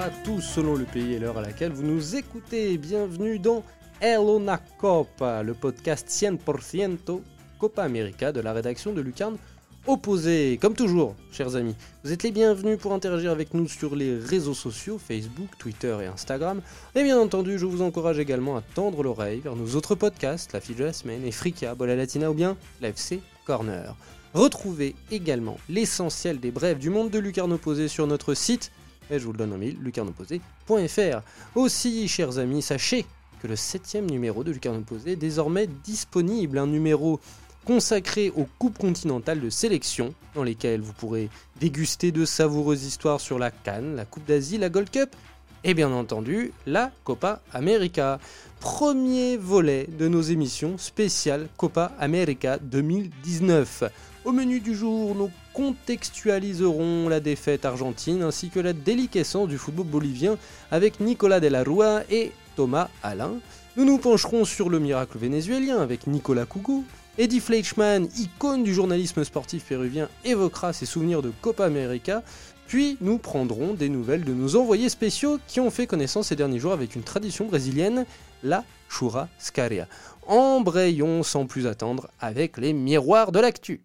à 0.00 0.08
tous 0.24 0.40
selon 0.40 0.76
le 0.76 0.86
pays 0.86 1.12
et 1.12 1.18
l'heure 1.18 1.36
à 1.36 1.42
laquelle 1.42 1.72
vous 1.72 1.82
nous 1.82 2.16
écoutez. 2.16 2.78
Bienvenue 2.78 3.38
dans 3.38 3.62
El 4.00 4.20
Copa, 4.78 5.42
le 5.42 5.52
podcast 5.52 6.08
100% 6.08 7.20
Copa 7.58 7.82
América 7.82 8.32
de 8.32 8.40
la 8.40 8.54
rédaction 8.54 8.94
de 8.94 9.02
Lucarne 9.02 9.36
Opposé. 9.86 10.58
Comme 10.58 10.72
toujours, 10.72 11.16
chers 11.32 11.54
amis, 11.54 11.74
vous 12.02 12.12
êtes 12.12 12.22
les 12.22 12.30
bienvenus 12.30 12.78
pour 12.78 12.94
interagir 12.94 13.30
avec 13.30 13.52
nous 13.52 13.68
sur 13.68 13.94
les 13.94 14.16
réseaux 14.16 14.54
sociaux, 14.54 14.98
Facebook, 14.98 15.50
Twitter 15.58 15.94
et 16.02 16.06
Instagram. 16.06 16.62
Et 16.94 17.02
bien 17.02 17.20
entendu, 17.20 17.58
je 17.58 17.66
vous 17.66 17.82
encourage 17.82 18.18
également 18.18 18.56
à 18.56 18.62
tendre 18.62 19.02
l'oreille 19.02 19.40
vers 19.40 19.54
nos 19.54 19.74
autres 19.74 19.96
podcasts, 19.96 20.54
La 20.54 20.62
Fille 20.62 20.76
de 20.76 20.84
la 20.84 20.94
Semaine, 20.94 21.26
et 21.26 21.32
Frika, 21.32 21.74
Bola 21.74 21.94
Latina 21.94 22.30
ou 22.30 22.34
bien 22.34 22.56
l'FC 22.80 23.20
Corner. 23.44 23.94
Retrouvez 24.32 24.94
également 25.10 25.58
l'essentiel 25.68 26.40
des 26.40 26.52
brèves 26.52 26.78
du 26.78 26.88
monde 26.88 27.10
de 27.10 27.18
Lucarne 27.18 27.52
Opposé 27.52 27.86
sur 27.88 28.06
notre 28.06 28.32
site, 28.32 28.72
et 29.10 29.18
je 29.18 29.24
vous 29.24 29.32
le 29.32 29.38
donne 29.38 29.52
en 29.52 29.58
mille, 29.58 29.78
lucarneopposé.fr. 29.80 31.20
Aussi, 31.54 32.08
chers 32.08 32.38
amis, 32.38 32.62
sachez 32.62 33.04
que 33.40 33.46
le 33.46 33.56
septième 33.56 34.08
numéro 34.08 34.44
de 34.44 34.52
Lucarne 34.52 34.78
Opposé 34.78 35.12
est 35.12 35.16
désormais 35.16 35.66
disponible, 35.66 36.58
un 36.58 36.66
numéro 36.66 37.20
consacré 37.64 38.30
aux 38.36 38.46
coupes 38.58 38.78
continentales 38.78 39.40
de 39.40 39.50
sélection, 39.50 40.14
dans 40.34 40.42
lesquelles 40.42 40.80
vous 40.80 40.92
pourrez 40.92 41.30
déguster 41.58 42.12
de 42.12 42.24
savoureuses 42.24 42.84
histoires 42.84 43.20
sur 43.20 43.38
la 43.38 43.50
Cannes, 43.50 43.96
la 43.96 44.04
Coupe 44.04 44.26
d'Asie, 44.26 44.58
la 44.58 44.68
Gold 44.68 44.90
Cup, 44.90 45.14
et 45.64 45.74
bien 45.74 45.90
entendu 45.90 46.52
la 46.66 46.90
Copa 47.04 47.40
América. 47.52 48.18
Premier 48.60 49.36
volet 49.36 49.86
de 49.98 50.08
nos 50.08 50.20
émissions 50.20 50.76
spéciales 50.78 51.48
Copa 51.56 51.92
América 51.98 52.58
2019. 52.58 53.84
Au 54.24 54.32
menu 54.32 54.60
du 54.60 54.74
jour, 54.74 55.14
nous 55.14 55.30
contextualiserons 55.54 57.08
la 57.08 57.20
défaite 57.20 57.64
argentine 57.64 58.22
ainsi 58.22 58.50
que 58.50 58.60
la 58.60 58.72
déliquescence 58.72 59.48
du 59.48 59.56
football 59.56 59.86
bolivien 59.86 60.36
avec 60.70 61.00
Nicolas 61.00 61.40
de 61.40 61.48
la 61.48 61.64
Rua 61.64 62.02
et 62.10 62.32
Thomas 62.56 62.88
Alain. 63.02 63.32
Nous 63.76 63.84
nous 63.84 63.98
pencherons 63.98 64.44
sur 64.44 64.68
le 64.68 64.78
miracle 64.78 65.16
vénézuélien 65.16 65.78
avec 65.78 66.06
Nicolas 66.06 66.44
Kougou. 66.44 66.84
Eddie 67.18 67.40
Fleischmann, 67.40 68.08
icône 68.18 68.62
du 68.62 68.72
journalisme 68.72 69.24
sportif 69.24 69.64
péruvien, 69.64 70.08
évoquera 70.24 70.72
ses 70.72 70.86
souvenirs 70.86 71.22
de 71.22 71.32
Copa 71.40 71.66
América. 71.66 72.22
Puis 72.70 72.96
nous 73.00 73.18
prendrons 73.18 73.74
des 73.74 73.88
nouvelles 73.88 74.22
de 74.22 74.32
nos 74.32 74.54
envoyés 74.54 74.88
spéciaux 74.88 75.40
qui 75.48 75.58
ont 75.58 75.72
fait 75.72 75.88
connaissance 75.88 76.28
ces 76.28 76.36
derniers 76.36 76.60
jours 76.60 76.70
avec 76.70 76.94
une 76.94 77.02
tradition 77.02 77.46
brésilienne, 77.46 78.06
la 78.44 78.62
churrascaria. 78.88 79.88
Embrayons 80.28 81.24
sans 81.24 81.46
plus 81.46 81.66
attendre 81.66 82.08
avec 82.20 82.58
les 82.58 82.72
miroirs 82.72 83.32
de 83.32 83.40
l'actu. 83.40 83.80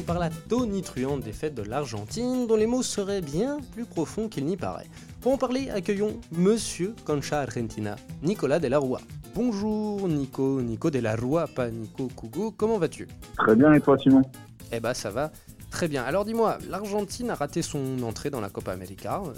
Par 0.00 0.18
la 0.18 0.30
tonitruante 0.30 1.20
défaite 1.20 1.54
de 1.54 1.62
l'Argentine, 1.62 2.46
dont 2.46 2.56
les 2.56 2.66
mots 2.66 2.82
seraient 2.82 3.20
bien 3.20 3.58
plus 3.72 3.84
profonds 3.84 4.28
qu'il 4.28 4.46
n'y 4.46 4.56
paraît. 4.56 4.86
Pour 5.20 5.32
en 5.32 5.36
parler, 5.36 5.68
accueillons 5.68 6.18
Monsieur 6.32 6.94
Concha 7.04 7.40
Argentina, 7.40 7.96
Nicolas 8.22 8.58
de 8.58 8.68
la 8.68 8.78
Rua. 8.78 9.00
Bonjour 9.34 10.08
Nico, 10.08 10.62
Nico 10.62 10.90
de 10.90 10.98
la 10.98 11.14
Rua, 11.14 11.46
pas 11.46 11.70
Nico 11.70 12.08
Kugo, 12.08 12.52
comment 12.52 12.78
vas-tu? 12.78 13.06
Très 13.36 13.54
bien, 13.54 13.72
et 13.74 13.80
toi 13.80 13.98
Simon? 13.98 14.22
Eh 14.72 14.80
bah 14.80 14.94
ça 14.94 15.10
va 15.10 15.30
très 15.70 15.88
bien. 15.88 16.02
Alors 16.02 16.24
dis-moi, 16.24 16.58
l'Argentine 16.70 17.30
a 17.30 17.34
raté 17.34 17.60
son 17.60 18.02
entrée 18.02 18.30
dans 18.30 18.40
la 18.40 18.48
Copa 18.48 18.72
América, 18.72 19.20
euh, 19.24 19.32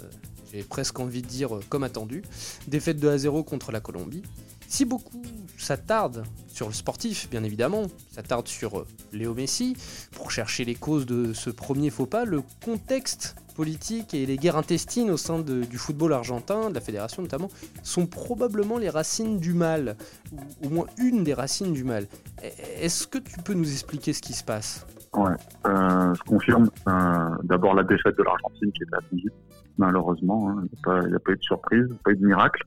j'ai 0.53 0.63
presque 0.63 0.99
envie 0.99 1.21
de 1.21 1.27
dire 1.27 1.55
euh, 1.55 1.61
comme 1.67 1.83
attendu, 1.83 2.23
défaite 2.67 2.97
2 2.99 3.09
à 3.09 3.17
0 3.17 3.43
contre 3.43 3.71
la 3.71 3.81
Colombie. 3.81 4.23
Si 4.67 4.85
beaucoup 4.85 5.21
s'attardent 5.57 6.23
sur 6.47 6.67
le 6.67 6.73
sportif, 6.73 7.29
bien 7.29 7.43
évidemment, 7.43 7.83
s'attardent 8.11 8.47
sur 8.47 8.79
euh, 8.79 8.87
Léo 9.13 9.33
Messi, 9.33 9.75
pour 10.13 10.31
chercher 10.31 10.65
les 10.65 10.75
causes 10.75 11.05
de 11.05 11.33
ce 11.33 11.49
premier 11.49 11.89
faux 11.89 12.05
pas, 12.05 12.25
le 12.25 12.41
contexte 12.63 13.35
politique 13.55 14.13
et 14.13 14.25
les 14.25 14.35
guerres 14.37 14.57
intestines 14.57 15.09
au 15.09 15.15
sein 15.17 15.39
du 15.39 15.77
football 15.77 16.11
argentin, 16.11 16.69
de 16.69 16.75
la 16.75 16.81
fédération 16.81 17.21
notamment, 17.21 17.49
sont 17.83 18.05
probablement 18.05 18.77
les 18.77 18.89
racines 18.89 19.39
du 19.39 19.53
mal, 19.53 19.95
ou 20.33 20.67
au 20.67 20.69
moins 20.69 20.85
une 20.97 21.23
des 21.23 21.33
racines 21.33 21.71
du 21.73 21.83
mal. 21.85 22.03
E- 22.43 22.47
Est-ce 22.81 23.07
que 23.07 23.17
tu 23.17 23.37
peux 23.39 23.53
nous 23.53 23.71
expliquer 23.71 24.11
ce 24.11 24.21
qui 24.21 24.33
se 24.33 24.43
passe? 24.43 24.85
Ouais, 25.13 25.31
euh, 25.67 26.13
je 26.13 26.21
confirme. 26.23 26.69
euh, 26.89 27.29
D'abord 27.43 27.73
la 27.75 27.83
défaite 27.83 28.17
de 28.17 28.23
l'Argentine 28.23 28.71
qui 28.73 28.83
était 28.83 28.95
attendue, 28.97 29.31
malheureusement. 29.77 30.49
hein. 30.49 30.65
Il 31.03 31.09
n'y 31.09 31.15
a 31.15 31.19
pas 31.19 31.31
eu 31.31 31.37
de 31.37 31.41
surprise, 31.41 31.85
pas 32.03 32.11
eu 32.11 32.17
de 32.17 32.25
miracle. 32.25 32.61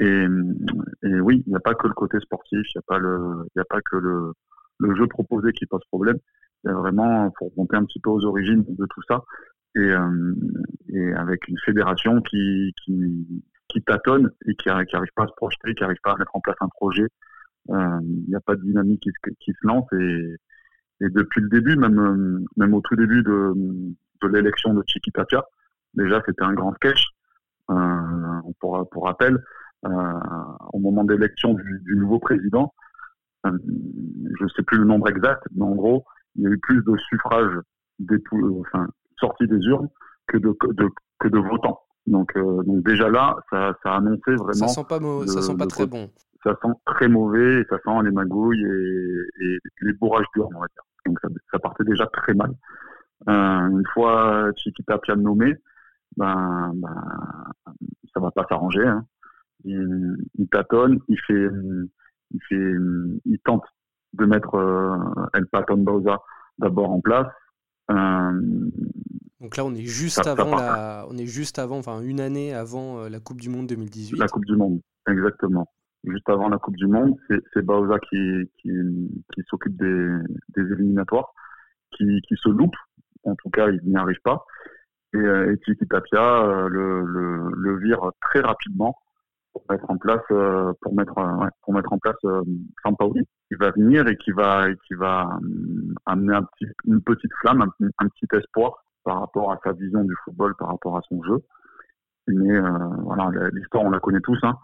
Et, 0.00 0.26
et 1.04 1.20
oui, 1.20 1.42
il 1.46 1.50
n'y 1.50 1.56
a 1.56 1.60
pas 1.60 1.74
que 1.74 1.86
le 1.86 1.94
côté 1.94 2.18
sportif, 2.20 2.60
il 2.74 2.78
n'y 2.78 2.80
a 2.80 2.82
pas 2.86 2.98
a 2.98 3.64
pas 3.64 3.80
que 3.82 3.96
le, 3.96 4.32
le 4.80 4.94
jeu 4.96 5.06
proposé 5.06 5.52
qui 5.52 5.66
pose 5.66 5.84
problème. 5.88 6.18
Il 6.64 6.68
y 6.68 6.70
a 6.70 6.74
vraiment, 6.74 7.32
faut 7.38 7.48
remonter 7.48 7.76
un 7.76 7.84
petit 7.84 8.00
peu 8.00 8.10
aux 8.10 8.24
origines 8.24 8.64
de 8.66 8.86
tout 8.86 9.02
ça. 9.08 9.22
Et, 9.76 9.80
euh, 9.80 10.34
et 10.88 11.12
avec 11.14 11.46
une 11.48 11.58
fédération 11.64 12.20
qui, 12.22 12.72
qui, 12.84 13.26
qui 13.68 13.82
tâtonne 13.82 14.30
et 14.46 14.54
qui 14.56 14.68
n'arrive 14.68 15.12
pas 15.14 15.24
à 15.24 15.28
se 15.28 15.34
projeter, 15.36 15.74
qui 15.74 15.82
n'arrive 15.82 16.00
pas 16.02 16.12
à 16.12 16.16
mettre 16.16 16.34
en 16.34 16.40
place 16.40 16.56
un 16.60 16.68
projet. 16.68 17.06
Euh, 17.70 18.00
Il 18.02 18.28
n'y 18.28 18.36
a 18.36 18.40
pas 18.40 18.56
de 18.56 18.62
dynamique 18.62 19.02
qui 19.02 19.10
se, 19.10 19.30
qui 19.40 19.52
se 19.52 19.66
lance 19.66 19.86
et, 19.92 20.36
et 21.00 21.10
depuis 21.10 21.40
le 21.40 21.48
début, 21.48 21.76
même, 21.76 22.44
même 22.56 22.74
au 22.74 22.80
tout 22.80 22.96
début 22.96 23.22
de, 23.22 23.52
de 24.22 24.28
l'élection 24.28 24.74
de 24.74 24.82
Chiqui 24.86 25.12
Tapia, 25.12 25.44
déjà 25.94 26.22
c'était 26.26 26.44
un 26.44 26.54
grand 26.54 26.74
sketch. 26.74 27.04
Euh, 27.70 28.40
pour, 28.60 28.86
pour 28.90 29.06
rappel, 29.06 29.42
au 30.72 30.78
moment 30.78 31.04
d'élection 31.04 31.54
du, 31.54 31.80
du 31.84 31.96
nouveau 31.96 32.18
président, 32.18 32.72
euh, 33.46 33.50
je 34.38 34.44
ne 34.44 34.48
sais 34.50 34.62
plus 34.62 34.78
le 34.78 34.84
nombre 34.84 35.08
exact, 35.08 35.42
mais 35.54 35.64
en 35.64 35.74
gros, 35.74 36.04
il 36.36 36.42
y 36.42 36.46
a 36.46 36.50
eu 36.50 36.58
plus 36.58 36.82
de 36.82 36.96
suffrages 37.08 37.58
euh, 38.10 38.60
enfin, 38.60 38.86
sortis 39.20 39.46
des 39.46 39.58
urnes 39.66 39.88
que 40.26 40.38
de, 40.38 40.56
de- 40.72 40.90
que 41.20 41.28
de 41.28 41.38
votants. 41.38 41.80
Donc, 42.06 42.36
euh, 42.36 42.62
donc 42.64 42.84
déjà 42.84 43.08
là, 43.08 43.36
ça, 43.50 43.74
ça 43.82 43.94
annonçait 43.96 44.34
vraiment 44.36 44.68
Ça 44.68 44.68
sent 44.68 44.84
pas, 44.88 44.98
ça 45.26 45.42
sent 45.42 45.56
pas 45.56 45.64
le 45.64 45.70
très 45.70 45.86
bon. 45.86 46.10
ça 46.42 46.54
sent 46.62 46.72
très 46.86 47.08
mauvais, 47.08 47.60
et 47.60 47.64
ça 47.70 47.76
sent 47.84 48.02
les 48.04 48.10
magouilles 48.10 48.62
et, 48.64 49.44
et 49.44 49.58
les 49.82 49.92
bourrages 49.94 50.26
d'urnes, 50.34 50.52
on 50.54 50.60
va 50.60 50.66
dire. 50.66 50.82
Donc 51.06 51.18
ça, 51.20 51.28
ça 51.52 51.58
partait 51.58 51.84
déjà 51.84 52.06
très 52.08 52.34
mal. 52.34 52.50
Euh, 53.28 53.68
une 53.68 53.84
fois 53.94 54.50
Chiquita 54.56 54.94
Tapia 54.94 55.16
nommé, 55.16 55.54
ben, 56.16 56.72
ben, 56.74 57.04
ça 58.12 58.20
va 58.20 58.30
pas 58.30 58.44
s'arranger. 58.48 58.86
Hein. 58.86 59.04
Il, 59.64 60.16
il 60.38 60.48
tâtonne, 60.48 60.98
il 61.08 61.18
fait, 61.26 61.48
il 62.32 62.40
fait, 62.48 62.74
il 63.24 63.38
tente 63.44 63.64
de 64.12 64.26
mettre 64.26 64.54
euh, 64.54 64.96
El 65.34 65.46
Paton 65.46 65.78
Bauza 65.78 66.20
d'abord 66.58 66.90
en 66.90 67.00
place. 67.00 67.26
Euh, 67.90 68.70
Donc 69.40 69.56
là, 69.56 69.64
on 69.64 69.74
est 69.74 69.84
juste 69.84 70.22
Ça- 70.22 70.32
avant 70.32 70.54
la, 70.56 71.06
on 71.10 71.16
est 71.16 71.26
juste 71.26 71.58
avant, 71.58 71.78
enfin 71.78 72.00
une 72.02 72.20
année 72.20 72.54
avant 72.54 73.00
euh, 73.00 73.08
la 73.08 73.20
Coupe 73.20 73.40
du 73.40 73.48
Monde 73.48 73.66
2018. 73.66 74.18
La 74.18 74.28
Coupe 74.28 74.44
du 74.44 74.56
Monde, 74.56 74.80
exactement. 75.08 75.66
Juste 76.04 76.28
avant 76.28 76.48
la 76.50 76.58
Coupe 76.58 76.76
du 76.76 76.86
Monde, 76.86 77.16
c'est 77.54 77.62
Bauza 77.64 77.98
qui, 78.10 78.50
qui, 78.58 78.70
qui 79.34 79.42
s'occupe 79.48 79.76
des, 79.76 80.10
des 80.56 80.72
éliminatoires, 80.74 81.32
qui, 81.96 82.20
qui 82.28 82.34
se 82.36 82.50
loupe. 82.50 82.76
En 83.24 83.34
tout 83.36 83.48
cas, 83.50 83.70
il 83.70 83.80
n'y 83.84 83.96
arrive 83.96 84.20
pas. 84.22 84.44
Et, 85.14 85.18
et 85.18 85.56
Tiki 85.64 85.86
Tapia 85.88 86.66
le, 86.68 87.04
le, 87.06 87.48
le 87.56 87.78
vire 87.78 88.10
très 88.20 88.40
rapidement 88.40 88.96
pour 89.54 89.64
mettre 89.70 89.88
en 89.88 89.96
place, 89.96 90.22
euh, 90.32 90.72
pour 90.82 90.94
mettre, 90.94 91.16
euh, 91.16 91.36
ouais, 91.36 91.48
pour 91.62 91.74
mettre 91.74 91.92
en 91.92 91.98
place 91.98 92.16
euh, 92.24 92.42
Sampaoli, 92.82 93.24
qui 93.48 93.54
va 93.54 93.70
venir 93.70 94.06
et 94.08 94.16
qui 94.16 94.32
va, 94.32 94.68
et 94.68 94.76
qui 94.86 94.94
va 94.94 95.28
euh, 95.42 95.94
amener 96.06 96.34
un 96.34 96.42
petit, 96.42 96.66
une 96.86 97.00
petite 97.00 97.32
flamme, 97.40 97.62
un, 97.62 98.08
petit 98.08 98.26
espoir 98.36 98.84
par 99.04 99.20
rapport 99.20 99.52
à 99.52 99.60
sa 99.64 99.72
vision 99.72 100.02
du 100.02 100.14
football, 100.24 100.54
par 100.58 100.68
rapport 100.68 100.96
à 100.96 101.02
son 101.08 101.22
jeu. 101.22 101.38
Mais 102.26 102.52
euh, 102.52 102.88
voilà, 103.02 103.30
l'histoire 103.52 103.84
on 103.84 103.90
la 103.90 104.00
connaît 104.00 104.20
tous. 104.20 104.38
Hein. 104.42 104.58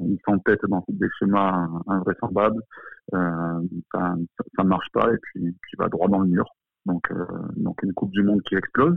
Il 0.00 0.18
s'entête 0.24 0.64
dans 0.68 0.84
des 0.88 1.08
schémas 1.18 1.68
invraisemblables, 1.88 2.62
ça, 3.12 4.14
ça 4.56 4.64
marche 4.64 4.88
pas 4.92 5.12
et 5.12 5.18
puis, 5.20 5.52
puis 5.60 5.70
il 5.72 5.78
va 5.78 5.88
droit 5.88 6.08
dans 6.08 6.20
le 6.20 6.28
mur. 6.28 6.46
Donc, 6.86 7.12
donc 7.56 7.82
une 7.82 7.92
Coupe 7.94 8.12
du 8.12 8.22
Monde 8.22 8.42
qui 8.42 8.54
explose. 8.54 8.96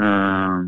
Euh, 0.00 0.64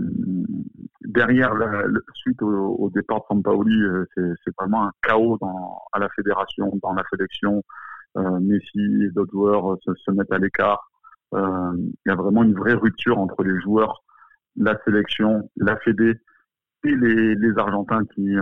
derrière, 1.04 1.54
la, 1.54 1.82
le- 1.82 2.04
suite 2.14 2.40
au, 2.42 2.48
au 2.76 2.90
départ 2.90 3.18
de 3.20 3.24
Sampaoli, 3.28 3.82
euh, 3.82 4.04
c'est 4.16 4.54
vraiment 4.58 4.86
un 4.86 4.92
chaos 5.02 5.38
dans, 5.40 5.82
à 5.92 5.98
la 5.98 6.08
fédération, 6.10 6.72
dans 6.82 6.92
la 6.94 7.02
sélection. 7.10 7.64
Euh, 8.16 8.40
Messi 8.40 9.04
et 9.04 9.10
d'autres 9.10 9.32
joueurs 9.32 9.72
euh, 9.72 9.76
se, 9.84 9.94
se 9.94 10.10
mettent 10.10 10.32
à 10.32 10.38
l'écart. 10.38 10.90
il 11.32 11.92
y 12.06 12.10
a 12.10 12.14
vraiment 12.14 12.42
une 12.44 12.54
vraie 12.54 12.74
rupture 12.74 13.18
entre 13.18 13.42
les 13.42 13.60
joueurs, 13.60 14.02
la 14.56 14.78
sélection, 14.84 15.50
la 15.56 15.76
Fédé 15.78 16.14
et 16.84 16.94
les, 16.94 17.34
les 17.34 17.58
Argentins 17.58 18.04
qui, 18.14 18.36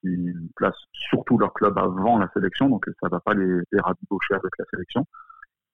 qui 0.00 0.32
placent 0.56 0.86
surtout 0.92 1.38
leur 1.38 1.52
club 1.52 1.76
avant 1.78 2.18
la 2.18 2.28
sélection, 2.32 2.68
donc 2.70 2.86
ça 3.00 3.06
ne 3.06 3.10
va 3.10 3.20
pas 3.20 3.34
les, 3.34 3.60
les 3.72 3.80
rabibocher 3.80 4.34
avec 4.34 4.52
la 4.58 4.64
sélection. 4.70 5.06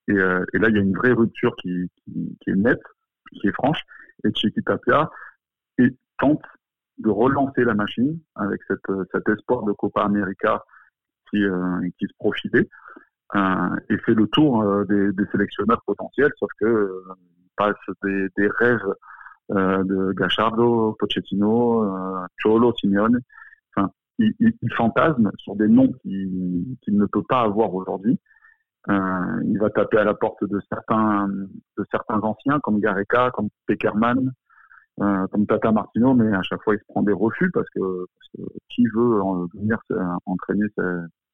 Et, 0.09 0.13
et, 0.15 0.59
là, 0.59 0.69
il 0.69 0.75
y 0.75 0.79
a 0.79 0.83
une 0.83 0.97
vraie 0.97 1.13
rupture 1.13 1.55
qui, 1.57 1.89
qui, 2.05 2.37
qui 2.41 2.51
est 2.51 2.57
nette, 2.57 2.83
qui 3.33 3.49
est 3.49 3.53
franche, 3.53 3.81
et 4.25 4.35
Chiquitapia 4.35 5.11
et 5.79 5.95
tente 6.19 6.43
de 6.99 7.11
relancer 7.11 7.65
la 7.65 7.75
machine 7.75 8.19
avec 8.37 8.61
cette, 8.67 8.91
cet 9.13 9.29
espoir 9.29 9.65
de 9.65 9.73
Copa 9.73 10.03
América 10.03 10.63
qui, 11.31 11.45
euh, 11.45 11.81
se 12.01 12.15
profitait 12.19 12.69
euh, 13.35 13.77
et 13.91 13.99
fait 13.99 14.15
le 14.15 14.27
tour 14.29 14.63
euh, 14.63 14.85
des, 14.85 15.25
sélectionneurs 15.33 15.83
potentiels, 15.87 16.31
sauf 16.39 16.51
que 16.61 17.03
passe 17.57 17.75
des, 18.03 18.49
rêves 18.59 18.95
de 19.49 20.13
Gachardo, 20.13 20.97
Pochettino, 20.99 21.85
Cholo, 22.43 22.75
Simeone. 22.75 23.21
Enfin, 23.75 23.91
il, 24.19 24.55
fantasme 24.77 25.31
sur 25.39 25.57
des 25.57 25.69
noms 25.69 25.93
qu'il 26.03 26.77
ne 26.89 27.07
peut 27.07 27.23
pas 27.23 27.43
avoir 27.43 27.75
aujourd'hui. 27.75 28.19
Euh, 28.89 29.43
il 29.45 29.59
va 29.59 29.71
taper 29.71 29.99
à 29.99 30.05
la 30.05 30.15
porte 30.15 30.45
de 30.45 30.61
certains, 30.69 31.29
de 31.29 31.85
certains 31.91 32.21
anciens 32.21 32.61
comme 32.61 32.79
Gareca, 32.79 33.31
comme 33.33 33.49
Peckerman, 33.67 34.33
euh, 35.01 35.27
comme 35.29 35.47
Tata 35.47 35.73
Martino, 35.73 36.15
mais 36.15 36.33
à 36.35 36.43
chaque 36.43 36.63
fois 36.63 36.75
il 36.75 36.79
se 36.79 36.85
prend 36.89 37.03
des 37.03 37.13
refus 37.13 37.51
parce 37.51 37.69
que, 37.71 37.81
parce 37.81 38.29
que 38.37 38.43
qui 38.69 38.87
veut 38.95 39.21
en, 39.23 39.47
venir 39.47 39.79
entraîner 40.25 40.67
cette, 40.77 40.87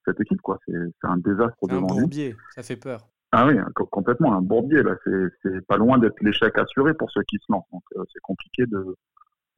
cette 0.06 0.20
équipe 0.20 0.40
quoi 0.40 0.58
C'est 0.66 0.74
un 1.02 1.18
désastre 1.18 1.56
un 1.68 1.80
bourbier, 1.82 2.36
ça 2.54 2.62
fait 2.62 2.76
peur. 2.76 3.06
Ah 3.32 3.46
oui, 3.46 3.54
complètement 3.90 4.34
un 4.34 4.42
bourbier 4.42 4.82
là. 4.82 4.94
C'est 5.42 5.66
pas 5.66 5.76
loin 5.76 5.98
d'être 5.98 6.20
l'échec 6.22 6.56
assuré 6.56 6.94
pour 6.94 7.10
ceux 7.10 7.22
qui 7.22 7.36
se 7.36 7.52
lancent. 7.52 7.68
Donc 7.70 7.84
euh, 7.96 8.04
c'est 8.12 8.20
compliqué 8.20 8.64
de 8.66 8.96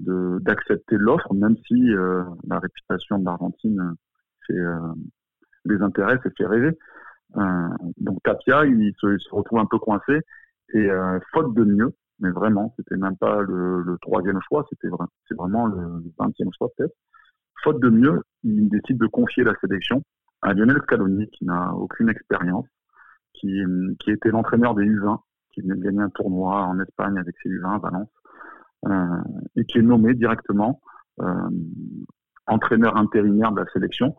d'accepter 0.01 0.97
l'offre, 0.99 1.33
même 1.35 1.57
si 1.69 1.91
la 2.49 2.59
réputation 2.59 3.21
de 3.21 3.25
l'Argentine 3.25 3.95
fait 4.45 4.59
les 5.67 5.81
intéresse 5.81 6.19
et 6.25 6.31
fait 6.37 6.47
rêver. 6.47 6.77
Euh, 7.37 7.69
donc 7.99 8.23
Tapia, 8.23 8.65
il 8.67 8.93
se, 9.01 9.07
retrouve 9.31 9.59
un 9.59 9.67
peu 9.67 9.79
coincé 9.79 10.21
et 10.73 10.91
euh, 10.91 11.19
faute 11.33 11.55
de 11.55 11.65
mieux, 11.65 11.95
mais 12.21 12.31
vraiment, 12.31 12.75
c'était 12.77 12.97
même 12.97 13.17
pas 13.17 13.43
le, 13.43 13.97
troisième 14.01 14.41
choix, 14.49 14.65
c'était 14.71 14.89
vraiment 15.37 15.67
le 15.67 16.03
vingtième 16.19 16.51
choix 16.57 16.69
peut-être. 16.77 16.95
Faute 17.63 17.81
de 17.81 17.91
mieux, 17.91 18.23
il 18.43 18.69
décide 18.69 18.99
de 18.99 19.07
confier 19.07 19.45
la 19.45 19.55
sélection 19.61 20.03
à 20.43 20.53
Lionel 20.53 20.81
Scaloni, 20.83 21.29
qui 21.31 21.45
n'a 21.45 21.73
aucune 21.75 22.09
expérience, 22.09 22.67
qui, 23.33 23.63
était 24.07 24.31
l'entraîneur 24.31 24.75
des 24.75 24.85
U20, 24.85 25.19
qui 25.53 25.63
venait 25.63 25.77
de 25.77 25.81
gagner 25.81 26.01
un 26.01 26.11
tournoi 26.11 26.63
en 26.63 26.79
Espagne 26.81 27.19
avec 27.19 27.35
ses 27.43 27.49
U20 27.49 27.75
à 27.75 27.79
Valence, 27.79 28.11
euh, 28.87 29.23
et 29.57 29.65
qui 29.65 29.79
est 29.79 29.83
nommé 29.83 30.15
directement 30.15 30.81
entraîneur 32.47 32.97
intérimaire 32.97 33.53
de 33.53 33.61
la 33.61 33.67
sélection, 33.73 34.17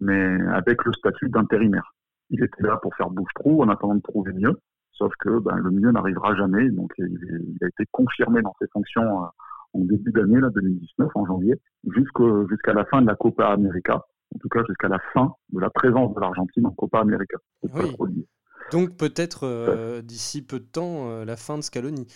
mais 0.00 0.40
avec 0.52 0.84
le 0.84 0.92
statut 0.92 1.28
d'intérimaire 1.28 1.92
il 2.30 2.42
était 2.42 2.62
là 2.62 2.78
pour 2.82 2.94
faire 2.96 3.10
bouche-trou 3.10 3.62
en 3.62 3.68
attendant 3.68 3.94
de 3.94 4.02
trouver 4.02 4.32
mieux. 4.32 4.58
Sauf 4.92 5.12
que 5.20 5.38
ben, 5.38 5.56
le 5.56 5.70
mieux 5.70 5.92
n'arrivera 5.92 6.34
jamais. 6.34 6.68
Donc 6.70 6.92
il, 6.98 7.56
a 7.62 7.66
été 7.66 7.84
confirmé 7.92 8.42
dans 8.42 8.54
ses 8.60 8.66
fonctions 8.68 9.22
euh, 9.22 9.26
en 9.74 9.80
début 9.80 10.12
d'année, 10.12 10.40
là, 10.40 10.50
2019, 10.50 11.10
en 11.14 11.26
janvier, 11.26 11.54
jusqu'à 11.88 12.72
la 12.72 12.84
fin 12.86 13.02
de 13.02 13.06
la 13.06 13.14
Copa 13.14 13.48
América. 13.48 14.02
En 14.34 14.38
tout 14.38 14.48
cas, 14.48 14.60
jusqu'à 14.66 14.88
la 14.88 14.98
fin 15.14 15.32
de 15.52 15.60
la 15.60 15.70
présence 15.70 16.14
de 16.14 16.20
l'Argentine 16.20 16.66
en 16.66 16.72
Copa 16.72 17.00
América. 17.00 17.38
Oui. 17.62 18.26
Donc 18.72 18.96
peut-être 18.96 19.46
euh, 19.46 20.02
d'ici 20.02 20.44
peu 20.44 20.58
de 20.58 20.64
temps, 20.64 21.10
euh, 21.10 21.24
la 21.24 21.36
fin 21.36 21.56
de 21.56 21.62
Scaloni. 21.62 22.06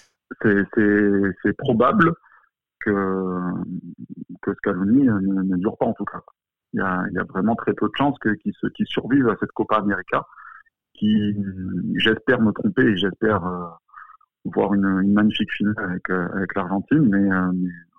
C'est 0.42 1.56
probable 1.58 2.12
que, 2.80 3.38
que 4.42 4.54
Scaloni 4.54 5.04
ne, 5.04 5.42
ne 5.42 5.56
dure 5.56 5.76
pas 5.78 5.86
en 5.86 5.94
tout 5.94 6.04
cas. 6.04 6.20
Il 6.72 6.78
y 6.78 6.82
a, 6.82 7.04
il 7.10 7.14
y 7.14 7.18
a 7.18 7.24
vraiment 7.24 7.54
très 7.54 7.74
peu 7.74 7.86
de 7.86 7.96
chances 7.96 8.18
qu'ils 8.20 8.54
qui 8.54 8.84
survivent 8.86 9.28
à 9.28 9.36
cette 9.40 9.52
Copa 9.52 9.76
América, 9.76 10.26
qui, 10.94 11.36
j'espère 11.96 12.40
me 12.40 12.52
tromper 12.52 12.82
et 12.82 12.96
j'espère 12.96 13.44
euh, 13.44 13.66
voir 14.44 14.72
une, 14.74 15.00
une, 15.02 15.12
magnifique 15.12 15.52
finale 15.52 15.74
avec, 15.78 16.08
euh, 16.10 16.28
avec 16.34 16.54
l'Argentine, 16.54 17.08
mais, 17.08 17.30
euh, 17.30 17.52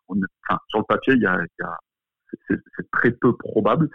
on 0.09 0.19
enfin, 0.47 0.59
sur 0.67 0.79
le 0.79 0.85
papier, 0.85 1.15
c'est 2.47 2.91
très 2.91 3.11
peu 3.11 3.35
probable. 3.37 3.89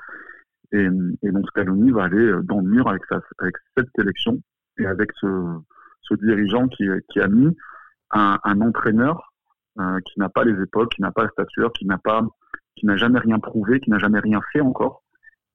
Et, 0.73 0.89
et 1.23 1.31
donc 1.33 1.47
Scaloni 1.49 1.91
va 1.91 2.05
aller 2.05 2.33
dans 2.45 2.61
le 2.61 2.69
mur 2.69 2.89
avec, 2.89 3.03
sa, 3.09 3.21
avec 3.39 3.55
cette 3.77 3.89
sélection 3.97 4.41
et 4.79 4.87
avec 4.87 5.11
ce, 5.21 5.59
ce 6.03 6.15
dirigeant 6.15 6.69
qui, 6.69 6.87
qui 7.11 7.21
a 7.21 7.27
mis 7.29 7.57
un, 8.13 8.39
un 8.45 8.61
entraîneur 8.61 9.33
euh, 9.81 10.01
qui 10.07 10.19
n'a 10.19 10.29
pas 10.29 10.43
les 10.43 10.61
épaules, 10.61 10.89
qui 10.89 11.03
n'a 11.03 11.13
pas 11.13 11.23
la 11.23 11.31
stature, 11.31 11.73
qui 11.73 11.87
n'a 11.87 11.99
pas 11.99 12.23
qui 12.79 12.87
n'a 12.87 12.97
jamais 12.97 13.19
rien 13.19 13.39
prouvé, 13.39 13.81
qui 13.81 13.91
n'a 13.91 13.99
jamais 13.99 14.21
rien 14.21 14.41
fait 14.53 14.61
encore, 14.61 15.03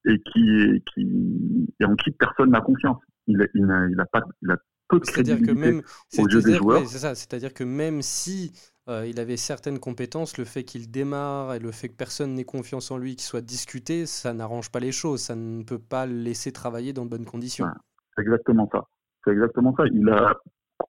et 0.06 0.20
qui, 0.32 0.82
qui 0.92 1.74
et 1.80 1.84
en 1.84 1.94
qui 1.96 2.10
personne 2.12 2.50
n'a 2.50 2.60
confiance. 2.60 2.98
Il, 3.26 3.48
il, 3.54 3.66
n'a, 3.66 3.86
il 3.88 3.98
a 4.00 4.04
pas, 4.04 4.22
il 4.42 4.50
a 4.50 4.56
peu 4.88 5.00
de 5.00 5.04
crédibilité 5.04 5.52
que 5.52 5.58
même, 5.58 5.82
aux 6.18 6.28
yeux 6.28 6.42
des 6.42 6.56
joueurs. 6.56 6.86
c'est 6.86 6.98
ça, 6.98 7.14
c'est-à-dire 7.14 7.54
que 7.54 7.64
même 7.64 8.02
si 8.02 8.52
euh, 8.88 9.06
il 9.06 9.18
avait 9.18 9.38
certaines 9.38 9.78
compétences, 9.78 10.36
le 10.36 10.44
fait 10.44 10.64
qu'il 10.64 10.90
démarre 10.90 11.54
et 11.54 11.58
le 11.58 11.70
fait 11.70 11.88
que 11.88 11.96
personne 11.96 12.34
n'ait 12.34 12.44
confiance 12.44 12.90
en 12.90 12.98
lui, 12.98 13.16
qu'il 13.16 13.22
soit 13.22 13.40
discuté, 13.40 14.04
ça 14.04 14.34
n'arrange 14.34 14.70
pas 14.70 14.80
les 14.80 14.92
choses. 14.92 15.20
Ça 15.20 15.34
ne 15.34 15.62
peut 15.62 15.78
pas 15.78 16.06
le 16.06 16.14
laisser 16.14 16.52
travailler 16.52 16.92
dans 16.92 17.06
de 17.06 17.10
bonnes 17.10 17.24
conditions. 17.24 17.66
c'est 18.14 18.22
exactement 18.22 18.68
ça. 18.70 18.84
C'est 19.24 19.32
exactement 19.32 19.74
ça. 19.76 19.84
Il 19.90 20.08
a 20.10 20.34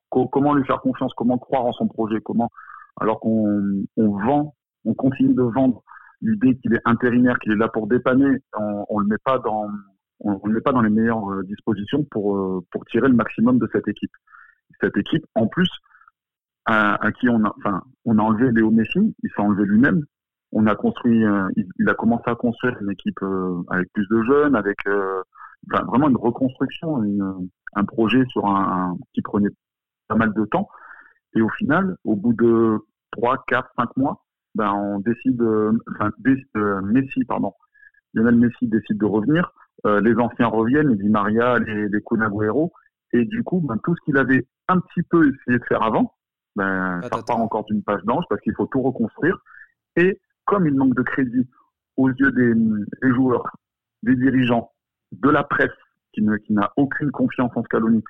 comment 0.09 0.53
lui 0.53 0.65
faire 0.65 0.81
confiance, 0.81 1.13
comment 1.15 1.37
croire 1.37 1.65
en 1.65 1.73
son 1.73 1.87
projet, 1.87 2.19
comment 2.21 2.49
alors 2.99 3.19
qu'on 3.19 3.83
on 3.97 4.09
vend, 4.09 4.55
on 4.85 4.93
continue 4.93 5.33
de 5.33 5.41
vendre 5.41 5.83
l'idée 6.25 6.57
qu'il 6.57 6.73
est 6.73 6.81
intérimaire, 6.85 7.39
qu'il 7.39 7.51
est 7.51 7.57
là 7.57 7.67
pour 7.67 7.87
dépanner, 7.87 8.41
on, 8.57 8.85
on 8.89 8.99
le 8.99 9.07
met 9.07 9.17
pas 9.23 9.39
dans 9.39 9.69
on, 10.19 10.39
pas 10.63 10.71
dans 10.71 10.81
les 10.81 10.89
meilleures 10.89 11.29
euh, 11.31 11.43
dispositions 11.43 12.03
pour 12.05 12.37
euh, 12.37 12.65
pour 12.71 12.85
tirer 12.85 13.07
le 13.07 13.15
maximum 13.15 13.59
de 13.59 13.69
cette 13.71 13.87
équipe. 13.87 14.11
Cette 14.81 14.97
équipe, 14.97 15.25
en 15.35 15.47
plus, 15.47 15.69
à, 16.65 16.97
qui 17.19 17.29
on 17.29 17.43
a, 17.45 17.53
enfin, 17.57 17.83
on 18.05 18.17
a 18.17 18.21
enlevé 18.21 18.51
Léo 18.51 18.71
Messi, 18.71 19.15
il 19.23 19.29
s'est 19.29 19.41
enlevé 19.41 19.65
lui-même. 19.65 20.03
On 20.51 20.67
a 20.67 20.75
construit, 20.75 21.23
euh, 21.23 21.47
il, 21.55 21.89
a 21.89 21.93
commencé 21.93 22.23
à 22.25 22.35
construire 22.35 22.77
une 22.81 22.91
équipe 22.91 23.19
avec 23.69 23.91
plus 23.93 24.07
de 24.09 24.23
jeunes, 24.23 24.55
avec 24.55 24.77
vraiment 25.67 26.09
une 26.09 26.17
reconstruction, 26.17 27.03
un 27.75 27.85
projet 27.85 28.23
sur 28.29 28.45
un, 28.47 28.97
qui 29.13 29.21
prenait 29.21 29.49
pas 30.07 30.15
mal 30.15 30.33
de 30.33 30.45
temps. 30.45 30.67
Et 31.35 31.41
au 31.41 31.49
final, 31.49 31.97
au 32.03 32.15
bout 32.15 32.33
de 32.33 32.79
3, 33.11 33.43
4, 33.47 33.69
5 33.77 33.97
mois, 33.97 34.24
ben, 34.55 34.73
on 34.73 34.99
décide, 34.99 35.41
enfin, 35.91 36.11
euh, 36.57 36.81
Messi, 36.81 37.23
pardon, 37.25 37.53
Lionel 38.13 38.35
Messi 38.35 38.67
décide 38.67 38.97
de 38.97 39.05
revenir, 39.05 39.51
euh, 39.85 40.01
les 40.01 40.15
anciens 40.15 40.47
reviennent, 40.47 40.89
les 40.89 40.95
Di 40.95 41.09
Maria, 41.09 41.59
les, 41.59 41.89
les 41.89 42.01
et 43.13 43.25
du 43.25 43.43
coup, 43.43 43.61
ben, 43.61 43.77
tout 43.83 43.95
ce 43.95 44.01
qu'il 44.05 44.17
avait 44.17 44.47
un 44.67 44.79
petit 44.79 45.03
peu 45.03 45.27
essayé 45.27 45.59
de 45.59 45.65
faire 45.65 45.83
avant, 45.83 46.13
ben, 46.55 47.01
ça 47.03 47.17
repart 47.17 47.39
encore 47.39 47.65
d'une 47.65 47.83
page 47.83 48.01
blanche 48.03 48.25
parce 48.29 48.41
qu'il 48.41 48.53
faut 48.55 48.65
tout 48.65 48.81
reconstruire. 48.81 49.37
Et 49.95 50.19
comme 50.45 50.67
il 50.67 50.75
manque 50.75 50.95
de 50.95 51.01
crédit 51.01 51.47
aux 51.97 52.09
yeux 52.09 52.31
des, 52.31 52.53
des 52.53 53.13
joueurs, 53.13 53.55
des 54.03 54.15
dirigeants, 54.15 54.71
de 55.11 55.29
la 55.29 55.43
presse 55.43 55.69
qui 56.13 56.21
n'a 56.21 56.37
qui 56.39 56.55
aucune 56.77 57.11
confiance 57.11 57.51
en 57.55 57.63
Scaloni 57.63 58.03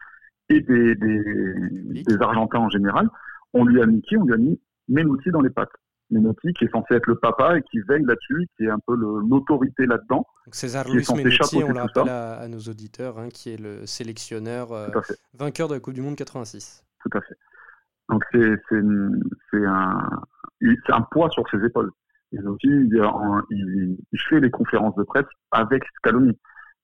et 0.50 0.62
des, 0.62 0.96
des, 0.96 2.04
des, 2.04 2.22
Argentins 2.22 2.60
en 2.60 2.70
général, 2.70 3.10
on 3.54 3.66
lui 3.66 3.82
a 3.82 3.86
mis 3.86 4.02
qui? 4.02 4.16
On 4.18 4.26
lui 4.26 4.34
a 4.34 4.38
mis 4.38 4.60
Menotti 4.88 5.30
dans 5.32 5.42
les 5.42 5.50
pattes. 5.50 5.74
Menotti, 6.12 6.54
qui 6.54 6.66
est 6.66 6.72
censé 6.72 6.96
être 6.96 7.08
le 7.08 7.16
papa 7.16 7.58
et 7.58 7.62
qui 7.64 7.80
veille 7.82 8.04
là-dessus, 8.04 8.48
qui 8.58 8.66
est 8.66 8.70
un 8.70 8.80
peu 8.86 8.96
l'autorité 8.96 9.86
là-dedans. 9.86 10.26
César 10.52 10.88
Luis 10.88 11.06
Menotti, 11.16 11.64
on 11.64 11.74
l'appelle 11.74 12.10
à, 12.10 12.40
à, 12.40 12.48
nos 12.48 12.60
auditeurs, 12.60 13.18
hein, 13.18 13.30
qui 13.30 13.52
est 13.52 13.60
le 13.60 13.86
sélectionneur 13.86 14.72
euh, 14.72 14.88
vainqueur 15.34 15.68
de 15.68 15.74
la 15.74 15.80
Coupe 15.80 15.94
du 15.94 16.02
Monde 16.02 16.16
86. 16.16 16.84
Tout 17.02 17.18
à 17.18 17.22
fait. 17.22 17.36
Donc 18.10 18.24
c'est 18.32 19.66
un, 19.66 20.10
un 20.90 21.02
poids 21.12 21.30
sur 21.32 21.44
ses 21.50 21.64
épaules. 21.66 21.92
Il, 22.32 22.42
il, 22.64 23.98
il, 24.12 24.20
fait 24.30 24.40
les 24.40 24.52
conférences 24.52 24.96
de 24.96 25.04
presse 25.04 25.26
avec 25.52 25.84
Scaloni. 25.98 26.38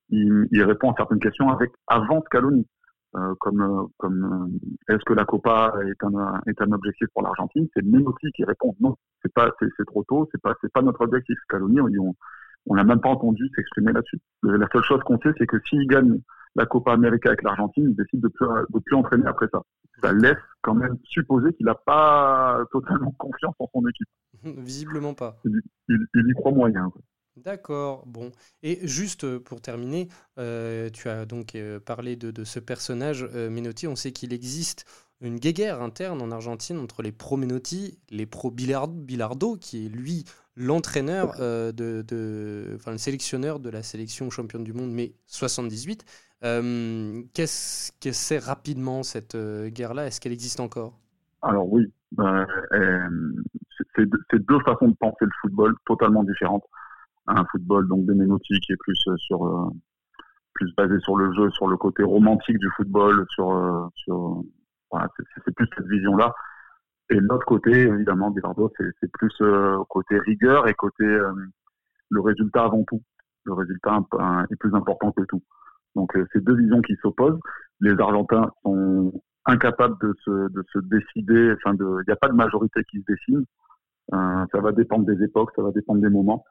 Il, 0.09 0.47
il, 0.51 0.63
répond 0.63 0.91
à 0.91 0.95
certaines 0.97 1.19
questions 1.19 1.49
avec 1.49 1.71
avant 1.87 2.21
Scaloni. 2.25 2.67
Euh, 3.15 3.35
comme 3.41 3.61
euh, 3.61 3.83
comme 3.97 4.23
euh, 4.89 4.93
est-ce 4.93 5.03
que 5.03 5.11
la 5.11 5.25
Copa 5.25 5.73
est 5.85 6.01
un 6.01 6.41
est 6.47 6.61
un 6.61 6.71
objectif 6.71 7.09
pour 7.13 7.23
l'Argentine? 7.23 7.67
C'est 7.73 7.83
Menotti 7.83 8.31
qui 8.31 8.45
répond 8.45 8.73
non, 8.79 8.95
c'est 9.21 9.33
pas 9.33 9.51
c'est 9.59 9.85
trop 9.85 10.03
tôt, 10.05 10.29
c'est 10.31 10.41
pas 10.41 10.55
c'est 10.61 10.71
pas 10.71 10.81
notre 10.81 11.01
objectif. 11.01 11.37
Scaloni, 11.43 11.81
on 11.81 12.15
on 12.67 12.75
n'a 12.75 12.85
même 12.85 13.01
pas 13.01 13.09
entendu 13.09 13.49
s'exprimer 13.53 13.91
là-dessus. 13.91 14.19
La 14.43 14.65
seule 14.71 14.83
chose 14.83 15.01
qu'on 15.03 15.19
sait, 15.19 15.33
c'est 15.37 15.47
que 15.47 15.57
s'il 15.67 15.87
gagne 15.87 16.21
la 16.55 16.65
Copa 16.65 16.93
América 16.93 17.29
avec 17.29 17.43
l'Argentine, 17.43 17.89
il 17.89 17.95
décide 17.97 18.21
de 18.21 18.29
plus 18.29 18.47
de 18.47 18.79
plus 18.79 18.95
entraîner 18.95 19.27
après 19.27 19.47
ça. 19.51 19.61
Ça 20.01 20.13
laisse 20.13 20.37
quand 20.61 20.75
même 20.75 20.97
supposer 21.03 21.51
qu'il 21.53 21.65
n'a 21.65 21.75
pas 21.75 22.63
totalement 22.71 23.11
confiance 23.17 23.55
en 23.59 23.67
son 23.73 23.85
équipe. 23.89 24.07
Visiblement 24.43 25.13
pas. 25.13 25.35
Il, 25.43 25.59
il, 25.89 25.99
il 26.15 26.29
y 26.29 26.33
croit 26.33 26.53
moyen. 26.53 26.89
D'accord, 27.37 28.05
bon. 28.07 28.31
Et 28.61 28.85
juste 28.85 29.23
euh, 29.23 29.39
pour 29.39 29.61
terminer, 29.61 30.09
euh, 30.37 30.89
tu 30.89 31.07
as 31.07 31.25
donc 31.25 31.55
euh, 31.55 31.79
parlé 31.79 32.17
de, 32.17 32.29
de, 32.29 32.43
ce 32.43 32.59
personnage, 32.59 33.23
Menotti, 33.23 33.87
on 33.87 33.95
sait 33.95 34.11
qu'il 34.11 34.33
existe 34.33 34.85
une 35.21 35.39
guéguerre 35.39 35.81
interne 35.81 36.21
en 36.21 36.31
Argentine 36.31 36.77
entre 36.77 37.01
les 37.03 37.11
pro 37.11 37.37
Menotti, 37.37 37.99
les 38.09 38.25
pro 38.25 38.51
Bilardo, 38.51 39.55
qui 39.55 39.85
est 39.85 39.89
lui 39.89 40.25
l'entraîneur, 40.57 41.37
de, 41.37 42.73
enfin 42.75 42.91
le 42.91 42.97
sélectionneur 42.97 43.59
de 43.59 43.69
la 43.69 43.83
sélection 43.83 44.29
championne 44.29 44.63
du 44.63 44.73
monde, 44.73 44.91
mais 44.91 45.13
78. 45.27 46.03
Euh, 46.43 47.21
qu'est-ce 47.33 47.91
que 48.01 48.11
c'est 48.11 48.39
rapidement 48.39 49.03
cette 49.03 49.37
guerre-là? 49.37 50.07
Est-ce 50.07 50.19
qu'elle 50.19 50.33
existe 50.33 50.59
encore? 50.59 50.99
Alors 51.43 51.71
oui, 51.71 51.91
ben, 52.11 52.45
c'est 53.95 54.45
deux 54.45 54.59
façons 54.65 54.89
de 54.89 54.95
penser 54.95 55.25
le 55.25 55.31
football 55.41 55.75
totalement 55.85 56.23
différentes. 56.23 56.65
Un 57.33 57.45
football 57.51 57.87
donc 57.87 58.05
de 58.05 58.13
Menotti 58.13 58.59
qui 58.59 58.73
est 58.73 58.77
plus 58.77 59.07
sur 59.17 59.71
plus 60.53 60.73
basé 60.75 60.99
sur 60.99 61.15
le 61.15 61.33
jeu, 61.33 61.49
sur 61.51 61.67
le 61.67 61.77
côté 61.77 62.03
romantique 62.03 62.57
du 62.57 62.69
football, 62.75 63.25
sur, 63.29 63.89
sur 63.95 64.43
voilà, 64.91 65.07
c'est 65.17 65.55
plus 65.55 65.67
cette 65.75 65.87
vision-là. 65.87 66.33
Et 67.11 67.19
l'autre 67.19 67.45
côté, 67.45 67.71
évidemment, 67.71 68.31
Bilardo, 68.31 68.71
c'est 68.77 69.11
plus 69.11 69.33
euh, 69.41 69.77
côté 69.89 70.17
rigueur 70.19 70.67
et 70.69 70.73
côté 70.73 71.03
euh, 71.03 71.33
le 72.09 72.21
résultat 72.21 72.63
avant 72.63 72.83
tout. 72.85 73.01
Le 73.43 73.53
résultat 73.53 73.99
est 74.49 74.55
plus 74.55 74.73
important 74.73 75.11
que 75.11 75.23
tout. 75.23 75.43
Donc, 75.95 76.15
euh, 76.15 76.25
c'est 76.31 76.41
deux 76.41 76.55
visions 76.55 76.81
qui 76.81 76.95
s'opposent. 77.01 77.39
Les 77.81 77.99
Argentins 77.99 78.49
sont 78.63 79.11
incapables 79.45 79.97
de 80.01 80.13
se, 80.23 80.53
de 80.53 80.63
se 80.71 80.79
décider. 80.79 81.53
Enfin, 81.57 81.75
il 81.75 82.03
n'y 82.07 82.13
a 82.13 82.15
pas 82.15 82.29
de 82.29 82.33
majorité 82.33 82.81
qui 82.89 82.99
se 83.01 83.05
dessine. 83.11 83.45
ça 84.11 84.61
va 84.61 84.71
dépendre 84.71 85.05
des 85.05 85.21
époques, 85.21 85.51
ça 85.55 85.63
va 85.63 85.71
dépendre 85.71 86.01
des 86.01 86.09
moments. 86.09 86.45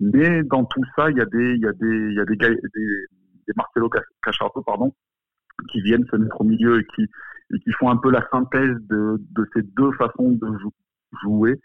Mais 0.00 0.42
dans 0.44 0.64
tout 0.64 0.82
ça, 0.96 1.10
il 1.10 1.16
y 1.16 1.20
a 1.20 1.26
des, 1.26 1.54
il 1.54 1.62
y 1.62 1.66
a 1.66 1.72
des, 1.72 1.86
il 1.86 2.14
y 2.14 2.20
a 2.20 2.24
des, 2.24 2.36
des, 2.36 2.56
des 2.74 3.52
Marcelo 3.56 3.88
Cachardo, 4.22 4.62
pardon, 4.62 4.92
qui 5.70 5.80
viennent 5.82 6.06
se 6.10 6.16
mettre 6.16 6.40
au 6.40 6.44
milieu 6.44 6.80
et 6.80 6.84
qui, 6.94 7.02
et 7.02 7.58
qui 7.60 7.72
font 7.72 7.90
un 7.90 7.96
peu 7.96 8.10
la 8.10 8.26
synthèse 8.30 8.76
de, 8.88 9.22
de 9.30 9.48
ces 9.54 9.62
deux 9.62 9.92
façons 9.92 10.32
de 10.32 10.48
jouer, 11.22 11.60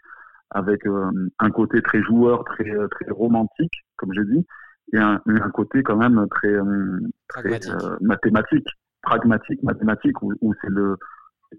avec 0.50 0.86
euh, 0.86 1.10
un 1.38 1.50
côté 1.50 1.82
très 1.82 2.02
joueur, 2.02 2.44
très, 2.44 2.70
euh, 2.70 2.86
très 2.88 3.10
romantique, 3.10 3.72
comme 3.96 4.12
j'ai 4.12 4.24
dit, 4.24 4.46
et 4.92 4.98
un, 4.98 5.20
un, 5.26 5.50
côté 5.50 5.82
quand 5.82 5.96
même 5.96 6.26
très, 6.30 6.52
euh, 6.52 7.00
très 7.28 7.58
mathématique, 8.00 8.66
pragmatique, 9.02 9.62
mathématique, 9.62 10.20
où, 10.22 10.32
où 10.40 10.54
c'est 10.60 10.70
le 10.70 10.96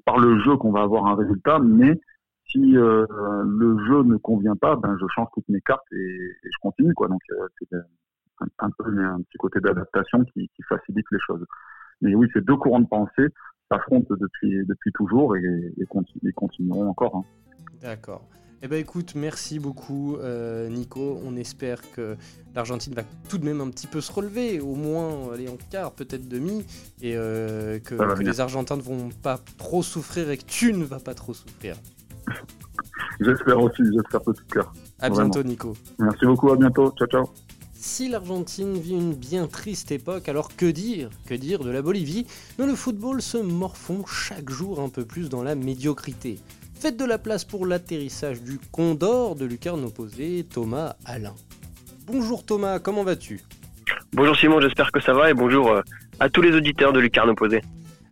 par 0.05 0.17
le 0.17 0.39
jeu 0.39 0.57
qu'on 0.57 0.71
va 0.71 0.81
avoir 0.81 1.05
un 1.05 1.15
résultat, 1.15 1.59
mais 1.59 1.99
si 2.47 2.59
le 2.59 3.77
jeu 3.87 4.03
ne 4.03 4.17
convient 4.17 4.55
pas, 4.55 4.75
ben 4.75 4.97
je 4.99 5.05
change 5.15 5.27
toutes 5.33 5.49
mes 5.49 5.61
cartes 5.61 5.85
et, 5.91 5.95
et 5.95 6.49
je 6.51 6.59
continue 6.61 6.93
quoi. 6.93 7.07
Donc 7.07 7.21
c'est 7.59 7.75
un, 7.75 8.45
un, 8.59 8.69
peu 8.71 8.85
un 8.85 9.21
petit 9.21 9.37
côté 9.37 9.59
d'adaptation 9.59 10.23
qui, 10.25 10.49
qui 10.55 10.63
facilite 10.69 11.05
les 11.11 11.19
choses. 11.25 11.45
Mais 12.01 12.15
oui, 12.15 12.27
c'est 12.33 12.43
deux 12.43 12.57
courants 12.57 12.81
de 12.81 12.87
pensée 12.87 13.27
s'affrontent 13.71 14.15
depuis, 14.15 14.65
depuis 14.65 14.91
toujours 14.91 15.35
et, 15.35 15.73
et, 15.77 16.33
continueront 16.33 16.89
encore. 16.89 17.15
Hein. 17.15 17.25
D'accord. 17.81 18.27
Eh 18.65 18.69
ben 18.69 18.79
écoute, 18.79 19.15
merci 19.15 19.59
beaucoup 19.59 20.15
euh, 20.17 20.69
Nico. 20.69 21.19
On 21.25 21.35
espère 21.35 21.81
que 21.91 22.15
l'Argentine 22.55 22.93
va 22.93 23.03
tout 23.27 23.37
de 23.37 23.43
même 23.43 23.59
un 23.59 23.69
petit 23.69 23.87
peu 23.87 23.99
se 23.99 24.09
relever, 24.09 24.61
au 24.61 24.75
moins 24.75 25.33
aller 25.33 25.49
en 25.49 25.57
quart, 25.69 25.91
peut-être 25.91 26.29
demi, 26.29 26.65
et 27.01 27.17
euh, 27.17 27.79
que, 27.79 27.95
les 28.21 28.39
Argentins 28.39 28.77
ne 28.77 28.81
vont 28.81 29.09
pas 29.21 29.37
trop 29.57 29.83
souffrir 29.83 30.29
et 30.29 30.37
que 30.37 30.45
tu 30.45 30.71
ne 30.71 30.85
vas 30.85 30.99
pas 30.99 31.13
trop 31.13 31.33
souffrir. 31.33 31.75
J'espère 33.19 33.59
aussi, 33.59 33.83
j'espère 33.93 34.21
de 34.21 34.33
tout 34.33 34.45
cœur. 34.51 34.73
À 34.99 35.09
bientôt 35.09 35.43
Nico. 35.43 35.73
Merci 35.99 36.25
beaucoup, 36.25 36.51
à 36.51 36.55
bientôt. 36.55 36.93
Ciao 36.97 37.07
ciao. 37.07 37.29
Si 37.73 38.07
l'Argentine 38.07 38.77
vit 38.77 38.93
une 38.93 39.13
bien 39.13 39.47
triste 39.47 39.91
époque, 39.91 40.29
alors 40.29 40.55
que 40.55 40.65
dire 40.65 41.09
Que 41.27 41.33
dire 41.33 41.59
de 41.65 41.69
la 41.69 41.81
Bolivie? 41.81 42.25
Dont 42.57 42.65
le 42.65 42.75
football 42.75 43.21
se 43.21 43.37
morfond 43.37 44.05
chaque 44.05 44.49
jour 44.49 44.79
un 44.79 44.87
peu 44.87 45.03
plus 45.03 45.27
dans 45.27 45.43
la 45.43 45.55
médiocrité 45.55 46.39
Faites 46.79 46.97
de 46.97 47.05
la 47.05 47.17
place 47.17 47.43
pour 47.43 47.65
l'atterrissage 47.65 48.41
du 48.41 48.57
Condor 48.71 49.35
de 49.35 49.45
lucarne 49.45 49.83
opposé, 49.83 50.45
Thomas 50.49 50.95
Alain. 51.05 51.35
Bonjour 52.07 52.45
Thomas, 52.45 52.79
comment 52.79 53.03
vas-tu? 53.03 53.41
Bonjour 54.13 54.35
Simon, 54.35 54.61
j'espère 54.61 54.91
que 54.91 55.01
ça 55.01 55.13
va 55.13 55.29
et 55.29 55.33
bonjour 55.33 55.69
euh, 55.69 55.81
à 56.19 56.29
tous 56.29 56.41
les 56.41 56.55
auditeurs 56.55 56.93
de 56.93 56.99
lucarne 56.99 57.29
opposé. 57.29 57.61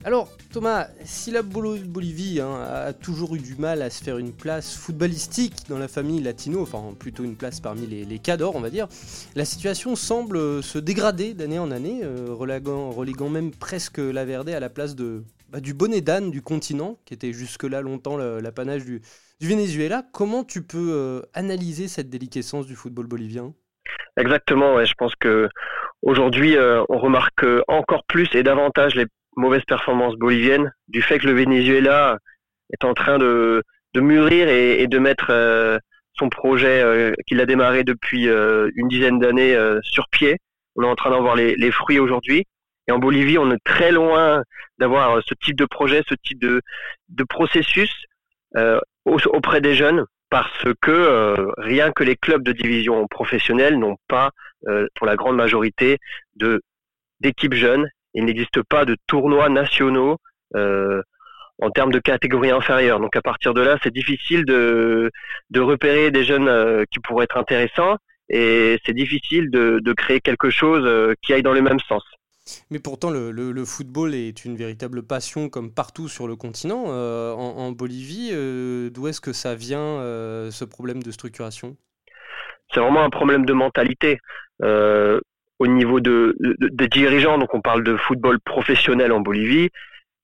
Alors, 0.03 0.29
Thomas, 0.51 0.87
si 1.03 1.29
la 1.29 1.43
Bolivie 1.43 2.39
hein, 2.41 2.59
a 2.59 2.91
toujours 2.91 3.35
eu 3.35 3.39
du 3.39 3.55
mal 3.55 3.83
à 3.83 3.91
se 3.91 4.03
faire 4.03 4.17
une 4.17 4.33
place 4.33 4.75
footballistique 4.75 5.69
dans 5.69 5.77
la 5.77 5.87
famille 5.87 6.19
latino, 6.21 6.59
enfin 6.59 6.81
plutôt 6.97 7.23
une 7.23 7.35
place 7.35 7.59
parmi 7.59 7.85
les, 7.85 8.19
cadors, 8.19 8.55
on 8.55 8.61
va 8.61 8.71
dire, 8.71 8.87
la 9.35 9.45
situation 9.45 9.95
semble 9.95 10.63
se 10.63 10.79
dégrader 10.79 11.35
d'année 11.35 11.59
en 11.59 11.69
année, 11.69 12.01
euh, 12.03 12.33
reléguant, 12.33 13.29
même 13.29 13.51
presque 13.51 13.99
la 13.99 14.25
Verde 14.25 14.49
à 14.49 14.59
la 14.59 14.69
place 14.69 14.95
de, 14.95 15.23
bah, 15.49 15.59
du 15.59 15.75
bonnet 15.75 16.01
d'âne 16.01 16.31
du 16.31 16.41
continent, 16.41 16.97
qui 17.05 17.13
était 17.13 17.31
jusque-là 17.31 17.81
longtemps 17.81 18.17
l'apanage 18.17 18.83
du, 18.83 19.03
du, 19.39 19.47
Venezuela. 19.47 20.03
Comment 20.13 20.43
tu 20.43 20.63
peux 20.63 20.93
euh, 20.93 21.21
analyser 21.35 21.87
cette 21.87 22.09
déliquescence 22.09 22.65
du 22.65 22.75
football 22.75 23.05
bolivien? 23.05 23.53
Exactement, 24.17 24.83
je 24.83 24.93
pense 24.95 25.13
que 25.15 25.47
aujourd'hui 26.01 26.57
euh, 26.57 26.83
on 26.89 26.97
remarque 26.97 27.45
encore 27.67 28.03
plus 28.05 28.27
et 28.33 28.41
davantage 28.41 28.95
les 28.95 29.05
mauvaise 29.35 29.63
performance 29.65 30.15
bolivienne, 30.15 30.71
du 30.87 31.01
fait 31.01 31.19
que 31.19 31.27
le 31.27 31.33
Venezuela 31.33 32.17
est 32.71 32.85
en 32.85 32.93
train 32.93 33.17
de, 33.17 33.63
de 33.93 34.01
mûrir 34.01 34.47
et, 34.49 34.87
de 34.87 34.99
mettre 34.99 35.27
euh, 35.29 35.77
son 36.13 36.29
projet 36.29 36.81
euh, 36.81 37.13
qu'il 37.27 37.39
a 37.39 37.45
démarré 37.45 37.83
depuis 37.83 38.27
euh, 38.27 38.69
une 38.75 38.87
dizaine 38.87 39.19
d'années 39.19 39.57
sur 39.83 40.07
pied. 40.09 40.37
On 40.75 40.83
est 40.83 40.87
en 40.87 40.95
train 40.95 41.11
d'en 41.11 41.21
voir 41.21 41.35
les, 41.35 41.55
les 41.55 41.71
fruits 41.71 41.99
aujourd'hui. 41.99 42.45
Et 42.87 42.91
en 42.91 42.99
Bolivie, 42.99 43.37
on 43.37 43.51
est 43.51 43.63
très 43.63 43.91
loin 43.91 44.43
d'avoir 44.79 45.21
ce 45.25 45.33
type 45.35 45.55
de 45.55 45.65
projet, 45.65 46.01
ce 46.07 46.15
type 46.15 46.39
de, 46.39 46.61
de 47.09 47.23
processus 47.23 47.93
auprès 49.05 49.61
des 49.61 49.75
jeunes, 49.75 50.05
parce 50.29 50.65
que 50.81 51.51
rien 51.57 51.91
que 51.91 52.03
les 52.03 52.15
clubs 52.15 52.43
de 52.43 52.51
division 52.51 53.07
professionnelle 53.07 53.77
n'ont 53.77 53.97
pas, 54.07 54.31
pour 54.95 55.05
la 55.05 55.15
grande 55.15 55.35
majorité, 55.35 55.99
d'équipes 57.19 57.53
jeunes 57.53 57.87
il 58.13 58.25
n'existe 58.25 58.61
pas 58.63 58.85
de 58.85 58.95
tournois 59.07 59.49
nationaux 59.49 60.17
euh, 60.55 61.01
en 61.61 61.69
termes 61.69 61.91
de 61.91 61.99
catégorie 61.99 62.49
inférieure. 62.49 62.99
Donc 62.99 63.15
à 63.15 63.21
partir 63.21 63.53
de 63.53 63.61
là, 63.61 63.77
c'est 63.83 63.93
difficile 63.93 64.45
de, 64.45 65.11
de 65.51 65.59
repérer 65.59 66.11
des 66.11 66.23
jeunes 66.23 66.47
euh, 66.47 66.83
qui 66.91 66.99
pourraient 66.99 67.25
être 67.25 67.37
intéressants 67.37 67.97
et 68.29 68.79
c'est 68.85 68.93
difficile 68.93 69.51
de, 69.51 69.79
de, 69.83 69.93
créer 69.93 70.21
quelque 70.21 70.49
chose 70.49 70.83
euh, 70.85 71.13
qui 71.21 71.33
aille 71.33 71.43
dans 71.43 71.53
le 71.53 71.61
même 71.61 71.79
sens. 71.87 72.03
Mais 72.71 72.79
pourtant, 72.79 73.11
le, 73.11 73.31
le, 73.31 73.65
football 73.65 74.15
est 74.15 74.45
une 74.45 74.55
véritable 74.55 75.03
passion 75.03 75.47
comme 75.47 75.71
partout 75.71 76.07
sur 76.07 76.27
le 76.27 76.35
continent. 76.35 76.85
en, 76.85 77.37
en, 77.37 77.71
Bolivie, 77.71 78.31
d'où 78.91 79.07
est-ce 79.07 79.21
que 79.21 79.31
ça 79.31 79.53
vient, 79.53 79.99
ce 80.51 80.65
problème 80.65 81.03
de 81.03 81.11
structuration? 81.11 81.77
C'est 82.73 82.79
vraiment 82.79 83.03
un 83.03 83.11
problème 83.11 83.45
de 83.45 83.53
mentalité 83.53 84.17
au 85.61 85.67
niveau 85.67 85.99
de, 85.99 86.35
des 86.39 86.87
dirigeants. 86.87 87.37
Donc 87.37 87.53
on 87.53 87.61
parle 87.61 87.83
de 87.83 87.95
football 87.95 88.39
professionnel 88.39 89.11
en 89.11 89.19
Bolivie, 89.19 89.69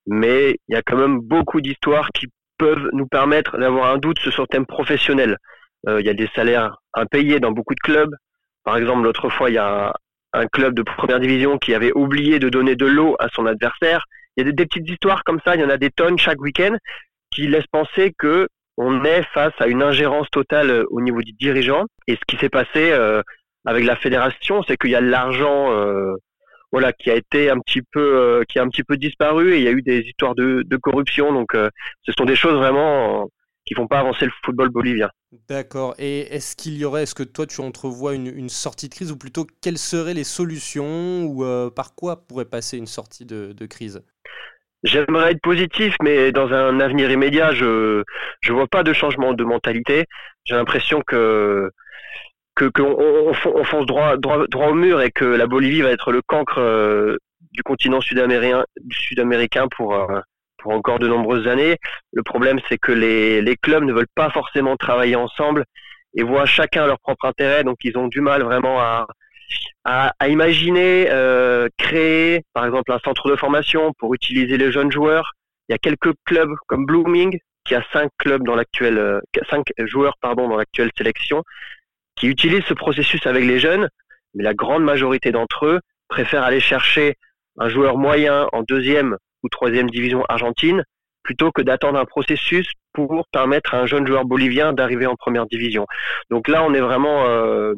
mais 0.08 0.58
il 0.68 0.74
y 0.74 0.76
a 0.76 0.82
quand 0.82 0.98
même 0.98 1.20
beaucoup 1.20 1.62
d'histoires 1.62 2.10
qui 2.12 2.26
peuvent 2.58 2.90
nous 2.94 3.06
permettre 3.06 3.60
d'avoir 3.60 3.92
un 3.94 4.00
doute 4.00 4.18
sur 4.18 4.42
le 4.42 4.48
thème 4.48 4.66
professionnel. 4.66 5.38
Euh, 5.88 6.02
il 6.02 6.08
y 6.08 6.10
a 6.10 6.16
des 6.16 6.28
salaires 6.36 6.78
impayés 6.96 7.40
dans 7.40 7.52
beaucoup 7.52 7.76
de 7.76 7.80
clubs. 7.80 8.16
Par 8.64 8.78
exemple, 8.78 9.04
l'autre 9.04 9.30
fois, 9.30 9.52
il 9.52 9.54
y 9.54 9.60
a 9.60 9.94
un, 10.34 10.48
club 10.48 10.74
de 10.74 10.82
première 10.82 11.20
division 11.20 11.60
qui 11.60 11.76
avait 11.76 11.92
oublié 11.94 12.40
de 12.40 12.50
donner 12.50 12.76
de 12.76 12.88
l'eau 12.88 13.16
à 13.20 13.28
son 13.30 13.46
adversaire. 13.46 14.06
Il 14.36 14.46
y 14.46 14.50
a 14.50 14.52
des, 14.52 14.66
petites 14.66 14.90
histoires 14.90 15.24
comme 15.24 15.40
ça, 15.46 15.56
il 15.56 15.62
y 15.62 15.64
en 15.64 15.70
a 15.70 15.78
des 15.78 15.92
tonnes 15.92 16.18
chaque 16.18 16.42
week-end 16.42 16.76
qui 17.32 17.48
laissent 17.48 17.72
penser 17.72 18.12
que 18.18 18.48
on 18.76 19.04
est 19.04 19.24
face 19.34 19.54
à 19.60 19.68
une 19.68 19.84
ingérence 19.84 20.30
totale 20.32 20.72
euh, 20.72 20.84
au 20.90 21.00
niveau 21.00 21.22
du 21.22 21.34
dirigeant. 21.34 21.86
Et 22.08 22.16
ce 22.16 22.26
qui 22.28 22.38
s'est 22.38 22.50
passé 22.50 22.92
euh, 22.92 23.22
avec 23.68 23.84
la 23.84 23.98
fédération, 23.98 24.64
c'est 24.66 24.78
qu'il 24.78 24.92
y 24.92 24.96
a 24.96 25.02
de 25.02 25.10
l'argent 25.10 25.74
euh, 25.74 26.16
voilà 26.72 26.94
qui 26.94 27.12
a 27.12 27.16
été 27.16 27.50
un 27.50 27.60
petit 27.60 27.82
peu 27.82 28.00
euh, 28.00 28.44
qui 28.48 28.60
a 28.60 28.64
un 28.64 28.70
petit 28.70 28.84
peu 28.84 28.96
disparu 28.96 29.54
et 29.54 29.58
il 29.58 29.64
y 29.64 29.68
a 29.68 29.72
eu 29.72 29.82
des 29.82 30.00
histoires 30.00 30.36
de, 30.36 30.64
corruption 30.82 31.34
donc 31.34 31.54
euh, 31.54 31.70
ce 32.04 32.14
sont 32.18 32.24
des 32.24 32.38
choses 32.38 32.56
vraiment 32.56 33.30
qui 33.66 33.74
font 33.74 33.88
pas 33.88 34.00
avancer 34.00 34.24
le 34.24 34.32
football 34.46 34.70
bolivien. 34.70 35.10
D'accord. 35.50 35.94
Et 36.00 36.34
est-ce 36.34 36.56
qu'il 36.56 36.78
y 36.78 36.86
aurait, 36.86 37.04
est-ce 37.04 37.14
que 37.14 37.24
toi 37.24 37.46
tu 37.46 37.60
entrevois 37.60 38.16
une, 38.16 38.48
sortie 38.48 38.88
de 38.88 38.94
crise 38.94 39.12
ou 39.12 39.18
plutôt 39.18 39.46
quelles 39.62 39.78
seraient 39.78 40.14
les 40.14 40.24
solutions 40.24 41.26
ou 41.26 41.44
par 41.72 41.94
quoi 41.94 42.26
pourrait 42.26 42.46
passer 42.46 42.78
une 42.78 42.88
sortie 42.88 43.26
de, 43.26 43.52
de 43.52 43.66
crise? 43.66 44.02
J'aimerais 44.84 45.34
être 45.34 45.42
positif, 45.42 45.98
mais 46.02 46.32
dans 46.32 46.54
un 46.54 46.80
avenir 46.80 47.12
immédiat, 47.12 47.54
je 47.54 48.04
je 48.40 48.54
vois 48.54 48.68
pas 48.68 48.84
de 48.84 48.94
changement 48.94 49.34
de 49.34 49.44
mentalité. 49.44 50.06
J'ai 50.46 50.56
l'impression 50.56 51.02
que 51.06 51.70
qu'on 52.58 52.96
on, 52.98 53.64
fonce 53.64 53.86
droit, 53.86 54.18
droit, 54.18 54.48
droit 54.48 54.68
au 54.68 54.74
mur 54.74 55.02
et 55.02 55.12
que 55.12 55.26
la 55.26 55.48
Bolivie 55.48 55.82
va 55.82 55.92
être 55.92 56.12
le 56.12 56.22
cancre 56.22 56.60
euh, 56.60 57.18
du 57.52 57.64
continent 57.64 58.02
sud-américain 58.02 58.64
sud 58.92 59.24
pour, 59.76 59.96
euh, 59.96 60.20
pour 60.58 60.74
encore 60.74 61.00
de 61.00 61.08
nombreuses 61.08 61.48
années. 61.48 61.78
Le 62.14 62.24
problème, 62.24 62.60
c'est 62.68 62.78
que 62.78 62.92
les, 62.92 63.42
les 63.42 63.56
clubs 63.56 63.84
ne 63.84 63.94
veulent 63.94 64.06
pas 64.16 64.30
forcément 64.30 64.76
travailler 64.76 65.16
ensemble 65.16 65.66
et 66.16 66.24
voient 66.24 66.46
chacun 66.46 66.88
leur 66.88 67.00
propre 67.00 67.26
intérêt, 67.26 67.64
donc 67.64 67.78
ils 67.84 67.98
ont 67.98 68.08
du 68.08 68.22
mal 68.22 68.42
vraiment 68.42 68.80
à, 68.80 69.08
à, 69.84 70.28
imaginer 70.28 71.08
euh, 71.10 71.68
créer, 71.78 72.44
par 72.54 72.66
exemple, 72.66 72.92
un 72.92 73.00
centre 73.00 73.30
de 73.30 73.36
formation 73.36 73.94
pour 74.00 74.14
utiliser 74.14 74.58
les 74.58 74.72
jeunes 74.72 74.92
joueurs, 74.92 75.34
Il 75.70 75.74
y 75.74 75.76
a 75.76 75.78
quelques 75.78 76.14
clubs 76.26 76.54
comme 76.68 76.86
Blooming 76.86 77.38
qui 77.66 77.76
a 77.76 77.84
cinq 77.92 78.10
clubs 78.18 78.44
dans 78.44 78.56
l'actuelle, 78.56 79.22
cinq 79.50 79.66
joueurs 79.80 80.16
pardon 80.22 80.48
dans 80.48 80.56
l'actuelle 80.56 80.90
sélection, 80.98 81.44
qui 82.18 82.28
utilisent 82.28 82.66
ce 82.66 82.74
processus 82.74 83.26
avec 83.26 83.46
les 83.46 83.60
jeunes, 83.60 83.88
mais 84.34 84.44
la 84.44 84.54
grande 84.54 84.84
majorité 84.84 85.32
d'entre 85.32 85.66
eux 85.66 85.80
préfèrent 86.08 86.44
aller 86.44 86.60
chercher 86.60 87.16
un 87.58 87.70
joueur 87.70 87.98
moyen 87.98 88.48
en 88.54 88.64
deuxième 88.64 89.18
ou 89.44 89.50
troisième 89.50 89.90
division 89.90 90.24
argentine 90.30 90.84
plutôt 91.24 91.52
que 91.52 91.62
d'attendre 91.62 92.00
un 92.00 92.06
processus 92.06 92.72
pour 92.94 93.26
permettre 93.32 93.74
à 93.74 93.80
un 93.80 93.86
jeune 93.86 94.08
joueur 94.08 94.26
bolivien 94.26 94.74
d'arriver 94.74 95.06
en 95.06 95.16
première 95.16 95.46
division. 95.46 95.86
Donc 96.30 96.48
là, 96.48 96.64
on 96.64 96.74
est 96.74 96.80
vraiment 96.80 97.26
euh, 97.28 97.74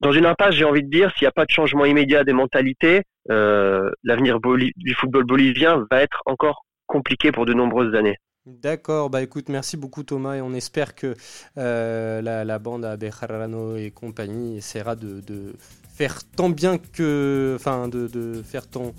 dans 0.00 0.12
une 0.12 0.26
impasse, 0.26 0.54
j'ai 0.54 0.64
envie 0.64 0.82
de 0.82 0.90
dire, 0.90 1.10
s'il 1.12 1.24
n'y 1.24 1.28
a 1.28 1.32
pas 1.32 1.44
de 1.44 1.50
changement 1.50 1.84
immédiat 1.84 2.24
des 2.24 2.32
mentalités, 2.32 3.02
euh, 3.30 3.90
l'avenir 4.02 4.38
du 4.40 4.94
football 4.94 5.24
bolivien 5.24 5.84
va 5.90 6.02
être 6.02 6.22
encore 6.26 6.64
compliqué 6.86 7.30
pour 7.30 7.46
de 7.46 7.54
nombreuses 7.54 7.94
années. 7.94 8.16
D'accord, 8.46 9.08
bah 9.08 9.22
écoute, 9.22 9.48
merci 9.48 9.78
beaucoup 9.78 10.02
Thomas 10.02 10.34
et 10.34 10.42
on 10.42 10.52
espère 10.52 10.94
que 10.94 11.14
euh, 11.56 12.20
la, 12.20 12.58
bande 12.58 12.84
à 12.84 12.98
Bejarano 12.98 13.76
et 13.76 13.90
compagnie 13.90 14.58
essaiera 14.58 14.96
de, 14.96 15.54
faire 15.94 16.18
tant 16.36 16.50
bien 16.50 16.76
que, 16.76 17.54
enfin, 17.58 17.88
de, 17.88 18.42
faire 18.42 18.66
tant 18.66 18.92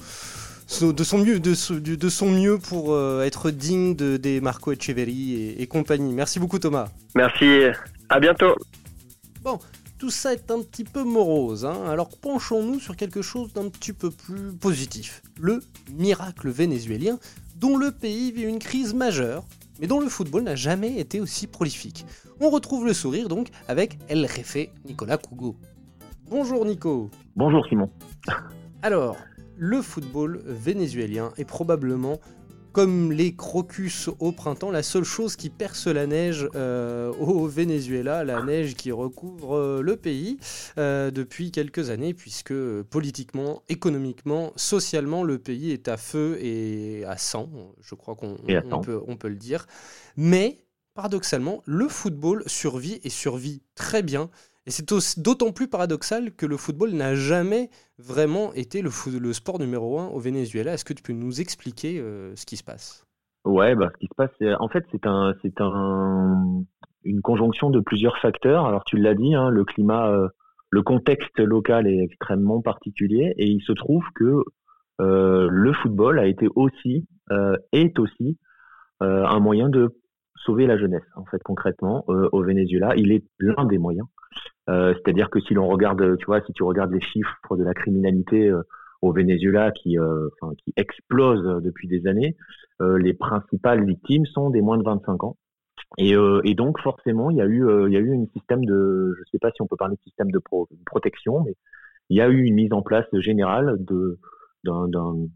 de 0.81 1.03
son 1.03 1.19
mieux, 1.19 1.39
de, 1.39 1.53
son 1.53 2.31
mieux 2.31 2.57
pour 2.57 2.93
euh, 2.93 3.21
être 3.21 3.51
digne 3.51 3.95
de, 3.95 4.17
des 4.17 4.41
Marco 4.41 4.71
Echeverri 4.71 5.55
et, 5.59 5.67
compagnie. 5.67 6.11
Merci 6.11 6.39
beaucoup 6.39 6.57
Thomas. 6.57 6.87
Merci, 7.13 7.65
à 8.09 8.19
bientôt. 8.19 8.55
Bon, 9.43 9.59
tout 9.99 10.09
ça 10.09 10.33
est 10.33 10.49
un 10.49 10.63
petit 10.63 10.85
peu 10.85 11.03
morose, 11.03 11.65
hein. 11.65 11.85
alors 11.87 12.09
penchons-nous 12.17 12.79
sur 12.79 12.95
quelque 12.95 13.21
chose 13.21 13.53
d'un 13.53 13.69
petit 13.69 13.93
peu 13.93 14.09
plus 14.09 14.53
positif. 14.53 15.21
Le 15.39 15.61
miracle 15.93 16.49
vénézuélien 16.49 17.19
dont 17.55 17.77
le 17.77 17.91
pays 17.91 18.31
vit 18.31 18.43
une 18.43 18.59
crise 18.59 18.93
majeure, 18.93 19.45
mais 19.79 19.87
dont 19.87 19.99
le 19.99 20.09
football 20.09 20.43
n'a 20.43 20.55
jamais 20.55 20.99
été 20.99 21.19
aussi 21.21 21.47
prolifique. 21.47 22.05
On 22.39 22.49
retrouve 22.49 22.85
le 22.85 22.93
sourire 22.93 23.29
donc 23.29 23.49
avec 23.67 23.97
El 24.09 24.27
Jefe 24.27 24.69
Nicolas 24.85 25.17
Cougo. 25.17 25.55
Bonjour 26.29 26.65
Nico. 26.65 27.09
Bonjour 27.35 27.65
Simon. 27.67 27.89
Alors, 28.81 29.17
le 29.57 29.81
football 29.81 30.41
vénézuélien 30.45 31.31
est 31.37 31.45
probablement 31.45 32.19
comme 32.75 33.13
les 33.13 33.33
crocus 33.33 34.09
au 34.19 34.33
printemps, 34.33 34.69
la 34.69 34.83
seule 34.83 35.05
chose 35.05 35.37
qui 35.37 35.49
perce 35.49 35.87
la 35.87 36.07
neige 36.07 36.45
euh, 36.55 37.13
au 37.13 37.47
Venezuela, 37.47 38.25
la 38.25 38.43
neige 38.43 38.75
qui 38.75 38.91
recouvre 38.91 39.55
euh, 39.55 39.81
le 39.81 39.95
pays 39.95 40.39
euh, 40.77 41.09
depuis 41.09 41.51
quelques 41.51 41.89
années, 41.89 42.13
puisque 42.13 42.53
politiquement, 42.89 43.63
économiquement, 43.69 44.51
socialement, 44.57 45.23
le 45.23 45.39
pays 45.39 45.71
est 45.71 45.87
à 45.87 45.95
feu 45.95 46.37
et 46.41 47.05
à 47.05 47.15
sang, 47.15 47.49
je 47.79 47.95
crois 47.95 48.15
qu'on 48.15 48.35
peut, 48.81 49.01
on 49.07 49.15
peut 49.15 49.29
le 49.29 49.37
dire. 49.37 49.67
Mais, 50.17 50.57
paradoxalement, 50.95 51.63
le 51.63 51.87
football 51.87 52.43
survit 52.45 52.99
et 53.05 53.09
survit 53.09 53.61
très 53.75 54.03
bien 54.03 54.29
et 54.67 54.71
c'est 54.71 54.89
d'autant 55.19 55.51
plus 55.51 55.67
paradoxal 55.67 56.31
que 56.33 56.47
le 56.47 56.57
football 56.57 56.91
n'a 56.93 57.13
jamais 57.13 57.69
vraiment 57.99 58.51
été 58.53 58.81
le, 58.81 58.89
le, 59.19 59.33
sport 59.33 59.59
numéro 59.59 59.99
un 59.99 60.07
au 60.07 60.19
Venezuela. 60.19 60.73
Est-ce 60.73 60.85
que 60.85 60.93
tu 60.93 61.03
peux 61.03 61.13
nous 61.13 61.39
expliquer 61.39 61.99
euh, 61.99 62.35
ce 62.35 62.47
qui 62.47 62.57
se 62.57 62.63
passe? 62.63 63.05
Ouais, 63.45 63.75
bah, 63.75 63.89
ce 63.93 63.99
qui 63.99 64.07
se 64.07 64.15
passe, 64.15 64.31
en 64.59 64.67
fait, 64.67 64.83
c'est 64.91 65.05
un, 65.05 65.35
c'est 65.43 65.61
un, 65.61 66.63
une 67.03 67.21
conjonction 67.21 67.69
de 67.69 67.79
plusieurs 67.79 68.17
facteurs. 68.17 68.65
Alors, 68.65 68.83
tu 68.85 68.97
l'as 68.97 69.13
dit, 69.13 69.35
hein, 69.35 69.49
le 69.49 69.65
climat, 69.65 70.09
euh, 70.09 70.29
le 70.71 70.81
contexte 70.81 71.39
local 71.39 71.85
est 71.85 72.03
extrêmement 72.03 72.61
particulier, 72.61 73.35
et 73.37 73.45
il 73.45 73.61
se 73.61 73.71
trouve 73.71 74.03
que 74.15 74.41
euh, 74.99 75.47
le 75.51 75.73
football 75.73 76.17
a 76.17 76.25
été 76.25 76.47
aussi, 76.55 77.07
est 77.71 77.99
aussi, 77.99 78.37
un 79.01 79.39
moyen 79.39 79.69
de 79.69 79.95
sauver 80.45 80.67
la 80.67 80.77
jeunesse. 80.77 81.03
En 81.15 81.25
fait, 81.25 81.41
concrètement, 81.43 82.05
au 82.07 82.43
Venezuela, 82.43 82.95
il 82.95 83.11
est 83.11 83.23
l'un 83.39 83.65
des 83.65 83.77
moyens. 83.77 84.07
Euh, 84.69 84.93
c'est-à-dire 84.95 85.29
que 85.29 85.39
si 85.39 85.53
l'on 85.53 85.67
regarde, 85.67 86.17
tu 86.17 86.25
vois, 86.25 86.41
si 86.41 86.53
tu 86.53 86.63
regardes 86.63 86.91
les 86.91 87.01
chiffres 87.01 87.55
de 87.55 87.63
la 87.63 87.73
criminalité 87.73 88.49
euh, 88.49 88.63
au 89.01 89.13
Venezuela 89.13 89.71
qui, 89.71 89.99
euh, 89.99 90.29
qui 90.63 90.73
explose 90.75 91.61
depuis 91.63 91.87
des 91.87 92.07
années, 92.07 92.35
les 92.81 93.13
principales 93.13 93.85
victimes 93.85 94.25
sont 94.25 94.49
des 94.49 94.61
moins 94.61 94.77
de 94.77 94.83
25 94.83 95.23
ans. 95.23 95.37
Et, 95.97 96.13
et, 96.43 96.55
donc 96.55 96.77
forcément, 96.81 97.29
il 97.29 97.37
y 97.37 97.41
a 97.41 97.45
eu, 97.45 97.65
il 97.87 97.93
y 97.93 97.95
a 97.95 98.01
eu 98.01 98.13
un 98.13 98.25
système 98.33 98.65
de, 98.65 99.13
je 99.15 99.21
ne 99.21 99.25
sais 99.31 99.39
pas 99.39 99.49
si 99.51 99.61
on 99.61 99.67
peut 99.67 99.77
parler 99.77 99.95
de 99.95 100.01
système 100.01 100.29
de 100.29 100.41
protection, 100.85 101.41
mais 101.45 101.55
il 102.09 102.17
y 102.17 102.21
a 102.21 102.27
eu 102.27 102.43
une 102.43 102.55
mise 102.55 102.73
en 102.73 102.81
place 102.81 103.07
générale 103.13 103.77
de 103.79 104.19
d'un 104.65 105.29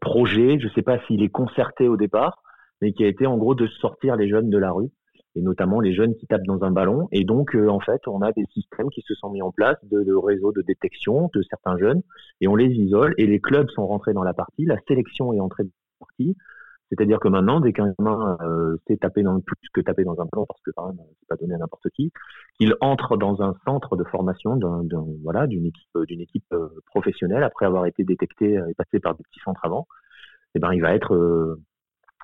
projet, 0.00 0.60
je 0.60 0.66
ne 0.66 0.72
sais 0.72 0.82
pas 0.82 0.98
s'il 1.06 1.22
est 1.22 1.30
concerté 1.30 1.88
au 1.88 1.96
départ, 1.96 2.42
mais 2.82 2.92
qui 2.92 3.04
a 3.04 3.08
été 3.08 3.26
en 3.26 3.38
gros 3.38 3.54
de 3.54 3.66
sortir 3.66 4.16
les 4.16 4.28
jeunes 4.28 4.50
de 4.50 4.58
la 4.58 4.72
rue 4.72 4.90
et 5.34 5.40
notamment 5.40 5.80
les 5.80 5.94
jeunes 5.94 6.14
qui 6.16 6.26
tapent 6.26 6.44
dans 6.44 6.62
un 6.62 6.70
ballon. 6.70 7.08
Et 7.10 7.24
donc, 7.24 7.54
euh, 7.54 7.68
en 7.68 7.80
fait, 7.80 8.06
on 8.06 8.20
a 8.20 8.32
des 8.32 8.44
systèmes 8.52 8.90
qui 8.90 9.00
se 9.00 9.14
sont 9.14 9.30
mis 9.30 9.40
en 9.40 9.50
place 9.50 9.76
de, 9.84 10.14
réseaux 10.14 10.52
de 10.52 10.60
détection 10.62 11.30
de 11.34 11.42
certains 11.48 11.78
jeunes, 11.78 12.02
et 12.40 12.48
on 12.48 12.56
les 12.56 12.68
isole, 12.68 13.14
et 13.16 13.26
les 13.26 13.40
clubs 13.40 13.70
sont 13.70 13.86
rentrés 13.86 14.12
dans 14.12 14.24
la 14.24 14.34
partie, 14.34 14.66
la 14.66 14.76
sélection 14.86 15.32
est 15.32 15.40
entrée 15.40 15.62
dans 15.62 15.70
la 15.70 16.06
partie. 16.06 16.36
C'est-à-dire 16.90 17.20
que 17.20 17.28
maintenant, 17.28 17.60
dès 17.60 17.72
qu'un 17.72 17.94
gamin 17.98 18.36
euh, 18.42 18.76
s'est 18.86 18.98
tapé 18.98 19.22
dans 19.22 19.40
plus 19.40 19.56
que 19.72 19.80
taper 19.80 20.04
dans 20.04 20.20
un 20.20 20.26
ballon, 20.30 20.44
parce 20.46 20.60
que 20.60 20.70
quand 20.76 20.88
même, 20.88 20.98
c'est 21.18 21.28
pas 21.28 21.36
donné 21.36 21.54
à 21.54 21.58
n'importe 21.58 21.88
qui, 21.94 22.12
qu'il 22.58 22.74
entre 22.82 23.16
dans 23.16 23.40
un 23.40 23.54
centre 23.64 23.96
de 23.96 24.04
formation 24.04 24.60
voilà, 25.22 25.46
d'une 25.46 25.64
équipe, 25.64 25.98
d'une 26.06 26.20
équipe 26.20 26.52
euh, 26.52 26.68
professionnelle 26.84 27.44
après 27.44 27.64
avoir 27.64 27.86
été 27.86 28.04
détecté 28.04 28.60
et 28.68 28.74
passé 28.74 29.00
par 29.00 29.14
des 29.14 29.22
petits 29.22 29.40
centres 29.42 29.64
avant, 29.64 29.86
eh 30.54 30.58
ben, 30.58 30.72
il 30.74 30.82
va 30.82 30.94
être 30.94 31.14
euh, 31.14 31.58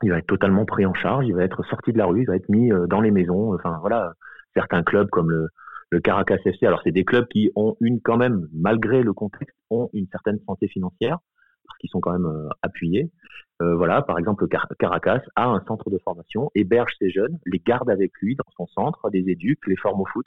il 0.02 0.10
va 0.10 0.18
être 0.18 0.26
totalement 0.26 0.64
pris 0.64 0.86
en 0.86 0.94
charge, 0.94 1.26
il 1.26 1.34
va 1.34 1.42
être 1.44 1.64
sorti 1.64 1.92
de 1.92 1.98
la 1.98 2.06
rue, 2.06 2.22
il 2.22 2.26
va 2.26 2.36
être 2.36 2.48
mis 2.48 2.72
euh, 2.72 2.86
dans 2.86 3.00
les 3.00 3.10
maisons. 3.10 3.54
Enfin 3.54 3.78
voilà, 3.80 4.12
certains 4.54 4.82
clubs 4.82 5.08
comme 5.10 5.30
le, 5.30 5.48
le 5.90 6.00
Caracas 6.00 6.38
FC, 6.44 6.66
alors 6.66 6.80
c'est 6.84 6.92
des 6.92 7.04
clubs 7.04 7.26
qui 7.28 7.50
ont 7.56 7.76
une 7.80 8.00
quand 8.00 8.16
même, 8.16 8.48
malgré 8.52 9.02
le 9.02 9.12
contexte, 9.12 9.56
ont 9.70 9.90
une 9.92 10.06
certaine 10.08 10.38
santé 10.46 10.68
financière 10.68 11.18
parce 11.66 11.78
qu'ils 11.78 11.90
sont 11.90 12.00
quand 12.00 12.12
même 12.12 12.26
euh, 12.26 12.48
appuyés. 12.62 13.10
Euh, 13.60 13.74
voilà, 13.74 14.02
par 14.02 14.18
exemple, 14.18 14.44
le 14.44 14.74
Caracas 14.76 15.22
a 15.34 15.46
un 15.46 15.60
centre 15.66 15.90
de 15.90 15.98
formation, 15.98 16.50
héberge 16.54 16.94
ces 16.98 17.10
jeunes, 17.10 17.38
les 17.44 17.58
garde 17.58 17.90
avec 17.90 18.12
lui 18.22 18.36
dans 18.36 18.50
son 18.56 18.66
centre, 18.68 19.10
les 19.12 19.28
éduque, 19.28 19.66
les 19.66 19.76
forme 19.76 20.00
au 20.00 20.06
foot. 20.06 20.26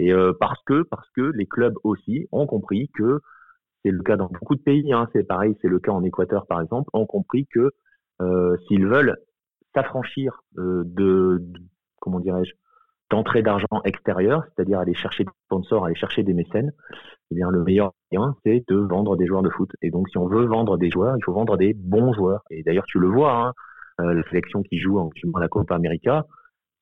Et 0.00 0.12
parce 0.40 0.60
que 0.64 0.82
parce 0.82 1.08
que 1.10 1.20
les 1.20 1.46
clubs 1.46 1.76
aussi 1.84 2.26
ont 2.32 2.48
compris 2.48 2.90
que 2.94 3.20
c'est 3.84 3.92
le 3.92 4.02
cas 4.02 4.16
dans 4.16 4.26
beaucoup 4.26 4.56
de 4.56 4.60
pays, 4.60 4.92
hein, 4.92 5.08
c'est 5.12 5.22
pareil, 5.22 5.56
c'est 5.62 5.68
le 5.68 5.78
cas 5.78 5.92
en 5.92 6.02
Équateur 6.02 6.46
par 6.46 6.60
exemple, 6.60 6.90
ont 6.94 7.06
compris 7.06 7.46
que 7.46 7.60
euh, 7.60 7.70
s'ils 8.66 8.86
veulent 8.86 9.16
s'affranchir 9.74 10.40
euh, 10.58 10.82
de, 10.86 11.42
comment 12.00 12.20
dirais-je, 12.20 12.52
d'entrée 13.10 13.42
d'argent 13.42 13.82
extérieur, 13.84 14.44
c'est-à-dire 14.44 14.78
aller 14.78 14.94
chercher 14.94 15.24
des 15.24 15.30
sponsors, 15.46 15.84
aller 15.84 15.94
chercher 15.94 16.22
des 16.22 16.32
mécènes, 16.32 16.72
eh 17.30 17.34
bien 17.34 17.50
le 17.50 17.62
meilleur 17.62 17.92
moyen 18.10 18.34
c'est 18.44 18.64
de 18.68 18.76
vendre 18.76 19.16
des 19.16 19.26
joueurs 19.26 19.42
de 19.42 19.50
foot. 19.50 19.70
Et 19.82 19.90
donc 19.90 20.08
si 20.08 20.18
on 20.18 20.26
veut 20.26 20.46
vendre 20.46 20.78
des 20.78 20.90
joueurs, 20.90 21.16
il 21.16 21.24
faut 21.24 21.32
vendre 21.32 21.56
des 21.56 21.74
bons 21.74 22.12
joueurs. 22.12 22.42
Et 22.50 22.62
d'ailleurs 22.62 22.86
tu 22.86 22.98
le 22.98 23.08
vois, 23.08 23.32
hein, 23.34 23.52
euh, 24.00 24.14
la 24.14 24.22
sélection 24.28 24.62
qui 24.62 24.78
joue 24.78 24.98
en 24.98 25.10
la 25.38 25.48
Copa 25.48 25.74
América, 25.74 26.24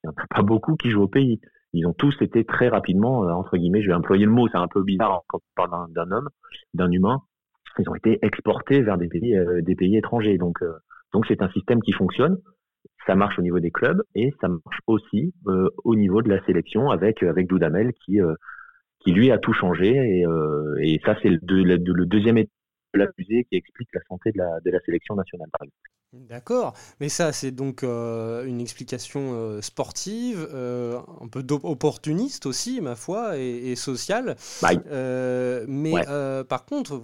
il 0.05 0.09
n'y 0.09 0.15
en 0.15 0.23
a 0.23 0.27
pas 0.29 0.43
beaucoup 0.43 0.77
qui 0.77 0.91
jouent 0.91 1.03
au 1.03 1.09
pays. 1.09 1.41
Ils 1.75 1.87
ont 1.87 1.95
tous 1.95 2.15
été 2.21 2.45
très 2.45 2.69
rapidement, 2.69 3.21
entre 3.21 3.57
guillemets, 3.57 3.83
je 3.83 3.89
vais 3.89 3.95
employer 3.95 4.27
le 4.27 4.31
mot, 4.31 4.47
c'est 4.49 4.59
un 4.59 4.69
peu 4.69 4.83
bizarre 4.83 5.23
quand 5.27 5.39
on 5.39 5.67
parle 5.67 5.91
d'un 5.93 6.11
homme, 6.11 6.29
d'un 6.75 6.91
humain, 6.91 7.23
ils 7.79 7.89
ont 7.89 7.95
été 7.95 8.19
exportés 8.21 8.83
vers 8.83 8.99
des 8.99 9.09
pays, 9.09 9.35
des 9.63 9.75
pays 9.75 9.97
étrangers. 9.97 10.37
Donc 10.37 10.63
donc 11.13 11.27
c'est 11.29 11.43
un 11.43 11.51
système 11.51 11.81
qui 11.83 11.93
fonctionne. 11.93 12.39
Ça 13.07 13.15
marche 13.15 13.39
au 13.39 13.43
niveau 13.43 13.61
des 13.61 13.71
clubs 13.71 14.03
et 14.15 14.31
ça 14.41 14.49
marche 14.49 14.79
aussi 14.87 15.33
euh, 15.47 15.69
au 15.85 15.97
niveau 15.97 16.23
de 16.23 16.29
la 16.29 16.45
sélection 16.45 16.91
avec 16.91 17.23
avec 17.23 17.47
Doudamel 17.49 17.93
qui 18.05 18.21
euh, 18.21 18.35
qui 19.01 19.13
lui 19.13 19.31
a 19.31 19.39
tout 19.39 19.53
changé 19.53 19.89
et, 19.89 20.27
euh, 20.27 20.77
et 20.81 21.01
ça 21.05 21.17
c'est 21.23 21.29
le, 21.29 21.39
le, 21.41 22.07
deuxième 22.07 22.39
état 22.39 22.51
de 22.95 23.01
l'accusé 23.01 23.45
qui 23.51 23.57
explique 23.57 23.89
la 23.93 24.01
santé 24.09 24.31
de 24.31 24.39
la, 24.39 24.61
de 24.65 24.71
la 24.71 24.79
sélection 24.81 25.17
nationale 25.17 25.49
par 25.53 25.65
exemple. 25.65 26.29
D'accord, 26.29 26.75
mais 27.01 27.09
ça 27.09 27.33
c'est 27.33 27.51
donc 27.51 27.83
une 27.83 28.61
explication 28.61 29.61
sportive, 29.63 30.47
un 30.53 31.29
peu 31.29 31.43
opportuniste 31.63 32.45
aussi, 32.45 32.83
ma 32.83 32.97
foi, 32.97 33.39
et, 33.39 33.75
sociale. 33.77 34.37
mais 35.67 35.93
par 36.49 36.67
contre, 36.67 37.01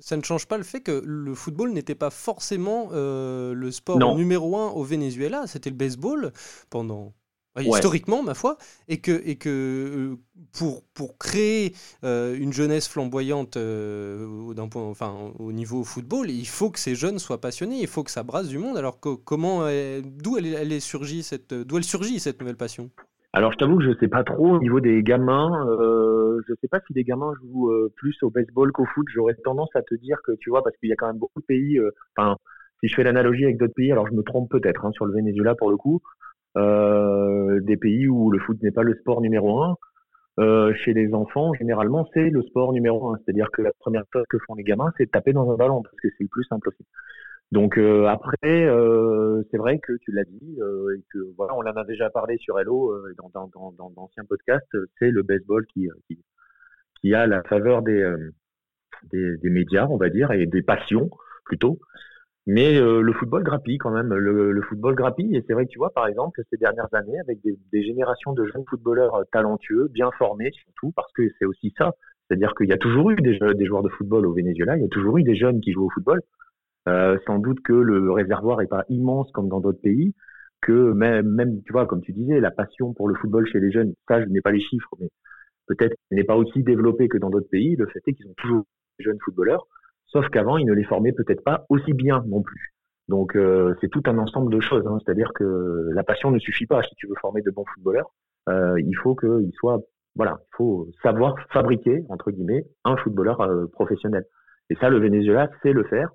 ça 0.00 0.16
ne 0.16 0.22
change 0.22 0.46
pas 0.46 0.56
le 0.56 0.64
fait 0.64 0.80
que 0.80 1.02
le 1.04 1.34
football 1.34 1.72
n'était 1.72 1.94
pas 1.94 2.10
forcément 2.10 2.88
euh, 2.92 3.52
le 3.54 3.70
sport 3.70 4.16
numéro 4.16 4.56
un 4.56 4.68
au 4.70 4.82
Venezuela, 4.82 5.46
c'était 5.46 5.70
le 5.70 5.76
baseball 5.76 6.32
pendant 6.70 7.12
historiquement 7.58 8.22
ma 8.22 8.34
foi, 8.34 8.56
et 8.88 8.98
que, 8.98 9.22
et 9.24 9.36
que 9.36 9.48
euh, 9.48 10.16
pour, 10.52 10.82
pour 10.94 11.18
créer 11.18 11.74
euh, 12.04 12.34
une 12.38 12.52
jeunesse 12.52 12.88
flamboyante 12.88 13.58
d'un 13.58 14.68
point, 14.68 14.84
enfin, 14.84 15.32
au 15.38 15.52
niveau 15.52 15.84
football, 15.84 16.30
il 16.30 16.46
faut 16.46 16.70
que 16.70 16.78
ces 16.78 16.94
jeunes 16.94 17.18
soient 17.18 17.40
passionnés, 17.40 17.80
il 17.80 17.88
faut 17.88 18.02
que 18.02 18.10
ça 18.10 18.22
brasse 18.22 18.48
du 18.48 18.58
monde. 18.58 18.78
Alors 18.78 18.98
que, 18.98 19.14
comment, 19.14 19.60
d'où 20.02 20.38
elle, 20.38 20.54
elle, 20.54 20.72
est 20.72 20.80
surgie 20.80 21.22
cette, 21.22 21.52
d'où 21.52 21.76
elle 21.76 21.84
surgit 21.84 22.18
cette 22.20 22.40
nouvelle 22.40 22.56
passion? 22.56 22.90
Alors, 23.32 23.52
je 23.52 23.58
t'avoue 23.58 23.78
que 23.78 23.84
je 23.84 23.96
sais 24.00 24.08
pas 24.08 24.24
trop 24.24 24.56
au 24.56 24.58
niveau 24.58 24.80
des 24.80 25.02
gamins. 25.04 25.64
Euh, 25.68 26.40
je 26.48 26.54
sais 26.60 26.66
pas 26.68 26.80
si 26.86 26.92
les 26.94 27.04
gamins 27.04 27.32
jouent 27.40 27.70
euh, 27.70 27.92
plus 27.96 28.16
au 28.22 28.30
baseball 28.30 28.72
qu'au 28.72 28.86
foot. 28.86 29.06
J'aurais 29.14 29.34
tendance 29.44 29.70
à 29.76 29.82
te 29.82 29.94
dire 29.94 30.18
que, 30.24 30.32
tu 30.40 30.50
vois, 30.50 30.64
parce 30.64 30.76
qu'il 30.78 30.88
y 30.88 30.92
a 30.92 30.96
quand 30.96 31.06
même 31.06 31.18
beaucoup 31.18 31.40
de 31.40 31.46
pays. 31.46 31.78
Euh, 31.78 31.90
enfin, 32.16 32.36
si 32.80 32.88
je 32.88 32.94
fais 32.96 33.04
l'analogie 33.04 33.44
avec 33.44 33.56
d'autres 33.56 33.74
pays, 33.74 33.92
alors 33.92 34.08
je 34.08 34.14
me 34.14 34.22
trompe 34.22 34.50
peut-être 34.50 34.84
hein, 34.84 34.90
sur 34.92 35.06
le 35.06 35.14
Venezuela 35.14 35.54
pour 35.54 35.70
le 35.70 35.76
coup, 35.76 36.00
euh, 36.56 37.60
des 37.60 37.76
pays 37.76 38.08
où 38.08 38.32
le 38.32 38.40
foot 38.40 38.60
n'est 38.62 38.72
pas 38.72 38.82
le 38.82 38.94
sport 38.96 39.20
numéro 39.20 39.62
un. 39.62 39.76
Chez 40.84 40.94
les 40.94 41.12
enfants, 41.12 41.52
généralement, 41.52 42.08
c'est 42.14 42.30
le 42.30 42.42
sport 42.42 42.72
numéro 42.72 43.10
un. 43.10 43.18
C'est-à-dire 43.18 43.50
que 43.52 43.60
la 43.60 43.72
première 43.78 44.04
chose 44.12 44.24
que 44.30 44.38
font 44.46 44.54
les 44.54 44.64
gamins, 44.64 44.90
c'est 44.96 45.10
taper 45.10 45.34
dans 45.34 45.50
un 45.52 45.56
ballon 45.56 45.82
parce 45.82 45.94
que 45.96 46.08
c'est 46.08 46.24
le 46.24 46.28
plus 46.28 46.44
simple 46.44 46.70
aussi. 46.70 46.86
Donc 47.52 47.78
euh, 47.78 48.06
après, 48.06 48.64
euh, 48.66 49.42
c'est 49.50 49.56
vrai 49.56 49.80
que 49.80 49.92
tu 50.02 50.12
l'as 50.12 50.24
dit 50.24 50.58
euh, 50.60 50.96
et 50.96 51.04
que 51.12 51.18
voilà, 51.36 51.54
on 51.56 51.62
en 51.62 51.76
a 51.76 51.84
déjà 51.84 52.08
parlé 52.08 52.38
sur 52.38 52.60
Hello 52.60 52.94
dans 53.18 53.48
dans, 53.52 53.72
dans, 53.72 53.90
d'anciens 53.90 54.24
podcasts. 54.24 54.76
C'est 54.98 55.10
le 55.10 55.22
baseball 55.22 55.66
qui, 55.66 55.88
qui, 57.02 57.14
a 57.14 57.26
la 57.26 57.42
faveur 57.42 57.82
des, 57.82 58.08
des, 59.12 59.50
médias, 59.50 59.86
on 59.88 59.96
va 59.96 60.10
dire, 60.10 60.30
et 60.30 60.46
des 60.46 60.62
passions 60.62 61.10
plutôt. 61.44 61.80
Mais 62.46 62.78
le 62.78 63.12
football 63.14 63.42
grappille 63.42 63.78
quand 63.78 63.90
même. 63.90 64.14
Le, 64.14 64.52
le 64.52 64.62
football 64.62 64.94
grappille 64.94 65.36
et 65.36 65.44
c'est 65.46 65.54
vrai 65.54 65.66
que 65.66 65.70
tu 65.70 65.78
vois 65.78 65.92
par 65.92 66.06
exemple 66.06 66.40
ces 66.50 66.56
dernières 66.56 66.92
années 66.94 67.18
avec 67.18 67.40
des, 67.42 67.58
des 67.72 67.82
générations 67.82 68.32
de 68.32 68.44
jeunes 68.46 68.64
footballeurs 68.70 69.24
talentueux, 69.32 69.88
bien 69.88 70.10
formés 70.18 70.52
surtout 70.52 70.92
parce 70.92 71.12
que 71.12 71.22
c'est 71.38 71.46
aussi 71.46 71.74
ça. 71.76 71.94
C'est-à-dire 72.28 72.54
qu'il 72.54 72.68
y 72.68 72.72
a 72.72 72.78
toujours 72.78 73.10
eu 73.10 73.16
des, 73.16 73.40
des 73.40 73.66
joueurs 73.66 73.82
de 73.82 73.88
football 73.88 74.24
au 74.24 74.32
Venezuela, 74.32 74.76
il 74.76 74.82
y 74.82 74.86
a 74.86 74.88
toujours 74.88 75.18
eu 75.18 75.24
des 75.24 75.34
jeunes 75.34 75.60
qui 75.60 75.72
jouent 75.72 75.86
au 75.86 75.90
football. 75.90 76.20
Euh, 76.88 77.18
sans 77.26 77.38
doute 77.38 77.60
que 77.60 77.72
le 77.72 78.10
réservoir 78.10 78.62
est 78.62 78.66
pas 78.66 78.84
immense 78.88 79.30
comme 79.32 79.48
dans 79.48 79.60
d'autres 79.60 79.82
pays, 79.82 80.14
que 80.62 80.92
même, 80.92 81.62
tu 81.64 81.72
vois, 81.72 81.86
comme 81.86 82.00
tu 82.02 82.12
disais, 82.12 82.40
la 82.40 82.50
passion 82.50 82.92
pour 82.94 83.08
le 83.08 83.14
football 83.14 83.46
chez 83.46 83.60
les 83.60 83.70
jeunes, 83.70 83.94
ça, 84.08 84.20
je 84.20 84.26
n'ai 84.26 84.40
pas 84.40 84.52
les 84.52 84.60
chiffres, 84.60 84.94
mais 84.98 85.08
peut-être 85.66 85.94
n'est 86.10 86.24
pas 86.24 86.36
aussi 86.36 86.62
développée 86.62 87.08
que 87.08 87.18
dans 87.18 87.30
d'autres 87.30 87.48
pays. 87.50 87.76
Le 87.76 87.86
fait 87.86 88.00
est 88.06 88.12
qu'ils 88.12 88.28
ont 88.28 88.34
toujours 88.36 88.64
des 88.98 89.04
jeunes 89.04 89.18
footballeurs, 89.24 89.66
sauf 90.06 90.28
qu'avant, 90.28 90.56
ils 90.56 90.66
ne 90.66 90.72
les 90.72 90.84
formaient 90.84 91.12
peut-être 91.12 91.44
pas 91.44 91.64
aussi 91.68 91.92
bien 91.92 92.24
non 92.26 92.42
plus. 92.42 92.72
Donc, 93.08 93.36
euh, 93.36 93.74
c'est 93.80 93.88
tout 93.88 94.02
un 94.06 94.18
ensemble 94.18 94.52
de 94.52 94.60
choses. 94.60 94.86
Hein. 94.86 94.98
C'est-à-dire 95.04 95.32
que 95.34 95.90
la 95.92 96.04
passion 96.04 96.30
ne 96.30 96.38
suffit 96.38 96.66
pas. 96.66 96.82
Si 96.82 96.94
tu 96.96 97.08
veux 97.08 97.16
former 97.20 97.42
de 97.42 97.50
bons 97.50 97.64
footballeurs, 97.74 98.10
euh, 98.48 98.80
il 98.80 98.94
faut 99.02 99.14
qu'ils 99.14 99.52
soient, 99.54 99.80
voilà, 100.14 100.38
il 100.40 100.56
faut 100.56 100.88
savoir 101.02 101.34
fabriquer 101.50 102.04
entre 102.08 102.30
guillemets 102.30 102.64
un 102.84 102.96
footballeur 102.96 103.68
professionnel. 103.72 104.24
Et 104.70 104.76
ça, 104.76 104.88
le 104.88 104.98
Venezuela 104.98 105.50
sait 105.62 105.72
le 105.72 105.84
faire. 105.84 106.10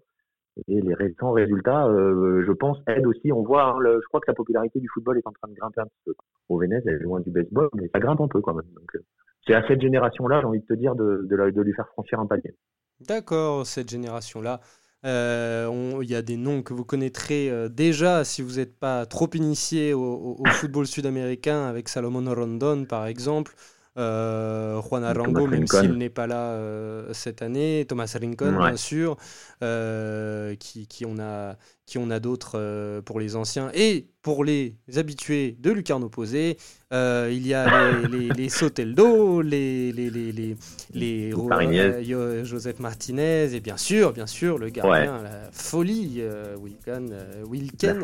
Et 0.68 0.82
les 0.82 0.94
récents 0.94 1.32
résultats, 1.32 1.86
euh, 1.88 2.44
je 2.46 2.52
pense, 2.54 2.78
aident 2.88 3.08
aussi. 3.08 3.32
On 3.32 3.44
voit, 3.44 3.66
hein, 3.66 3.80
je 3.84 4.08
crois 4.08 4.22
que 4.22 4.30
la 4.30 4.34
popularité 4.34 4.80
du 4.80 4.88
football 4.88 5.18
est 5.18 5.28
en 5.28 5.32
train 5.32 5.50
de 5.50 5.54
grimper 5.54 5.82
un 5.82 5.86
petit 5.86 6.02
peu. 6.06 6.14
Au 6.48 6.58
Venezuela, 6.58 6.96
elle 6.96 7.02
est 7.02 7.04
loin 7.04 7.20
du 7.20 7.30
baseball, 7.30 7.70
mais 7.76 7.90
ça 7.94 8.00
grimpe 8.00 8.22
un 8.22 8.28
peu 8.28 8.42
quand 8.42 8.54
même. 8.54 8.66
Euh, 8.96 9.00
c'est 9.46 9.54
à 9.54 9.68
cette 9.68 9.82
génération-là, 9.82 10.40
j'ai 10.42 10.48
envie 10.48 10.62
de 10.62 10.66
te 10.66 10.74
dire, 10.74 10.96
de, 10.96 11.62
lui 11.62 11.74
faire 11.74 11.88
franchir 11.90 12.20
un 12.20 12.26
palier. 12.26 12.56
D'accord, 13.02 13.66
cette 13.66 13.90
génération-là. 13.90 14.62
Euh, 15.06 16.00
il 16.02 16.10
y 16.10 16.16
a 16.16 16.24
des 16.24 16.38
noms 16.38 16.64
que 16.64 16.74
vous 16.74 16.86
connaîtrez 16.86 17.52
déjà 17.70 18.24
si 18.24 18.42
vous 18.42 18.56
n'êtes 18.56 18.80
pas 18.80 19.06
trop 19.06 19.30
initié 19.36 19.94
au 19.94 20.44
football 20.46 20.88
sud-américain 20.88 21.66
avec 21.66 21.90
Salomon 21.90 22.34
Rondon 22.34 22.86
par 22.86 23.06
exemple. 23.06 23.54
Euh, 23.98 24.82
Juan 24.82 25.06
Arango, 25.06 25.48
même 25.48 25.68
s'il 25.68 25.94
n'est 25.94 26.10
pas 26.10 26.28
là 26.28 26.52
euh, 26.52 27.14
cette 27.14 27.42
année, 27.42 27.86
Thomas 27.88 28.14
Rincon, 28.20 28.54
ouais. 28.54 28.68
bien 28.68 28.76
sûr, 28.76 29.16
euh, 29.64 30.54
qui, 30.56 30.86
qui, 30.88 31.06
on 31.06 31.18
a, 31.18 31.56
qui 31.86 31.98
on 31.98 32.10
a 32.10 32.20
d'autres 32.20 33.00
pour 33.06 33.22
les 33.22 33.38
anciens 33.38 33.72
et 33.74 34.08
pour 34.22 34.44
les 34.44 34.76
habitués 34.98 35.56
de 35.60 35.72
Lucarne 35.72 36.04
opposé. 36.04 36.58
il 36.92 37.48
y 37.48 37.54
a 37.54 38.02
les, 38.02 38.08
les, 38.20 38.30
les 38.30 38.50
Soteldo, 38.50 39.42
les, 39.42 39.94
les, 39.94 40.10
les, 40.10 40.34
les, 40.34 40.58
les 40.94 42.46
Joseph 42.46 42.80
Martinez 42.80 43.56
et 43.56 43.62
bien 43.62 43.78
sûr, 43.78 44.12
bien 44.12 44.28
sûr, 44.28 44.58
le 44.58 44.70
gardien, 44.70 45.22
la 45.24 45.50
folie, 45.54 46.22
Wilken. 46.62 47.16
Wilken, 47.50 48.02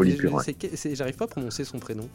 j'arrive 0.94 1.18
pas 1.18 1.26
à 1.26 1.28
prononcer 1.28 1.66
son 1.66 1.80
prénom. 1.80 2.08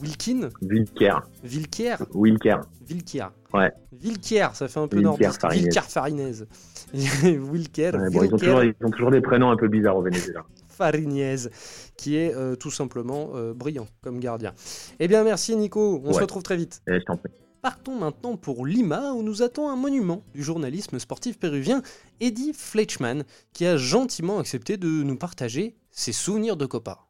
Wilkin 0.00 0.48
Vilker. 0.62 1.20
Vilker 1.42 1.96
Wilker. 2.14 2.60
Vilker. 2.86 3.28
Ouais. 3.52 3.70
Vilker, 3.92 4.48
ça 4.54 4.68
fait 4.68 4.80
un 4.80 4.88
peu 4.88 5.00
nordiste. 5.00 5.46
Vilker 5.50 5.82
Farinez. 5.82 6.44
Wilker. 6.92 7.90
Ouais, 7.94 8.10
bon, 8.10 8.22
ils, 8.22 8.34
ont 8.34 8.38
toujours, 8.38 8.62
ils, 8.62 8.74
ont 8.82 8.90
toujours, 8.90 9.10
des 9.10 9.20
prénoms 9.20 9.50
un 9.50 9.56
peu 9.56 9.68
bizarres 9.68 9.96
au 9.96 10.02
Venezuela. 10.02 10.44
Farinez, 10.68 11.48
qui 11.96 12.16
est 12.16 12.34
euh, 12.34 12.56
tout 12.56 12.70
simplement 12.70 13.32
euh, 13.34 13.52
brillant 13.52 13.86
comme 14.02 14.18
gardien. 14.18 14.54
Eh 14.98 15.08
bien, 15.08 15.22
merci 15.24 15.54
Nico. 15.56 16.00
On 16.02 16.08
ouais. 16.08 16.14
se 16.14 16.20
retrouve 16.20 16.42
très 16.42 16.56
vite. 16.56 16.82
Eh, 16.88 16.98
je 17.00 17.04
t'en 17.04 17.16
prie. 17.16 17.30
Partons 17.62 17.98
maintenant 17.98 18.36
pour 18.36 18.64
Lima, 18.64 19.12
où 19.12 19.22
nous 19.22 19.42
attend 19.42 19.68
un 19.70 19.76
monument 19.76 20.22
du 20.34 20.42
journalisme 20.42 20.98
sportif 20.98 21.38
péruvien, 21.38 21.82
Eddie 22.20 22.54
Fleischmann, 22.54 23.24
qui 23.52 23.66
a 23.66 23.76
gentiment 23.76 24.38
accepté 24.38 24.78
de 24.78 24.88
nous 24.88 25.16
partager 25.16 25.76
ses 25.90 26.12
souvenirs 26.12 26.56
de 26.56 26.64
Copa. 26.64 27.00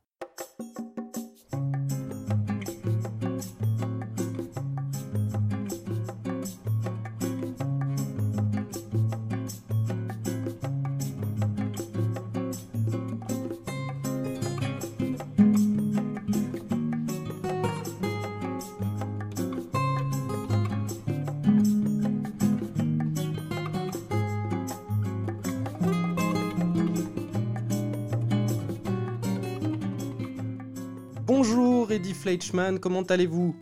Eddie 31.90 32.14
Fleischmann, 32.14 32.80
comment 32.80 33.02
allez-vous? 33.02 33.54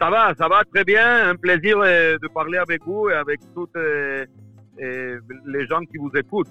Ça 0.00 0.08
va, 0.08 0.34
ça 0.38 0.48
va 0.48 0.64
très 0.64 0.82
bien. 0.82 1.28
Un 1.28 1.36
plaisir 1.36 1.78
de 1.78 2.28
parler 2.28 2.56
avec 2.56 2.82
vous 2.84 3.10
et 3.10 3.14
avec 3.14 3.40
toutes 3.54 3.76
les 3.76 5.66
gens 5.66 5.80
qui 5.80 5.98
vous 5.98 6.10
écoutent 6.14 6.48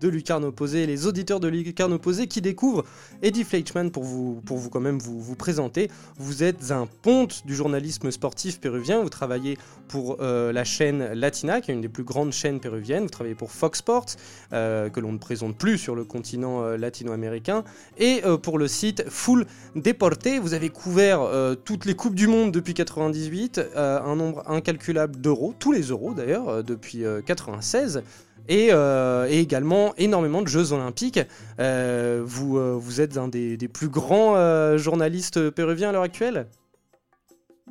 de 0.00 0.08
Lucarne 0.08 0.44
Opposé, 0.44 0.86
les 0.86 1.06
auditeurs 1.06 1.40
de 1.40 1.48
Lucarne 1.48 1.92
Opposé 1.92 2.26
qui 2.26 2.40
découvrent 2.40 2.84
Eddie 3.22 3.44
Fleischmann 3.44 3.90
pour 3.90 4.04
vous, 4.04 4.40
pour 4.46 4.58
vous 4.58 4.70
quand 4.70 4.80
même 4.80 4.98
vous, 4.98 5.20
vous 5.20 5.36
présenter. 5.36 5.90
Vous 6.16 6.42
êtes 6.42 6.70
un 6.70 6.86
ponte 6.86 7.46
du 7.46 7.54
journalisme 7.54 8.10
sportif 8.10 8.60
péruvien, 8.60 9.02
vous 9.02 9.08
travaillez 9.08 9.58
pour 9.88 10.18
euh, 10.20 10.52
la 10.52 10.64
chaîne 10.64 11.12
Latina, 11.12 11.60
qui 11.60 11.70
est 11.70 11.74
une 11.74 11.80
des 11.80 11.88
plus 11.88 12.04
grandes 12.04 12.32
chaînes 12.32 12.60
péruviennes, 12.60 13.04
vous 13.04 13.10
travaillez 13.10 13.34
pour 13.34 13.50
Fox 13.50 13.78
Sports, 13.78 14.06
euh, 14.52 14.88
que 14.90 15.00
l'on 15.00 15.12
ne 15.12 15.18
présente 15.18 15.56
plus 15.56 15.78
sur 15.78 15.94
le 15.94 16.04
continent 16.04 16.62
euh, 16.62 16.76
latino-américain, 16.76 17.64
et 17.96 18.22
pour 18.42 18.58
le 18.58 18.68
site 18.68 19.04
Full 19.08 19.46
Deporte, 19.74 20.28
vous 20.40 20.54
avez 20.54 20.68
couvert 20.68 21.20
toutes 21.64 21.84
les 21.84 21.94
Coupes 21.94 22.14
du 22.14 22.26
Monde 22.26 22.52
depuis 22.52 22.74
98, 22.74 23.58
euh, 23.58 24.00
un 24.00 24.16
nombre 24.16 24.42
incalculable 24.48 25.20
d'euros, 25.20 25.54
tous 25.58 25.72
les 25.72 25.82
euros 25.82 26.14
d'ailleurs, 26.14 26.62
depuis 26.62 27.04
96 27.26 28.02
et, 28.48 28.68
euh, 28.72 29.26
et, 29.28 29.40
également 29.40 29.94
énormément 29.96 30.42
de 30.42 30.48
Jeux 30.48 30.72
olympiques. 30.72 31.20
Euh, 31.60 32.22
vous, 32.24 32.58
euh, 32.58 32.76
vous 32.78 33.00
êtes 33.00 33.16
un 33.16 33.28
des, 33.28 33.56
des 33.56 33.68
plus 33.68 33.88
grands 33.88 34.76
journalistes 34.76 35.50
péruviens 35.50 35.90
à 35.90 35.92
l'heure 35.92 36.02
actuelle? 36.02 36.46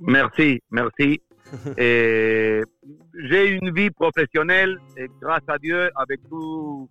Merci, 0.01 0.61
merci. 0.71 1.21
J'ai 1.77 3.47
une 3.47 3.73
vie 3.73 3.89
professionnelle 3.89 4.77
et 4.95 5.07
grâce 5.21 5.43
à 5.47 5.57
Dieu, 5.57 5.89
avec 5.95 6.19
tous 6.29 6.87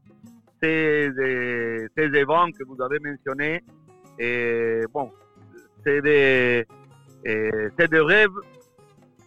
ces, 0.61 1.11
ces 1.17 2.05
événements 2.05 2.51
que 2.51 2.65
vous 2.65 2.83
avez 2.83 2.99
mentionnés, 2.99 3.63
et 4.19 4.81
bon, 4.93 5.11
c'est 5.85 6.01
des, 6.01 6.65
rêves 7.25 8.31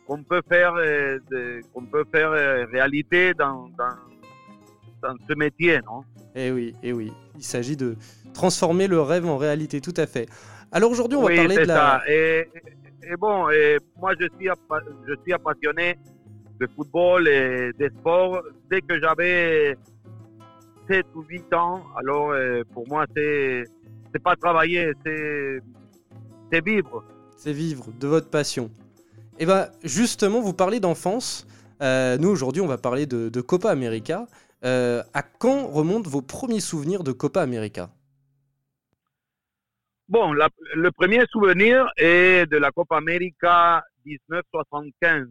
qu'on 0.07 0.23
peut 0.23 0.41
faire, 0.49 0.73
qu'on 1.73 1.85
peut 1.85 2.05
faire 2.11 2.31
réalité 2.71 3.35
dans, 3.35 3.69
dans 3.77 4.08
dans 5.01 5.15
ce 5.27 5.33
métier, 5.35 5.79
non? 5.85 6.03
Eh 6.35 6.51
oui, 6.51 6.75
eh 6.83 6.93
oui. 6.93 7.11
Il 7.35 7.43
s'agit 7.43 7.75
de 7.75 7.95
transformer 8.33 8.87
le 8.87 9.01
rêve 9.01 9.25
en 9.25 9.37
réalité, 9.37 9.81
tout 9.81 9.93
à 9.97 10.05
fait. 10.05 10.27
Alors 10.71 10.91
aujourd'hui, 10.91 11.17
on 11.17 11.25
oui, 11.25 11.35
va 11.35 11.41
parler 11.43 11.55
de 11.57 11.67
la. 11.67 11.75
Ça. 11.75 12.01
Et, 12.07 12.47
et 13.03 13.15
bon, 13.17 13.49
et 13.49 13.77
moi, 13.99 14.13
je 14.19 14.27
suis, 14.37 14.49
je 15.07 15.13
suis 15.23 15.33
passionné 15.43 15.97
de 16.59 16.67
football 16.75 17.27
et 17.27 17.71
des 17.77 17.89
sports 17.89 18.43
dès 18.69 18.81
que 18.81 18.99
j'avais 18.99 19.75
7 20.89 21.05
ou 21.15 21.23
8 21.23 21.53
ans. 21.53 21.81
Alors, 21.97 22.31
euh, 22.31 22.63
pour 22.73 22.87
moi, 22.87 23.05
c'est 23.15 23.63
c'est 24.11 24.21
pas 24.21 24.35
travailler, 24.35 24.91
c'est 25.05 25.59
c'est 26.51 26.65
vivre. 26.65 27.03
C'est 27.37 27.53
vivre 27.53 27.87
de 27.99 28.07
votre 28.07 28.29
passion. 28.29 28.69
Et 29.39 29.45
bien, 29.45 29.67
justement, 29.83 30.41
vous 30.41 30.53
parlez 30.53 30.79
d'enfance. 30.79 31.47
Euh, 31.81 32.17
nous, 32.17 32.27
aujourd'hui, 32.27 32.61
on 32.61 32.67
va 32.67 32.77
parler 32.77 33.05
de, 33.05 33.29
de 33.29 33.41
Copa 33.41 33.69
América. 33.71 34.27
Euh, 34.65 35.03
à 35.13 35.23
quand 35.23 35.67
remontent 35.67 36.09
vos 36.09 36.21
premiers 36.21 36.59
souvenirs 36.59 37.03
de 37.03 37.11
Copa 37.11 37.41
América 37.41 37.89
Bon, 40.09 40.33
le 40.33 40.89
premier 40.91 41.23
souvenir 41.31 41.87
est 41.95 42.49
de 42.49 42.57
la 42.57 42.71
Copa 42.71 42.97
América 42.97 43.83
1975. 44.05 45.27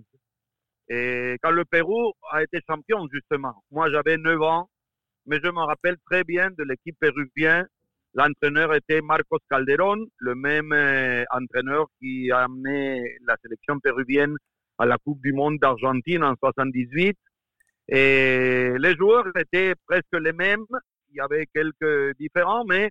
Et 0.88 1.36
quand 1.42 1.50
le 1.50 1.64
Pérou 1.64 2.12
a 2.30 2.42
été 2.42 2.60
champion, 2.66 3.06
justement. 3.12 3.62
Moi, 3.70 3.90
j'avais 3.90 4.16
9 4.16 4.40
ans, 4.40 4.70
mais 5.26 5.40
je 5.42 5.50
me 5.50 5.60
rappelle 5.60 5.96
très 6.06 6.24
bien 6.24 6.50
de 6.50 6.62
l'équipe 6.62 6.96
péruvienne 6.98 7.66
L'entraîneur 8.14 8.74
était 8.74 9.00
Marcos 9.02 9.38
Calderón, 9.50 10.06
le 10.18 10.34
même 10.34 10.72
euh, 10.72 11.24
entraîneur 11.30 11.86
qui 12.00 12.30
a 12.30 12.44
amené 12.44 13.16
la 13.26 13.36
sélection 13.42 13.78
péruvienne 13.80 14.34
à 14.78 14.86
la 14.86 14.96
Coupe 14.98 15.20
du 15.20 15.32
Monde 15.32 15.58
d'Argentine 15.58 16.24
en 16.24 16.34
78. 16.36 17.16
Et 17.88 18.74
les 18.78 18.94
joueurs 18.96 19.26
étaient 19.36 19.74
presque 19.86 20.12
les 20.12 20.32
mêmes. 20.32 20.66
Il 21.10 21.16
y 21.16 21.20
avait 21.20 21.46
quelques 21.46 22.16
différents, 22.18 22.64
mais 22.64 22.90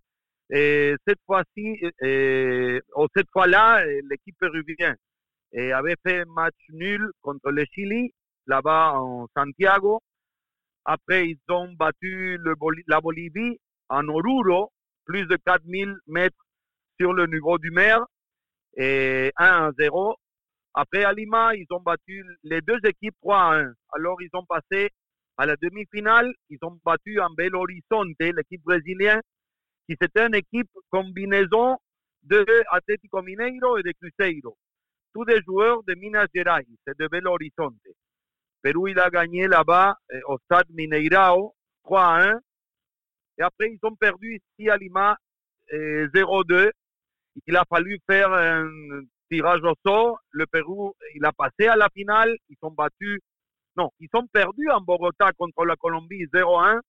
cette 0.49 1.19
fois-ci, 1.25 1.79
cette 2.01 3.29
fois-là, 3.31 3.85
l'équipe 4.09 4.35
péruvienne 4.39 4.95
avait 5.53 5.95
fait 6.05 6.25
match 6.25 6.55
nul 6.69 7.11
contre 7.21 7.51
le 7.51 7.63
Chili, 7.71 8.11
là-bas 8.47 8.93
en 8.95 9.27
Santiago. 9.35 10.01
Après, 10.85 11.29
ils 11.29 11.39
ont 11.49 11.71
battu 11.73 12.39
la 12.87 12.99
Bolivie 13.01 13.59
en 13.89 14.07
Oruro, 14.07 14.71
plus 15.05 15.25
de 15.27 15.37
4000 15.45 15.95
mètres 16.07 16.43
sur 16.99 17.13
le 17.13 17.27
niveau 17.27 17.57
du 17.57 17.71
mer, 17.71 18.05
et 18.75 19.31
1 19.35 19.67
à 19.67 19.71
0. 19.77 20.17
Après, 20.79 21.03
à 21.03 21.11
Lima, 21.11 21.55
ils 21.55 21.65
ont 21.71 21.79
battu 21.79 22.23
les 22.43 22.61
deux 22.61 22.77
équipes 22.83 23.15
3 23.23 23.35
à 23.35 23.59
1. 23.61 23.73
Alors, 23.93 24.21
ils 24.21 24.29
ont 24.33 24.45
passé 24.45 24.91
à 25.35 25.47
la 25.47 25.55
demi-finale. 25.55 26.31
Ils 26.51 26.59
ont 26.61 26.79
battu 26.85 27.19
en 27.19 27.31
Belo 27.31 27.61
Horizonte, 27.61 28.13
l'équipe 28.19 28.61
brésilienne, 28.61 29.23
qui 29.89 29.95
c'était 29.99 30.27
une 30.27 30.35
équipe 30.35 30.69
combinaison 30.91 31.77
de 32.21 32.45
Atlético 32.69 33.23
Mineiro 33.23 33.79
et 33.79 33.81
de 33.81 33.91
Cruzeiro. 33.99 34.55
Tous 35.15 35.25
des 35.25 35.41
joueurs 35.41 35.81
de 35.81 35.95
Minas 35.95 36.27
Gerais 36.35 36.67
et 36.85 36.91
de 36.99 37.07
Belo 37.07 37.31
Horizonte. 37.31 37.73
Pérou, 38.61 38.87
il 38.87 38.99
a 38.99 39.09
gagné 39.09 39.47
là-bas 39.47 39.97
eh, 40.11 40.21
au 40.27 40.37
stade 40.45 40.67
Mineirao 40.69 41.55
3 41.85 42.03
à 42.03 42.29
1. 42.33 42.39
Et 43.39 43.41
après, 43.41 43.71
ils 43.71 43.79
ont 43.81 43.95
perdu 43.95 44.35
ici 44.35 44.69
à 44.69 44.77
Lima 44.77 45.17
0-2. 45.71 46.67
Eh, 46.67 46.71
il 47.47 47.57
a 47.57 47.63
fallu 47.67 47.97
faire 48.07 48.31
un 48.31 48.69
tirage 49.29 49.61
au 49.63 49.73
sort. 49.85 50.19
Le 50.31 50.45
Pérou, 50.45 50.93
il 51.15 51.25
a 51.25 51.31
passé 51.31 51.67
à 51.67 51.75
la 51.75 51.89
finale. 51.89 52.35
Ils 52.49 52.57
sont 52.61 52.71
battus. 52.71 53.19
Non, 53.75 53.89
ils 53.99 54.09
sont 54.13 54.25
perdus 54.27 54.69
en 54.69 54.81
Bogota 54.81 55.31
contre 55.37 55.65
la 55.65 55.75
Colombie 55.75 56.25
0-1. 56.33 56.79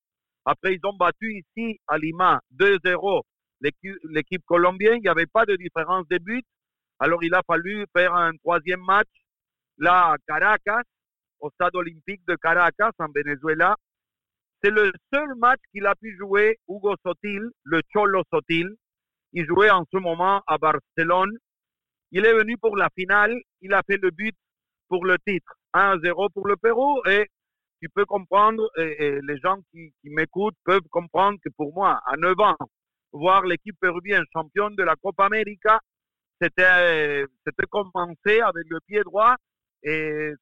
Après, 0.45 0.75
ils 0.75 0.87
ont 0.87 0.97
battu 0.97 1.35
ici 1.35 1.79
à 1.87 1.99
Lima 1.99 2.41
2-0 2.57 3.23
l'équipe 3.61 4.43
colombienne. 4.47 4.97
Il 4.97 5.03
n'y 5.03 5.09
avait 5.09 5.27
pas 5.27 5.45
de 5.45 5.57
différence 5.57 6.07
de 6.09 6.19
but. 6.19 6.45
Alors, 6.99 7.23
il 7.23 7.35
a 7.35 7.43
fallu 7.47 7.85
faire 7.95 8.15
un 8.15 8.33
troisième 8.37 8.81
match 8.81 9.09
là 9.79 10.13
à 10.13 10.17
Caracas, 10.27 10.83
au 11.41 11.51
stade 11.51 11.77
olympique 11.77 12.23
de 12.27 12.37
Caracas, 12.37 12.93
en 12.99 13.09
Venezuela. 13.15 13.77
C'est 14.63 14.71
le 14.71 14.91
seul 15.13 15.35
match 15.37 15.61
qu'il 15.73 15.87
a 15.87 15.95
pu 15.95 16.17
jouer 16.17 16.59
Hugo 16.69 16.95
Sotil, 17.05 17.43
le 17.63 17.81
Cholo 17.93 18.23
Sotil. 18.33 18.69
Il 19.33 19.47
jouait 19.47 19.71
en 19.71 19.85
ce 19.93 19.99
moment 19.99 20.43
à 20.47 20.59
Barcelone. 20.59 21.37
Il 22.13 22.25
est 22.25 22.35
venu 22.35 22.57
pour 22.57 22.77
la 22.77 22.89
finale. 22.97 23.35
Il 23.61 23.73
a 23.75 23.83
fait 23.87 23.99
le 24.01 24.11
but 24.11 24.35
pour 24.89 25.05
le 25.05 25.17
titre. 25.27 25.55
1-0 25.75 26.33
pour 26.33 26.47
le 26.47 26.57
Pérou. 26.57 27.01
Et 27.07 27.27
tu 27.81 27.89
peux 27.89 28.05
comprendre, 28.05 28.69
et, 28.77 29.21
les 29.23 29.39
gens 29.39 29.59
qui, 29.71 29.93
m'écoutent 30.05 30.57
peuvent 30.65 30.89
comprendre 30.91 31.39
que 31.45 31.51
pour 31.57 31.73
moi, 31.75 32.01
à 32.07 32.17
9 32.17 32.39
ans, 32.41 32.57
voir 33.13 33.45
l'équipe 33.45 33.77
péruvienne 33.81 34.25
championne 34.33 34.75
de 34.75 34.83
la 34.83 34.97
Copa 34.97 35.27
América, 35.27 35.79
c'était, 36.41 37.25
commencer 37.71 38.41
avec 38.41 38.67
le 38.69 38.79
pied 38.87 39.03
droit 39.03 39.37
et 39.83 40.33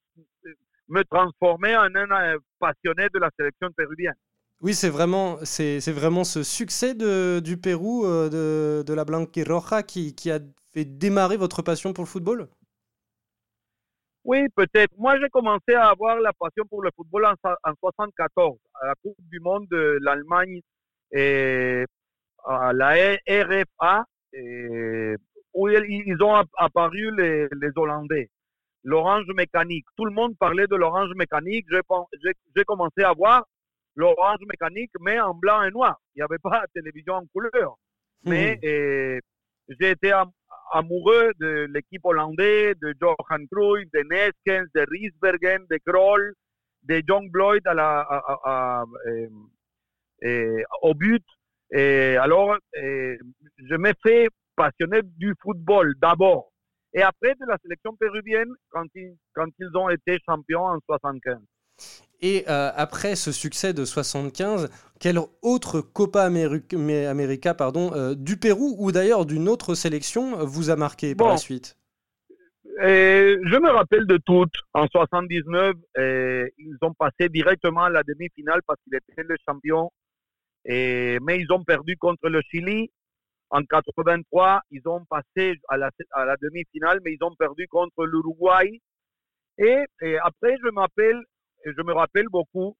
me 0.88 1.02
transformer 1.04 1.76
en 1.76 1.94
un 1.94 2.36
passionné 2.58 3.08
de 3.12 3.18
la 3.18 3.30
sélection 3.38 3.70
péruvienne. 3.76 4.14
Oui, 4.62 4.72
c'est 4.72 4.88
vraiment, 4.88 5.36
c'est, 5.44 5.78
vraiment 5.90 6.24
ce 6.24 6.42
succès 6.42 6.94
de, 6.94 7.40
du 7.40 7.58
Pérou, 7.58 8.06
euh, 8.06 8.30
de, 8.30 8.82
de 8.82 8.94
la 8.94 9.04
Blanquirroja, 9.04 9.82
qui, 9.82 10.14
qui 10.14 10.30
a 10.30 10.38
fait 10.76 10.84
démarrer 10.84 11.36
votre 11.36 11.62
passion 11.62 11.92
pour 11.92 12.04
le 12.04 12.08
football? 12.08 12.48
Oui, 14.24 14.46
peut-être. 14.54 14.92
Moi, 14.98 15.18
j'ai 15.20 15.28
commencé 15.28 15.74
à 15.74 15.88
avoir 15.88 16.18
la 16.20 16.32
passion 16.32 16.64
pour 16.68 16.82
le 16.82 16.90
football 16.96 17.26
en, 17.26 17.34
en 17.44 17.74
74, 17.80 18.58
à 18.82 18.88
la 18.88 18.94
Coupe 18.96 19.16
du 19.20 19.40
Monde 19.40 19.66
de 19.70 19.98
l'Allemagne 20.02 20.60
et 21.12 21.84
à 22.44 22.72
la 22.72 23.16
RFA, 23.28 24.04
et, 24.32 25.14
où 25.54 25.68
ils 25.68 26.22
ont 26.22 26.34
apparu 26.58 27.14
les, 27.16 27.46
les 27.60 27.70
Hollandais 27.76 28.28
l'orange 28.86 29.26
mécanique. 29.34 29.84
Tout 29.96 30.04
le 30.04 30.12
monde 30.12 30.38
parlait 30.38 30.68
de 30.68 30.76
l'orange 30.76 31.10
mécanique. 31.16 31.66
J'ai 31.72 32.64
commencé 32.64 33.02
à 33.02 33.12
voir 33.12 33.44
l'orange 33.96 34.38
mécanique, 34.48 34.92
mais 35.00 35.18
en 35.20 35.34
blanc 35.34 35.62
et 35.64 35.70
noir. 35.70 36.00
Il 36.14 36.20
n'y 36.20 36.22
avait 36.22 36.38
pas 36.38 36.62
de 36.66 36.80
télévision 36.80 37.14
en 37.14 37.26
couleur. 37.26 37.76
Hmm. 38.24 38.30
Mais 38.30 38.58
j'ai 39.68 39.90
été 39.90 40.12
amoureux 40.72 41.32
de 41.40 41.66
l'équipe 41.72 42.04
hollandaise, 42.04 42.74
de 42.80 42.94
Johan 43.00 43.46
Cruyff, 43.50 43.88
de 43.92 44.00
Neskens, 44.10 44.68
de 44.74 44.86
Riesbergen, 44.90 45.66
de 45.70 45.78
Kroll, 45.86 46.34
de 46.84 47.02
John 47.06 47.28
Bloyd 47.30 47.62
à 47.66 47.74
la, 47.74 48.86
euh, 49.06 49.28
euh, 50.24 50.62
au 50.82 50.94
but. 50.94 51.24
Et 51.72 52.16
alors, 52.16 52.56
je 52.74 53.76
me 53.76 53.92
fait 54.02 54.28
passionné 54.56 55.00
du 55.02 55.34
football 55.42 55.94
d'abord 56.00 56.50
et 56.96 57.02
après 57.02 57.34
de 57.34 57.46
la 57.46 57.58
sélection 57.62 57.94
péruvienne 57.96 58.52
quand 58.70 58.86
ils, 58.94 59.14
quand 59.34 59.48
ils 59.58 59.76
ont 59.76 59.90
été 59.90 60.18
champions 60.26 60.64
en 60.64 60.78
75. 60.86 61.36
Et 62.22 62.44
euh, 62.48 62.70
après 62.74 63.14
ce 63.14 63.30
succès 63.30 63.74
de 63.74 63.84
75, 63.84 64.70
quelle 64.98 65.18
autre 65.42 65.80
Copa 65.80 66.22
América 66.22 67.54
pardon, 67.54 67.92
euh, 67.94 68.14
du 68.14 68.38
Pérou 68.38 68.74
ou 68.78 68.90
d'ailleurs 68.90 69.26
d'une 69.26 69.48
autre 69.48 69.74
sélection 69.74 70.44
vous 70.44 70.70
a 70.70 70.76
marqué 70.76 71.14
par 71.14 71.28
la 71.28 71.36
suite? 71.36 71.76
Et 72.82 73.36
je 73.42 73.56
me 73.56 73.70
rappelle 73.70 74.06
de 74.06 74.18
toutes. 74.18 74.56
En 74.74 74.86
79, 74.86 75.74
ils 75.96 76.76
ont 76.82 76.94
passé 76.94 77.28
directement 77.28 77.84
à 77.84 77.90
la 77.90 78.02
demi-finale 78.02 78.60
parce 78.66 78.80
qu'ils 78.82 78.96
étaient 78.96 79.22
le 79.22 79.36
champion. 79.46 79.90
Et, 80.66 81.18
mais 81.22 81.38
ils 81.38 81.50
ont 81.52 81.62
perdu 81.64 81.96
contre 81.96 82.28
le 82.28 82.40
Chili. 82.50 82.90
En 83.50 83.62
83, 83.62 84.62
ils 84.70 84.82
ont 84.86 85.04
passé 85.08 85.54
à 85.68 85.76
la, 85.76 85.90
à 86.12 86.24
la 86.24 86.36
demi-finale, 86.42 87.00
mais 87.04 87.12
ils 87.14 87.24
ont 87.24 87.34
perdu 87.36 87.68
contre 87.68 88.04
l'Uruguay. 88.04 88.80
Et, 89.58 89.84
après, 90.22 90.56
je 90.62 90.70
m'appelle, 90.70 91.22
je 91.72 91.82
me 91.82 91.92
rappelle 91.92 92.28
beaucoup 92.28 92.76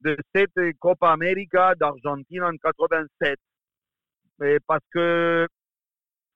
de 0.00 0.16
cette 0.34 0.58
Copa 0.78 1.12
América 1.12 1.74
d'Argentine 1.74 2.42
en 2.42 2.56
87. 2.56 3.38
parce 4.66 4.84
que 4.92 5.46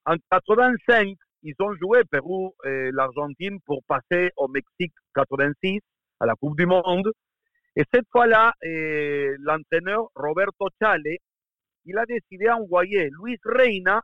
en 0.05 0.17
85, 0.31 1.17
ils 1.43 1.55
ont 1.61 1.75
joué 1.75 2.03
Pérou 2.05 2.55
et 2.65 2.91
l'Argentine 2.93 3.59
pour 3.65 3.83
passer 3.85 4.31
au 4.37 4.49
Mexique 4.49 4.95
86 5.15 5.81
à 6.21 6.27
la 6.27 6.35
Coupe 6.35 6.57
du 6.57 6.67
Monde. 6.67 7.11
Et 7.75 7.83
cette 7.93 8.07
fois-là, 8.13 8.53
l'entraîneur 8.63 10.09
Roberto 10.15 10.69
Chale 10.81 11.19
il 11.87 11.97
a 11.99 12.05
décidé 12.05 12.47
d'envoyer 12.47 13.11
Luis 13.11 13.39
Reina 13.45 14.03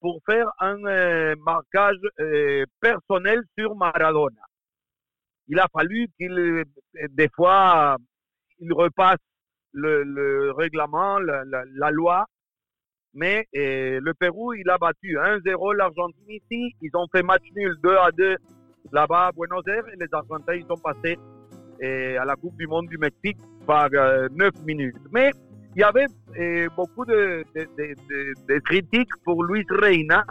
pour 0.00 0.20
faire 0.28 0.50
un 0.58 0.84
euh, 0.84 1.34
marquage 1.40 1.96
euh, 2.20 2.64
personnel 2.80 3.42
sur 3.58 3.74
Maradona. 3.74 4.42
Il 5.52 5.58
a 5.58 5.66
fallu 5.70 6.08
qu'il, 6.18 6.32
euh, 6.32 6.64
des 7.10 7.28
fois, 7.28 7.98
il 8.58 8.72
repasse 8.72 9.18
le, 9.74 10.50
règlement, 10.52 11.18
la, 11.18 11.90
loi, 11.90 12.24
mais 13.12 13.46
le 13.52 14.12
Pérou, 14.14 14.54
il 14.54 14.68
a 14.70 14.78
battu 14.78 15.18
1-0 15.18 15.74
l'Argentine 15.76 16.30
ici. 16.30 16.74
Ils 16.80 16.90
ont 16.94 17.06
fait 17.14 17.22
match 17.22 17.42
nul 17.54 17.76
2 17.82 17.96
à 17.96 18.10
2 18.12 18.36
là-bas 18.92 19.26
à 19.26 19.32
Buenos 19.32 19.62
Aires 19.66 19.84
et 19.92 19.96
les 20.00 20.08
Argentins, 20.12 20.54
ils 20.54 20.64
sont 20.64 20.80
passés 20.82 21.18
à 21.82 22.24
la 22.24 22.34
Coupe 22.36 22.56
du 22.56 22.66
Monde 22.66 22.88
du 22.88 22.96
Mexique 22.96 23.38
par 23.66 23.90
9 23.90 24.54
minutes. 24.64 24.96
Mais 25.12 25.32
il 25.76 25.82
y 25.82 25.84
avait 25.84 26.06
beaucoup 26.74 27.04
de, 27.04 27.44
critiques 28.60 29.16
pour 29.22 29.44
Luis 29.44 29.66
Reina. 29.68 30.24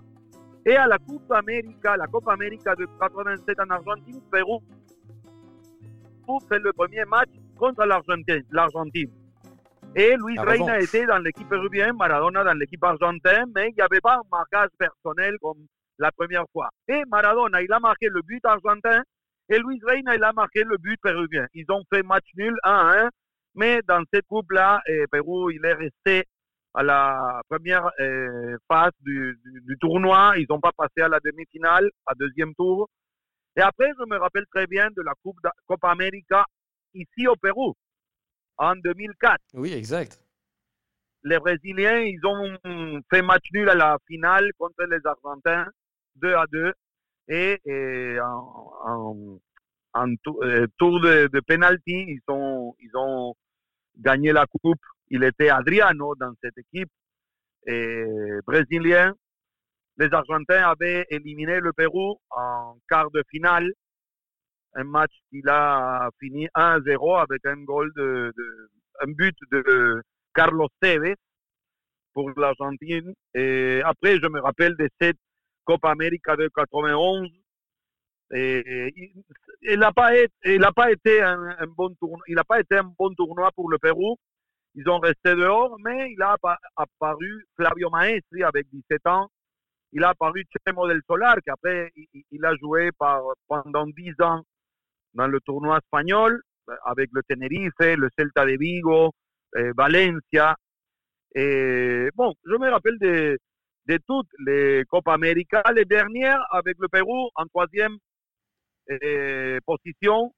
Et 0.66 0.76
à 0.76 0.88
la 0.88 0.98
Coupe 0.98 1.32
América, 1.32 1.96
la 1.98 2.08
Coupe 2.08 2.28
América 2.28 2.76
de 2.76 2.88
87 3.00 3.60
en 3.60 3.70
Argentine, 3.70 4.20
Pérou 4.32 4.62
fait 6.40 6.60
le 6.60 6.74
premier 6.74 7.06
match 7.06 7.30
contre 7.58 7.86
l'Argentine. 7.86 9.12
Et 9.96 10.16
Luis 10.16 10.40
Reina 10.40 10.80
était 10.80 11.06
dans 11.06 11.18
l'équipe 11.18 11.50
péruvienne, 11.50 11.98
Maradona 11.98 12.44
dans 12.44 12.54
l'équipe 12.54 12.84
argentine, 12.84 13.52
mais 13.54 13.70
il 13.70 13.76
n'y 13.76 13.82
avait 13.82 14.00
pas 14.00 14.16
un 14.16 14.30
marquage 14.32 14.70
personnel 14.78 15.36
comme 15.42 15.66
la 16.00 16.12
première 16.12 16.46
fois. 16.54 16.70
Et 16.88 17.04
Maradona, 17.10 17.62
il 17.62 17.72
a 17.74 17.80
marqué 17.80 18.08
le 18.08 18.22
but 18.22 18.44
argentin 18.46 19.04
et 19.50 19.60
Luis 19.60 19.82
Reina, 19.86 20.16
il 20.16 20.24
a 20.24 20.32
marqué 20.32 20.64
le 20.64 20.78
but 20.78 20.98
péruvien. 21.02 21.46
Ils 21.54 21.66
ont 21.70 21.84
fait 21.94 22.04
match 22.04 22.26
nul 22.38 22.56
1 22.64 23.06
1 23.06 23.10
mais 23.56 23.82
dans 23.88 24.04
cette 24.14 24.26
coupe-là, 24.28 24.82
eh, 24.88 25.06
Pérou, 25.12 25.50
il 25.50 25.64
est 25.66 25.74
resté 25.74 26.26
à 26.74 26.84
la 26.84 27.42
première 27.50 27.90
eh, 28.00 28.56
phase 28.68 28.94
du, 29.02 29.38
tournoi. 29.80 30.34
Ils 30.38 30.46
n'ont 30.50 30.60
pas 30.62 30.72
passé 30.72 31.02
à 31.02 31.10
la 31.10 31.20
demi-finale, 31.20 31.90
à 32.06 32.14
deuxième 32.16 32.54
tour. 32.56 32.90
Et 33.58 33.62
après, 33.62 33.92
je 34.00 34.06
me 34.06 34.18
rappelle 34.18 34.46
très 34.54 34.66
bien 34.68 34.90
de 34.92 35.02
la 35.02 35.14
Coupe 35.24 35.38
Copa 35.66 35.92
América 35.92 36.46
ici 36.94 37.28
au 37.28 37.36
Pérou, 37.36 37.74
en 38.58 38.76
2004. 38.76 39.40
Oui, 39.54 39.74
exact. 39.74 40.24
les 41.24 41.40
Brésiliens, 41.40 42.00
ils 42.00 42.26
ont 42.26 42.58
fait 43.10 43.22
match 43.22 43.46
nul 43.54 43.70
à 43.70 43.76
la 43.76 43.98
finale 44.08 44.52
contre 44.58 44.84
les 44.86 45.00
Argentins, 45.06 45.68
2 46.16 46.34
à 46.34 46.46
2. 46.52 46.74
Et, 47.28 47.60
en, 48.20 49.40
euh, 49.96 50.68
tour, 50.78 51.02
de, 51.02 51.28
de 51.28 51.40
penalty, 51.42 52.06
ils 52.08 52.22
ont, 52.28 52.76
ils 52.80 52.92
ont 52.96 53.36
gagné 53.98 54.32
la 54.32 54.46
coupe. 54.46 54.80
Il 55.10 55.24
était 55.24 55.50
Adriano 55.50 56.16
dans 56.16 56.34
cette 56.42 56.58
équipe 56.58 56.90
et 57.68 58.04
brésilien. 58.46 59.14
Les 60.02 60.12
Argentins 60.14 60.68
avaient 60.68 61.06
éliminé 61.12 61.60
le 61.60 61.74
Pérou 61.74 62.20
en 62.32 62.76
quart 62.90 63.12
de 63.12 63.24
finale. 63.30 63.72
Un 64.74 64.84
match 64.84 65.12
qui 65.30 65.44
a 65.48 66.10
fini 66.20 66.48
1-0 66.56 67.22
avec 67.22 67.46
un 67.46 69.12
but 69.12 69.36
de 69.52 70.02
Carlos 70.34 70.70
Tevez 70.82 71.14
pour 72.14 72.32
l'Argentine. 72.36 73.14
Et 73.36 73.82
après, 73.86 74.16
je 74.20 74.28
me 74.28 74.42
rappelle 74.42 74.76
de 74.76 74.90
cette 75.00 75.20
Copa 75.66 75.92
América 75.92 76.36
de 76.36 76.48
91. 76.48 77.30
Et, 78.34 78.92
il 79.62 79.78
n'a 79.78 79.92
pas 79.92 80.14
un, 80.14 81.68
bon 81.78 81.94
tournoi, 82.00 82.24
il 82.28 82.34
n'a 82.34 82.44
pas 82.44 82.60
été 82.60 82.78
un 82.78 82.92
bon 82.98 83.14
tournoi 83.14 83.52
pour 83.52 83.70
le 83.70 83.78
Pérou. 83.78 84.16
Ils 84.74 84.90
ont 84.90 84.98
resté 84.98 85.36
dehors, 85.36 85.76
mais 85.86 86.12
il 86.12 86.22
a 86.24 86.38
apparu 86.76 87.46
Flavio 87.56 87.92
Maestri 87.92 88.42
avec 88.42 88.66
17 88.72 89.06
ans. 89.06 89.30
Il 89.94 90.04
a 90.04 90.10
apparu 90.10 90.46
Chemo 90.66 90.88
del 90.88 91.02
Solar, 91.06 91.38
qui 91.42 91.50
après, 91.50 91.92
il, 91.96 92.46
a 92.46 92.56
joué 92.56 92.92
par, 92.98 93.22
pendant 93.48 93.86
10 93.88 94.14
ans 94.22 94.42
dans 95.14 95.28
le 95.28 95.40
tournoi 95.42 95.78
espagnol 95.78 96.42
avec 96.86 97.10
le 97.14 97.22
Tenerife, 97.24 97.74
le 97.80 98.10
Celta 98.18 98.46
de 98.46 98.58
Vigo, 98.58 99.12
eh, 99.58 99.72
Valencia. 99.76 100.56
Et 101.36 102.10
bon, 102.16 102.34
je 102.46 102.56
me 102.56 102.70
rappelle 102.70 102.98
de, 103.00 103.38
de 103.88 104.00
toutes 104.08 104.30
les 104.46 104.84
Copa 104.90 105.14
América, 105.14 105.64
les 105.76 105.86
dernières 105.86 106.46
avec 106.52 106.78
le 106.80 106.88
Pérou 106.88 107.30
en 107.36 107.46
troisième 107.48 107.98
eh, 108.88 109.60
position, 109.66 110.34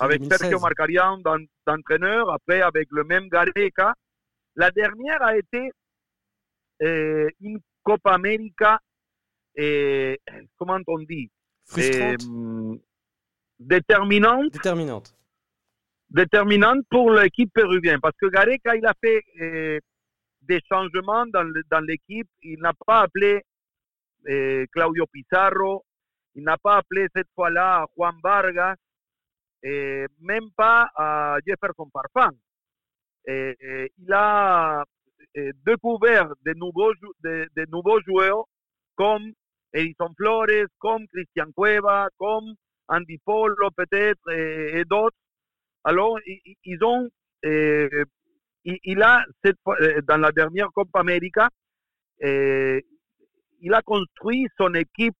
avec 0.00 0.24
Sergio 0.24 0.58
Marcarian 0.58 1.18
d'entraîneur, 1.66 2.30
après 2.30 2.62
avec 2.62 2.88
le 2.90 3.04
même 3.04 3.28
Gareca. 3.28 3.94
La 4.56 4.70
dernière 4.70 5.22
a 5.22 5.36
été 5.36 5.70
eh, 6.80 7.28
une 7.40 7.58
Copa 7.82 8.14
América, 8.14 8.80
comment 10.56 10.78
on 10.86 10.98
dit 10.98 11.30
déterminante. 13.58 14.52
Déterminante 14.52 15.14
déterminante 16.12 16.84
pour 16.90 17.10
l'équipe 17.10 17.50
péruvienne 17.52 18.00
parce 18.00 18.16
que 18.20 18.26
Gareca, 18.26 18.76
il 18.76 18.86
a 18.86 18.92
fait 19.00 19.22
euh, 19.40 19.78
des 20.42 20.60
changements 20.68 21.24
dans, 21.26 21.80
l'équipe. 21.80 22.28
Il 22.42 22.60
n'a 22.60 22.72
pas 22.86 23.00
appelé 23.02 23.42
Claudio 24.72 25.06
Pizarro, 25.06 25.84
il 26.34 26.44
n'a 26.44 26.56
pas 26.58 26.76
appelé 26.76 27.08
cette 27.14 27.28
fois-là 27.34 27.86
Juan 27.96 28.14
Vargas, 28.22 28.76
et 29.62 30.06
même 30.20 30.50
pas 30.56 30.90
à 30.94 31.38
Jefferson 31.46 31.88
Farfán. 31.92 32.36
il 33.26 34.12
a 34.12 34.84
découvert 35.66 36.32
de 36.44 36.52
nouveaux, 36.54 36.92
de, 37.24 37.70
nouveaux 37.70 38.00
joueurs 38.02 38.44
comme 38.96 39.32
Edison 39.72 40.12
Flores, 40.16 40.68
comme 40.78 41.06
Cristian 41.08 41.50
Cueva, 41.56 42.08
comme 42.18 42.54
Andy 42.88 43.18
Polo 43.24 43.70
peut-être 43.76 44.30
et 44.30 44.84
d'autres 44.84 45.16
alors, 45.84 46.18
ils 46.64 46.84
ont, 46.84 47.08
il, 47.42 49.02
a, 49.02 49.24
euh, 49.46 50.02
dans 50.02 50.16
la 50.16 50.32
dernière 50.32 50.68
Copa 50.72 51.00
América, 51.00 51.50
il 52.20 53.74
a 53.74 53.82
construit 53.82 54.46
son 54.56 54.74
équipe 54.74 55.16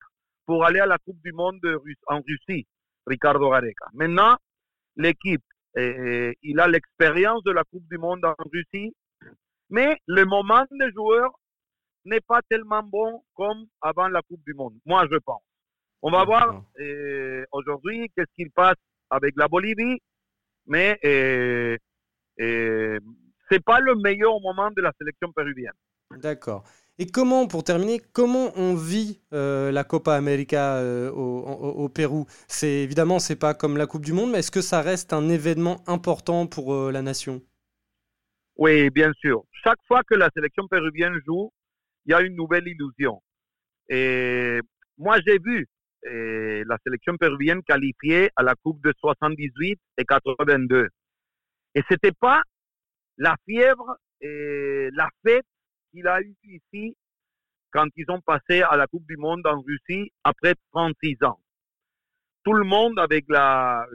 pour 0.46 0.64
aller 0.64 0.80
à 0.80 0.86
la 0.86 0.98
Coupe 0.98 1.20
du 1.22 1.32
Monde 1.32 1.60
en 2.06 2.20
Russie, 2.20 2.66
Ricardo 3.06 3.50
Gareca. 3.50 3.86
Maintenant, 3.94 4.36
l'équipe, 4.96 5.42
il 5.76 6.60
a 6.60 6.68
l'expérience 6.68 7.42
de 7.42 7.50
la 7.50 7.64
Coupe 7.64 7.88
du 7.90 7.98
Monde 7.98 8.24
en 8.24 8.34
Russie, 8.52 8.94
mais 9.72 9.98
le 10.06 10.24
moment 10.24 10.64
des 10.70 10.92
joueurs 10.92 11.32
n'est 12.04 12.20
pas 12.20 12.40
tellement 12.48 12.84
bon 12.84 13.24
comme 13.34 13.66
avant 13.80 14.06
la 14.06 14.22
Coupe 14.22 14.44
du 14.46 14.54
Monde, 14.54 14.74
moi 14.86 15.04
je 15.10 15.16
pense. 15.16 15.42
On 16.02 16.10
va 16.12 16.24
voir 16.24 16.62
aujourd'hui 17.50 18.08
qu'est-ce 18.14 18.32
qu'il 18.36 18.50
passe 18.52 18.78
avec 19.10 19.34
la 19.36 19.48
Bolivie 19.48 19.98
mais 20.66 20.98
euh, 21.04 21.76
euh, 22.40 22.98
c'est 23.50 23.62
pas 23.64 23.80
le 23.80 23.94
meilleur 23.96 24.40
moment 24.40 24.70
de 24.70 24.82
la 24.82 24.92
sélection 24.98 25.32
péruvienne. 25.32 25.72
D'accord. 26.18 26.64
Et 26.98 27.06
comment, 27.06 27.46
pour 27.46 27.64
terminer, 27.64 28.00
comment 28.12 28.52
on 28.54 28.74
vit 28.74 29.20
euh, 29.32 29.72
la 29.72 29.82
Copa 29.82 30.14
América 30.14 30.76
euh, 30.76 31.10
au, 31.10 31.40
au, 31.40 31.88
Pérou? 31.88 32.26
C'est 32.48 32.68
évidemment, 32.68 33.18
c'est 33.18 33.36
pas 33.36 33.54
comme 33.54 33.76
la 33.76 33.86
Coupe 33.86 34.04
du 34.04 34.12
Monde, 34.12 34.30
mais 34.30 34.40
est-ce 34.40 34.50
que 34.50 34.60
ça 34.60 34.82
reste 34.82 35.12
un 35.12 35.28
événement 35.28 35.82
important 35.86 36.46
pour 36.46 36.90
la 36.90 37.02
nation? 37.02 37.40
Oui, 38.56 38.90
bien 38.90 39.12
sûr. 39.14 39.44
Chaque 39.64 39.82
fois 39.86 40.02
que 40.02 40.14
la 40.14 40.28
sélection 40.34 40.66
péruvienne 40.68 41.18
joue, 41.26 41.52
il 42.04 42.12
y 42.12 42.14
a 42.14 42.20
une 42.20 42.36
nouvelle 42.36 42.66
illusion. 42.66 43.22
Et 43.88 44.60
moi, 44.98 45.18
j'ai 45.26 45.38
vu 45.38 45.66
la 46.04 46.76
sélection 46.84 47.16
péruvienne 47.16 47.62
qualifiée 47.62 48.30
à 48.36 48.42
la 48.42 48.54
Coupe 48.56 48.82
de 48.82 48.92
78 48.98 49.78
et 49.98 50.04
82. 50.04 50.88
Et 51.74 51.82
c'était 51.88 52.12
pas 52.12 52.42
la 53.18 53.36
fièvre 53.48 53.96
et 54.20 54.88
la 54.92 55.08
fête 55.24 55.46
qu'il 55.90 56.06
a 56.06 56.20
eu 56.20 56.34
ici 56.44 56.96
quand 57.72 57.86
ils 57.96 58.10
ont 58.10 58.20
passé 58.20 58.62
à 58.62 58.76
la 58.76 58.86
Coupe 58.86 59.06
du 59.06 59.16
Monde 59.16 59.46
en 59.46 59.60
Russie 59.60 60.12
après 60.24 60.54
36 60.72 61.16
ans. 61.22 61.40
Tout 62.44 62.52
le 62.52 62.64
monde 62.64 62.98
avec 62.98 63.24
la, 63.28 63.86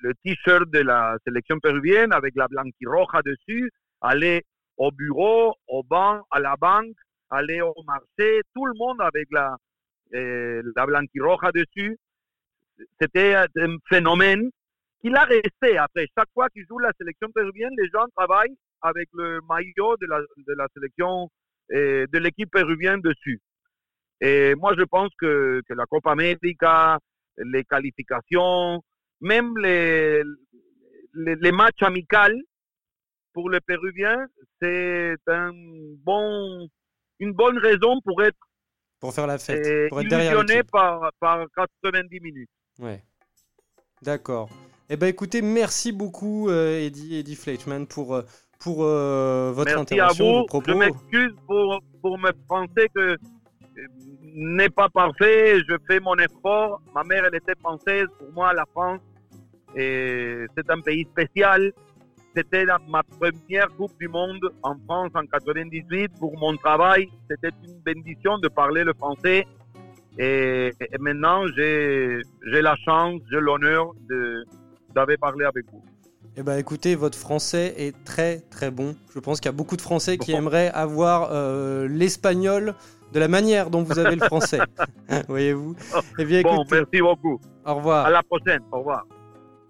le, 0.00 0.14
t-shirt 0.24 0.68
de 0.70 0.80
la 0.80 1.16
sélection 1.24 1.58
péruvienne 1.58 2.12
avec 2.12 2.34
la 2.36 2.48
blanquiroja 2.48 3.22
dessus, 3.22 3.70
allait 4.00 4.44
au 4.76 4.90
bureau, 4.90 5.54
au 5.68 5.82
banc, 5.82 6.22
à 6.30 6.40
la 6.40 6.56
banque, 6.56 6.96
aller 7.30 7.60
au 7.60 7.82
marché, 7.86 8.40
tout 8.54 8.66
le 8.66 8.74
monde 8.76 9.00
avec 9.00 9.26
la, 9.30 9.56
eh, 10.12 10.60
la 10.74 10.86
blanquiroja 10.86 11.50
dessus. 11.52 11.96
C'était 13.00 13.34
un 13.34 13.76
phénomène 13.88 14.50
qu'il 15.00 15.16
a 15.16 15.24
resté 15.24 15.78
après. 15.78 16.06
Chaque 16.16 16.30
fois 16.34 16.48
qu'il 16.50 16.66
joue 16.68 16.78
la 16.78 16.92
sélection 16.98 17.28
péruvienne, 17.34 17.72
les 17.76 17.88
gens 17.88 18.04
travaillent 18.14 18.56
avec 18.82 19.08
le 19.14 19.40
maillot 19.48 19.96
de 19.96 20.06
la, 20.06 20.20
de 20.20 20.54
la 20.54 20.66
sélection 20.74 21.30
eh, 21.70 22.06
de 22.12 22.18
l'équipe 22.18 22.50
péruvienne 22.50 23.00
dessus. 23.00 23.40
Et 24.20 24.54
moi, 24.54 24.74
je 24.78 24.84
pense 24.84 25.10
que, 25.18 25.60
que, 25.68 25.74
la 25.74 25.84
Copa 25.86 26.12
América, 26.12 26.98
les 27.38 27.64
qualifications, 27.64 28.82
même 29.20 29.56
les, 29.58 30.22
les, 31.14 31.36
les 31.36 31.52
matchs 31.52 31.82
amicaux 31.82 32.40
pour 33.32 33.50
les 33.50 33.60
Péruviens, 33.60 34.26
c'est 34.60 35.16
un 35.26 35.50
bon, 36.04 36.68
une 37.18 37.32
bonne 37.32 37.58
raison 37.58 38.00
pour 38.02 38.22
être 38.22 38.38
pour 39.00 39.12
faire 39.14 39.26
la 39.26 39.38
fête. 39.38 39.66
Et 39.66 39.88
pour 39.88 40.00
être 40.00 40.08
derrière 40.08 40.42
par, 40.72 41.10
par 41.20 41.44
90 41.54 42.20
minutes. 42.20 42.50
Ouais. 42.78 43.02
D'accord. 44.02 44.48
Eh 44.88 44.96
ben 44.96 45.08
écoutez, 45.08 45.42
merci 45.42 45.92
beaucoup 45.92 46.48
euh, 46.48 46.80
Eddie, 46.80 47.16
Eddie 47.16 47.34
Fleischmann 47.34 47.86
pour, 47.86 48.14
euh, 48.14 48.22
pour 48.58 48.84
euh, 48.84 49.52
votre 49.52 49.70
merci 49.70 49.94
intervention, 49.94 50.24
à 50.24 50.32
vous. 50.32 50.38
vos 50.38 50.44
propos. 50.46 50.72
Je 50.72 50.76
m'excuse 50.76 51.34
pour, 51.46 51.80
pour 52.00 52.18
me 52.18 52.32
penser 52.46 52.88
que 52.94 53.16
n'est 54.22 54.70
pas 54.70 54.88
parfait. 54.88 55.60
Je 55.68 55.76
fais 55.86 56.00
mon 56.00 56.16
effort. 56.16 56.80
Ma 56.94 57.02
mère, 57.04 57.24
elle 57.24 57.34
était 57.34 57.58
française. 57.60 58.06
Pour 58.18 58.32
moi, 58.32 58.52
la 58.52 58.64
France, 58.72 59.00
c'est 59.74 60.70
un 60.70 60.80
pays 60.80 61.04
spécial. 61.04 61.72
C'était 62.34 62.66
ma 62.88 63.02
première 63.02 63.68
Coupe 63.76 63.98
du 63.98 64.08
Monde 64.08 64.50
en 64.62 64.76
France 64.86 65.10
en 65.14 65.24
98 65.24 66.12
pour 66.18 66.36
mon 66.38 66.54
travail. 66.56 67.08
C'était 67.30 67.50
une 67.66 67.80
bénédiction 67.80 68.38
de 68.38 68.48
parler 68.48 68.84
le 68.84 68.92
français. 68.92 69.46
Et, 70.18 70.70
maintenant, 70.98 71.46
j'ai 71.56 72.22
la 72.42 72.76
chance, 72.76 73.20
j'ai 73.30 73.40
l'honneur 73.40 73.92
d'avoir 74.94 75.16
parlé 75.18 75.44
avec 75.44 75.64
vous. 75.72 75.82
Eh 76.38 76.42
ben, 76.42 76.58
écoutez, 76.58 76.94
votre 76.94 77.16
français 77.16 77.74
est 77.78 78.04
très 78.04 78.40
très 78.40 78.70
bon. 78.70 78.94
Je 79.14 79.20
pense 79.20 79.40
qu'il 79.40 79.46
y 79.46 79.54
a 79.54 79.56
beaucoup 79.56 79.76
de 79.76 79.80
Français 79.80 80.18
qui 80.18 80.32
aimeraient 80.32 80.68
avoir 80.68 81.30
euh, 81.32 81.88
l'espagnol 81.88 82.74
de 83.12 83.18
la 83.20 83.28
manière 83.28 83.70
dont 83.70 83.82
vous 83.82 83.98
avez 83.98 84.16
le 84.16 84.24
français. 84.24 84.60
Voyez-vous 85.28 85.76
eh 86.18 86.24
bien, 86.24 86.42
Bon, 86.42 86.64
merci 86.70 87.00
beaucoup. 87.00 87.40
Au 87.64 87.74
revoir. 87.74 88.06
À 88.06 88.10
la 88.10 88.22
prochaine. 88.22 88.60
Au 88.72 88.78
revoir. 88.78 89.06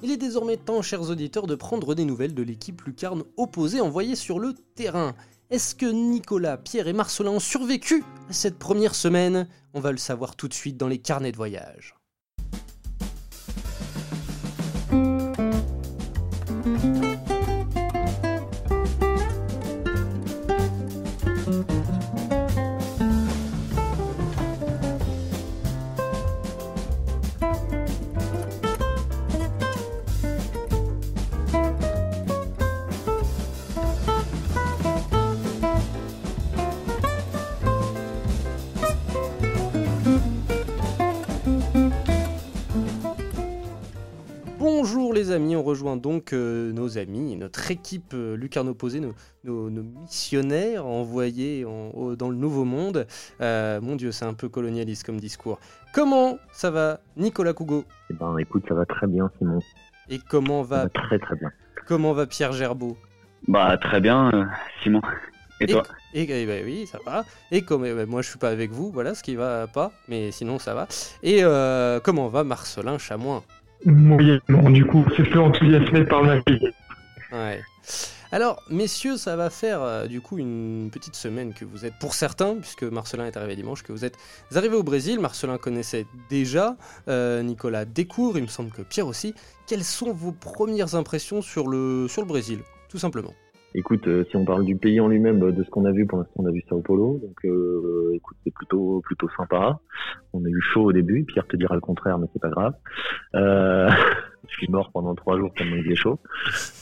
Il 0.03 0.11
est 0.11 0.17
désormais 0.17 0.57
temps, 0.57 0.83
chers 0.83 1.11
auditeurs, 1.11 1.47
de 1.47 1.55
prendre 1.55 1.95
des 1.95 2.05
nouvelles 2.05 2.35
de 2.35 2.43
l'équipe 2.43 2.83
lucarne 2.83 3.25
opposée 3.37 3.81
envoyée 3.81 4.15
sur 4.15 4.39
le 4.39 4.55
terrain. 4.75 5.15
Est-ce 5.51 5.75
que 5.75 5.87
Nicolas, 5.87 6.57
Pierre 6.57 6.89
et 6.89 6.93
Marcelin 6.93 7.31
ont 7.31 7.41
survécu 7.41 8.05
à 8.29 8.33
cette 8.33 8.59
première 8.59 8.95
semaine? 8.95 9.49
On 9.75 9.81
va 9.81 9.93
le 9.93 9.99
savoir 9.99 10.37
tout 10.37 10.49
de 10.49 10.55
suite 10.55 10.77
dans 10.77 10.89
les 10.89 10.99
carnets 10.99 11.33
de 11.33 11.37
voyage. 11.37 11.95
Donc 45.97 46.33
euh, 46.33 46.73
nos 46.73 46.99
amis, 46.99 47.37
notre 47.37 47.71
équipe 47.71 48.13
euh, 48.15 48.37
Lucarne 48.37 48.69
Opposé, 48.69 49.01
nos, 49.01 49.15
nos, 49.45 49.71
nos 49.71 49.83
missionnaires 49.83 50.87
envoyés 50.87 51.65
en- 51.65 51.91
au- 51.95 52.17
dans 52.17 52.29
le 52.31 52.37
Nouveau 52.37 52.65
Monde. 52.65 53.07
Euh, 53.41 53.81
mon 53.81 53.97
Dieu, 53.97 54.13
c'est 54.13 54.25
un 54.25 54.35
peu 54.35 54.49
colonialiste 54.49 55.05
comme 55.05 55.21
discours. 55.21 55.59
Comment 55.93 56.39
ça 56.53 56.71
va, 56.71 57.01
Nicolas 57.17 57.53
Cougo 57.53 57.85
Eh 58.11 58.15
ben, 58.15 58.37
écoute, 58.39 58.65
ça 58.69 58.75
va 58.75 58.87
très 58.87 59.07
bien, 59.07 59.31
Simon. 59.39 59.61
Et 60.09 60.19
comment 60.19 60.63
va, 60.63 60.85
va 60.85 60.89
très 60.91 61.19
très 61.19 61.37
bien. 61.37 61.51
comment 61.87 62.13
va 62.13 62.27
Pierre 62.27 62.53
Gerbeau? 62.53 62.97
Bah, 63.49 63.77
très 63.79 64.01
bien, 64.01 64.31
euh, 64.33 64.45
Simon. 64.83 65.01
Et 65.61 65.67
toi? 65.67 65.85
Et 66.13 66.27
eh 66.29 66.47
ben 66.47 66.65
oui, 66.67 66.87
ça 66.87 66.99
va. 67.07 67.25
Et 67.51 67.63
comme 67.63 67.87
eh 67.87 67.95
ben, 67.95 68.07
moi 68.07 68.21
je 68.21 68.29
suis 68.29 68.39
pas 68.39 68.51
avec 68.51 68.71
vous, 68.73 68.91
voilà 68.91 69.15
ce 69.15 69.23
qui 69.23 69.37
va 69.37 69.67
pas, 69.67 69.91
mais 70.07 70.31
sinon 70.31 70.59
ça 70.59 70.75
va. 70.75 70.87
Et 71.23 71.39
euh, 71.43 71.99
comment 72.01 72.29
va 72.29 72.45
Marcelin 72.45 72.99
Chamoin? 72.99 73.43
Moyennement, 73.87 74.71
du 74.71 74.85
coup, 74.85 75.05
c'est 75.17 75.23
peu 75.31 75.41
enthousiasmé 75.41 76.05
par 76.05 76.25
ma 76.25 76.37
vie. 76.37 76.61
Ouais. 77.33 77.63
Alors, 78.33 78.61
messieurs, 78.69 79.17
ça 79.17 79.37
va 79.37 79.49
faire 79.49 79.81
euh, 79.81 80.07
du 80.07 80.21
coup 80.21 80.39
une 80.39 80.91
petite 80.93 81.15
semaine 81.15 81.55
que 81.55 81.65
vous 81.65 81.87
êtes, 81.87 81.95
pour 82.01 82.13
certains, 82.13 82.57
puisque 82.57 82.83
Marcelin 82.83 83.27
est 83.27 83.37
arrivé 83.37 83.55
dimanche, 83.55 83.85
que 83.85 83.93
vous 83.93 84.05
êtes 84.05 84.19
arrivés 84.55 84.75
au 84.75 84.83
Brésil. 84.83 85.21
Marcelin 85.21 85.57
connaissait 85.57 86.07
déjà, 86.29 86.77
euh, 87.09 87.43
Nicolas 87.43 87.85
découvre, 87.85 88.39
il 88.39 88.43
me 88.43 88.49
semble 88.49 88.71
que 88.71 88.83
Pierre 88.83 89.07
aussi. 89.07 89.35
Quelles 89.69 89.85
sont 89.85 90.13
vos 90.13 90.33
premières 90.33 90.97
impressions 90.97 91.41
sur 91.41 91.69
le, 91.69 92.09
sur 92.09 92.23
le 92.23 92.29
Brésil, 92.29 92.59
tout 92.89 92.99
simplement? 92.99 93.33
Écoute, 93.79 94.09
euh, 94.09 94.25
si 94.31 94.37
on 94.37 94.47
parle 94.47 94.65
du 94.65 94.75
pays 94.75 95.01
en 95.01 95.09
lui-même, 95.09 95.43
euh, 95.43 95.53
de 95.53 95.63
ce 95.63 95.69
qu'on 95.69 95.85
a 95.85 95.93
vu, 95.93 96.07
pour 96.07 96.17
l'instant, 96.17 96.33
on 96.37 96.47
a 96.47 96.51
vu 96.51 96.65
Sao 96.67 96.81
Paulo. 96.81 97.21
Donc, 97.23 97.45
euh, 97.45 98.11
écoute, 98.15 98.39
c'est 98.43 98.55
plutôt 98.55 99.03
plutôt 99.05 99.29
sympa. 99.37 99.79
On 100.33 100.43
a 100.43 100.49
eu 100.49 100.63
chaud 100.63 100.85
au 100.85 100.93
début. 100.93 101.25
Pierre 101.25 101.47
te 101.47 101.57
dira 101.57 101.75
le 101.75 101.83
contraire, 101.83 102.19
mais 102.19 102.27
c'est 102.33 102.41
pas 102.41 102.49
grave. 102.49 102.73
Euh, 103.35 103.91
je 104.49 104.55
suis 104.55 104.69
mort 104.71 104.91
pendant 104.93 105.15
trois 105.15 105.37
jours 105.37 105.53
tellement 105.55 105.77
il 105.77 105.85
faisait 105.85 105.95
chaud. 105.95 106.19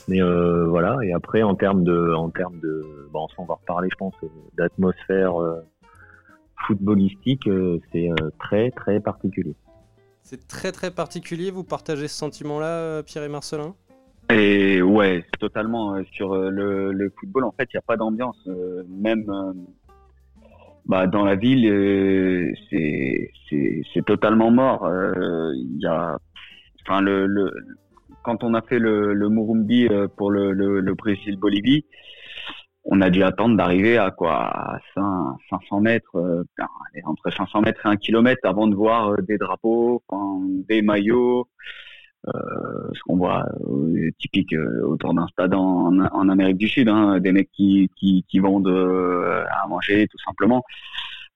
Mais 0.06 0.20
voilà. 0.20 0.96
Et 1.02 1.12
après, 1.12 1.42
en 1.42 1.56
termes 1.56 1.82
de, 1.82 2.14
en 2.14 2.30
termes 2.30 2.60
de, 2.60 3.10
on 3.38 3.44
va 3.44 3.54
reparler, 3.54 3.88
je 3.90 3.96
pense, 3.96 4.14
d'atmosphère 4.56 5.34
footballistique. 6.68 7.50
c'est 7.92 8.10
très 8.38 8.70
très 8.70 9.00
particulier. 9.00 9.56
C'est 10.22 10.46
très 10.46 10.70
très 10.70 10.92
particulier, 10.92 11.50
vous 11.50 11.64
partagez 11.64 12.06
ce 12.06 12.16
sentiment-là, 12.16 13.02
Pierre 13.02 13.24
et 13.24 13.28
Marcelin? 13.28 13.74
Et 14.30 14.80
ouais, 14.80 15.24
totalement. 15.38 15.96
sur 16.12 16.32
euh, 16.34 16.50
le, 16.50 17.12
football, 17.18 17.44
en 17.44 17.52
fait, 17.52 17.68
il 17.72 17.76
n'y 17.76 17.78
a 17.78 17.82
pas 17.82 17.96
d'ambiance. 17.96 18.38
euh, 18.48 18.82
même 18.88 19.28
euh, 19.28 19.52
bah, 20.86 21.06
dans 21.06 21.24
la 21.24 21.34
ville, 21.34 22.54
c'est 22.70 24.04
totalement 24.06 24.50
mort. 24.50 24.88
Il 25.54 25.78
y 25.80 25.86
a, 25.86 26.18
enfin, 26.82 27.04
quand 28.22 28.44
on 28.44 28.54
a 28.54 28.62
fait 28.62 28.78
le, 28.78 29.28
Murumbi 29.28 29.88
pour 30.16 30.30
le, 30.30 30.94
Brésil-Bolivie, 30.94 31.84
on 32.86 33.00
a 33.00 33.08
dû 33.08 33.22
attendre 33.22 33.56
d'arriver 33.56 33.96
à 33.96 34.10
quoi 34.10 34.44
à 34.44 34.78
5, 34.94 35.36
500 35.48 35.80
mètres, 35.80 36.44
entre 37.04 37.30
500 37.30 37.62
mètres 37.62 37.86
et 37.86 37.88
1 37.88 37.96
kilomètre 37.96 38.46
avant 38.46 38.66
de 38.66 38.74
voir 38.74 39.16
des 39.22 39.38
drapeaux, 39.38 40.02
des 40.68 40.82
maillots, 40.82 41.48
ce 42.94 43.00
qu'on 43.04 43.16
voit 43.16 43.44
euh, 43.68 44.10
typique 44.18 44.52
euh, 44.54 44.82
autour 44.86 45.12
d'un 45.14 45.26
stade 45.28 45.54
en, 45.54 45.98
en 46.00 46.28
Amérique 46.28 46.56
du 46.58 46.68
Sud, 46.68 46.88
hein, 46.88 47.18
des 47.20 47.32
mecs 47.32 47.50
qui, 47.52 47.90
qui, 47.96 48.24
qui 48.28 48.38
vendent 48.38 48.68
euh, 48.68 49.44
à 49.62 49.68
manger 49.68 50.06
tout 50.08 50.18
simplement. 50.24 50.62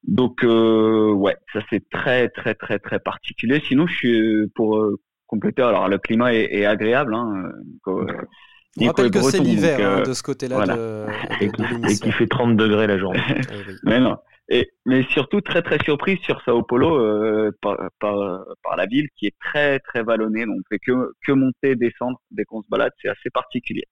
Donc 0.06 0.44
euh, 0.44 1.12
ouais, 1.12 1.36
ça 1.52 1.60
c'est 1.70 1.88
très 1.90 2.28
très 2.28 2.54
très 2.54 2.78
très 2.78 2.98
particulier. 3.00 3.60
Sinon, 3.66 3.86
je 3.86 3.94
suis 3.94 4.46
pour 4.54 4.78
euh, 4.78 4.98
compléter. 5.26 5.62
Alors 5.62 5.88
le 5.88 5.98
climat 5.98 6.32
est, 6.32 6.48
est 6.54 6.64
agréable. 6.66 7.14
Hein, 7.14 7.50
euh, 7.88 8.06
On 8.80 8.86
rappelle 8.86 9.10
que 9.10 9.20
c'est 9.22 9.40
l'hiver 9.40 9.78
euh, 9.80 9.98
hein, 9.98 10.02
de 10.08 10.12
ce 10.12 10.22
côté-là 10.22 10.56
voilà. 10.56 10.76
de, 10.76 11.04
Et, 11.40 11.48
de- 11.48 11.52
de 11.52 11.62
et 11.64 11.68
l'émission. 11.74 12.06
qui 12.06 12.12
fait 12.12 12.26
30 12.28 12.56
degrés 12.56 12.86
la 12.86 12.96
journée. 12.98 13.20
Eh. 13.28 13.72
Mais 13.82 13.98
non. 14.00 14.16
Mais 14.86 15.02
surtout 15.10 15.40
très 15.40 15.62
très 15.62 15.78
surprise 15.84 16.18
sur 16.20 16.40
Sao 16.42 16.62
Paulo 16.62 16.98
euh, 16.98 17.50
par, 17.60 18.76
la 18.76 18.86
ville 18.86 19.08
qui 19.16 19.26
est 19.26 19.34
très 19.38 19.78
très 19.80 20.02
vallonnée. 20.02 20.46
Donc 20.46 20.56
on 20.58 20.68
fait 20.70 20.78
que, 20.78 21.12
que 21.26 21.32
monter, 21.32 21.76
descendre 21.76 22.18
dès 22.30 22.44
qu'on 22.44 22.62
se 22.62 22.68
balade. 22.68 22.92
C'est 23.02 23.08
assez 23.08 23.30
particulier. 23.30 23.84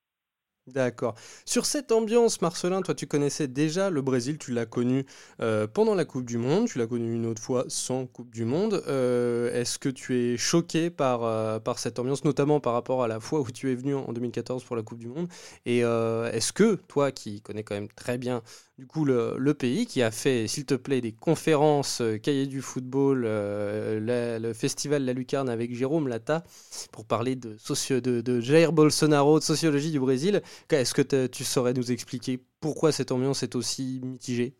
D'accord. 0.66 1.14
Sur 1.44 1.64
cette 1.64 1.92
ambiance, 1.92 2.42
Marcelin, 2.42 2.82
toi 2.82 2.92
tu 2.92 3.06
connaissais 3.06 3.46
déjà 3.46 3.88
le 3.88 4.02
Brésil, 4.02 4.36
tu 4.36 4.50
l'as 4.50 4.66
connu 4.66 5.06
euh, 5.40 5.68
pendant 5.68 5.94
la 5.94 6.04
Coupe 6.04 6.24
du 6.24 6.38
Monde, 6.38 6.66
tu 6.66 6.78
l'as 6.78 6.88
connu 6.88 7.14
une 7.14 7.26
autre 7.26 7.40
fois 7.40 7.64
sans 7.68 8.06
Coupe 8.06 8.34
du 8.34 8.44
Monde. 8.44 8.82
Euh, 8.88 9.52
Est-ce 9.52 9.78
que 9.78 9.88
tu 9.88 10.16
es 10.16 10.36
choqué 10.36 10.90
par, 10.90 11.62
par 11.62 11.78
cette 11.78 12.00
ambiance, 12.00 12.24
notamment 12.24 12.58
par 12.58 12.72
rapport 12.72 13.04
à 13.04 13.08
la 13.08 13.20
fois 13.20 13.40
où 13.42 13.50
tu 13.52 13.70
es 13.70 13.76
venu 13.76 13.94
en 13.94 14.12
2014 14.12 14.64
pour 14.64 14.74
la 14.74 14.82
Coupe 14.82 14.98
du 14.98 15.06
Monde? 15.06 15.28
Et 15.66 15.80
est-ce 15.80 16.52
que 16.52 16.74
toi 16.88 17.12
qui 17.12 17.42
connais 17.42 17.62
quand 17.62 17.76
même 17.76 17.88
très 17.88 18.18
bien 18.18 18.42
du 18.78 18.86
coup 18.86 19.04
le, 19.04 19.52
pays, 19.54 19.86
qui 19.86 20.02
a 20.02 20.10
fait, 20.10 20.46
s'il 20.46 20.66
te 20.66 20.74
plaît, 20.74 21.00
des 21.00 21.12
conférences, 21.12 22.00
euh, 22.00 22.18
cahiers 22.18 22.46
du 22.46 22.60
football, 22.60 23.24
euh, 23.26 24.38
le 24.38 24.52
festival 24.52 25.04
La 25.04 25.12
Lucarne 25.12 25.48
avec 25.48 25.74
Jérôme 25.74 26.08
Lata, 26.08 26.44
pour 26.92 27.06
parler 27.06 27.36
de, 27.36 27.56
de, 28.00 28.40
Jair 28.40 28.72
Bolsonaro, 28.72 29.38
de 29.38 29.44
sociologie 29.44 29.92
du 29.92 30.00
Brésil, 30.00 30.42
est-ce 30.70 30.94
que 30.94 31.26
tu 31.26 31.44
saurais 31.44 31.72
nous 31.72 31.90
expliquer 31.92 32.38
pourquoi 32.60 32.92
cette 32.92 33.12
ambiance 33.12 33.42
est 33.42 33.56
aussi 33.56 34.00
mitigée? 34.04 34.54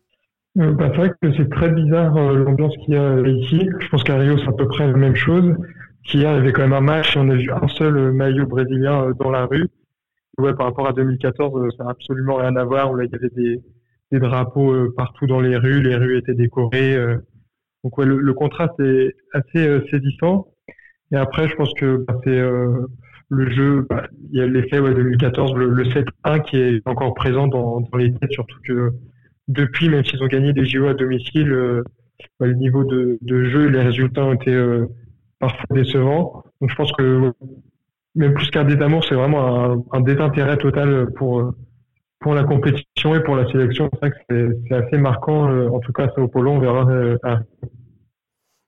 Euh, 0.59 0.71
bah, 0.71 0.89
c'est 0.91 0.97
vrai 0.97 1.11
que 1.21 1.33
c'est 1.35 1.49
très 1.49 1.69
bizarre 1.69 2.17
euh, 2.17 2.33
l'ambiance 2.35 2.75
qu'il 2.77 2.95
y 2.95 2.97
a 2.97 3.19
ici. 3.27 3.69
Je 3.79 3.87
pense 3.89 4.03
qu'à 4.03 4.17
Rio, 4.17 4.37
c'est 4.39 4.47
à 4.47 4.53
peu 4.53 4.67
près 4.67 4.87
la 4.87 4.97
même 4.97 5.15
chose. 5.15 5.55
Qu'hier, 6.03 6.31
il 6.31 6.37
y 6.37 6.39
avait 6.39 6.51
quand 6.51 6.63
même 6.63 6.73
un 6.73 6.81
match 6.81 7.15
et 7.15 7.19
on 7.19 7.29
a 7.29 7.35
vu 7.35 7.51
un 7.51 7.67
seul 7.67 8.11
maillot 8.11 8.47
brésilien 8.47 9.11
dans 9.19 9.29
la 9.29 9.45
rue. 9.45 9.67
Par 10.37 10.67
rapport 10.67 10.87
à 10.87 10.93
2014, 10.93 11.53
euh, 11.55 11.69
ça 11.77 11.83
n'a 11.83 11.91
absolument 11.91 12.35
rien 12.35 12.55
à 12.55 12.63
voir. 12.63 12.93
Là, 12.93 13.05
il 13.05 13.11
y 13.11 13.15
avait 13.15 13.29
des, 13.29 13.61
des 14.11 14.19
drapeaux 14.19 14.71
euh, 14.73 14.93
partout 14.95 15.27
dans 15.27 15.39
les 15.41 15.57
rues. 15.57 15.81
Les 15.81 15.95
rues 15.95 16.17
étaient 16.17 16.33
décorées. 16.33 16.95
euh. 16.95 17.17
Donc, 17.83 17.97
ouais, 17.97 18.05
le, 18.05 18.17
le 18.19 18.33
contraste 18.33 18.79
est 18.79 19.15
assez 19.33 19.67
euh, 19.67 19.81
saisissant. 19.91 20.47
Et 21.11 21.15
après, 21.15 21.47
je 21.47 21.55
pense 21.55 21.73
que 21.75 21.97
bah, 22.05 22.19
c'est 22.23 22.41
le 23.29 23.49
jeu. 23.51 23.85
bah, 23.89 24.07
il 24.31 24.39
y 24.39 24.41
a 24.41 24.47
l'effet 24.47 24.79
ouais, 24.79 24.93
2014, 24.93 25.53
le, 25.55 25.69
le 25.69 25.83
7-1 25.85 26.41
qui 26.43 26.57
est 26.57 26.81
encore 26.85 27.13
présent 27.13 27.47
dans, 27.47 27.79
dans 27.81 27.97
les 27.97 28.13
têtes, 28.13 28.31
surtout 28.31 28.57
que 28.65 28.91
depuis, 29.47 29.87
même 29.89 30.03
s'ils 30.03 30.21
ont 30.21 30.27
gagné 30.27 30.51
des 30.51 30.65
JO 30.65 30.87
à 30.87 30.93
domicile, 30.93 31.81
bah, 32.39 32.47
le 32.47 32.55
niveau 32.55 32.83
de, 32.83 33.17
de 33.21 33.43
jeu 33.45 33.67
les 33.67 33.81
résultats 33.81 34.25
ont 34.25 34.33
été 34.33 34.53
parfois 35.39 35.65
décevants. 35.71 36.43
Donc 36.59 36.71
je 36.71 36.75
pense 36.75 36.91
que 36.91 37.31
même 38.15 38.33
plus 38.33 38.49
qu'un 38.49 38.65
désamour, 38.65 39.05
c'est 39.05 39.15
vraiment 39.15 39.63
un, 39.71 39.83
un 39.93 40.01
désintérêt 40.01 40.57
total 40.57 41.07
pour 41.15 41.53
pour 42.19 42.33
la 42.33 42.43
compétition 42.43 43.15
et 43.15 43.23
pour 43.23 43.35
la 43.35 43.45
sélection. 43.51 43.89
C'est 44.01 44.73
assez 44.75 44.97
marquant, 44.97 45.49
euh, 45.49 45.69
en 45.69 45.79
tout 45.79 45.93
cas 45.93 46.09
Sao 46.15 46.27
Paulo, 46.27 46.51
on 46.51 46.59
verra 46.59 46.89
euh, 46.89 47.17
à 47.23 47.39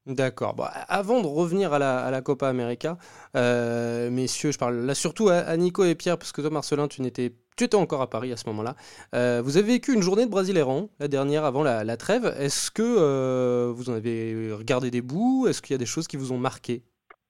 D'accord. 0.10 0.56
Bon, 0.56 0.64
avant 0.88 1.22
de 1.22 1.28
revenir 1.28 1.72
à 1.72 1.78
la, 1.78 2.22
Copa 2.22 2.50
América, 2.50 2.98
euh, 3.36 4.10
messieurs, 4.10 4.52
je 4.52 4.58
parle 4.58 4.78
là 4.78 4.96
surtout 4.96 5.30
à, 5.30 5.56
Nico 5.56 5.84
et 5.84 5.94
Pierre, 5.94 6.18
parce 6.18 6.32
que 6.32 6.42
toi, 6.42 6.50
Marcelin, 6.50 6.88
tu, 6.88 7.04
n'étais, 7.04 7.36
tu 7.56 7.66
étais 7.66 7.76
encore 7.76 8.02
à 8.02 8.10
Paris 8.10 8.32
à 8.32 8.38
ce 8.38 8.48
moment-là. 8.48 8.76
Euh, 9.14 9.44
vous 9.46 9.58
avez 9.58 9.74
vécu 9.74 9.94
une 9.94 10.02
journée 10.02 10.26
de 10.26 10.32
Brésil 10.32 10.58
errant, 10.58 10.90
la 11.00 11.08
dernière 11.08 11.46
avant 11.46 11.62
la, 11.62 11.98
trêve. 11.98 12.34
Est-ce 12.40 12.72
que 12.72 12.82
euh, 12.82 13.72
vous 13.76 13.92
en 13.92 13.94
avez 13.94 14.52
regardé 14.52 14.90
des 14.90 15.02
bouts? 15.02 15.46
Est-ce 15.48 15.62
qu'il 15.62 15.76
y 15.76 15.76
a 15.76 15.78
des 15.78 15.86
choses 15.86 16.08
qui 16.08 16.18
vous 16.18 16.32
ont 16.32 16.40
marqué? 16.40 16.82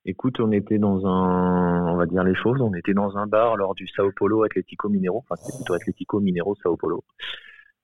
Écoute, 0.10 0.40
on 0.40 0.52
était 0.52 0.80
dans 0.80 1.06
un, 1.06 1.86
on 1.86 1.96
va 1.96 2.08
dire 2.08 2.24
les 2.24 2.34
choses, 2.34 2.60
on 2.62 2.74
était 2.74 2.96
dans 2.96 3.16
un 3.16 3.28
bar 3.28 3.56
lors 3.58 3.76
du 3.76 3.86
Sao 3.88 4.12
Paulo 4.12 4.42
Atlético 4.42 4.90
Mineiro, 4.90 5.20
enfin 5.20 5.36
c'était 5.36 5.56
plutôt 5.56 5.76
Atlético 5.76 6.20
Mineiro 6.20 6.56
Sao 6.64 6.76
Paulo. 6.76 7.04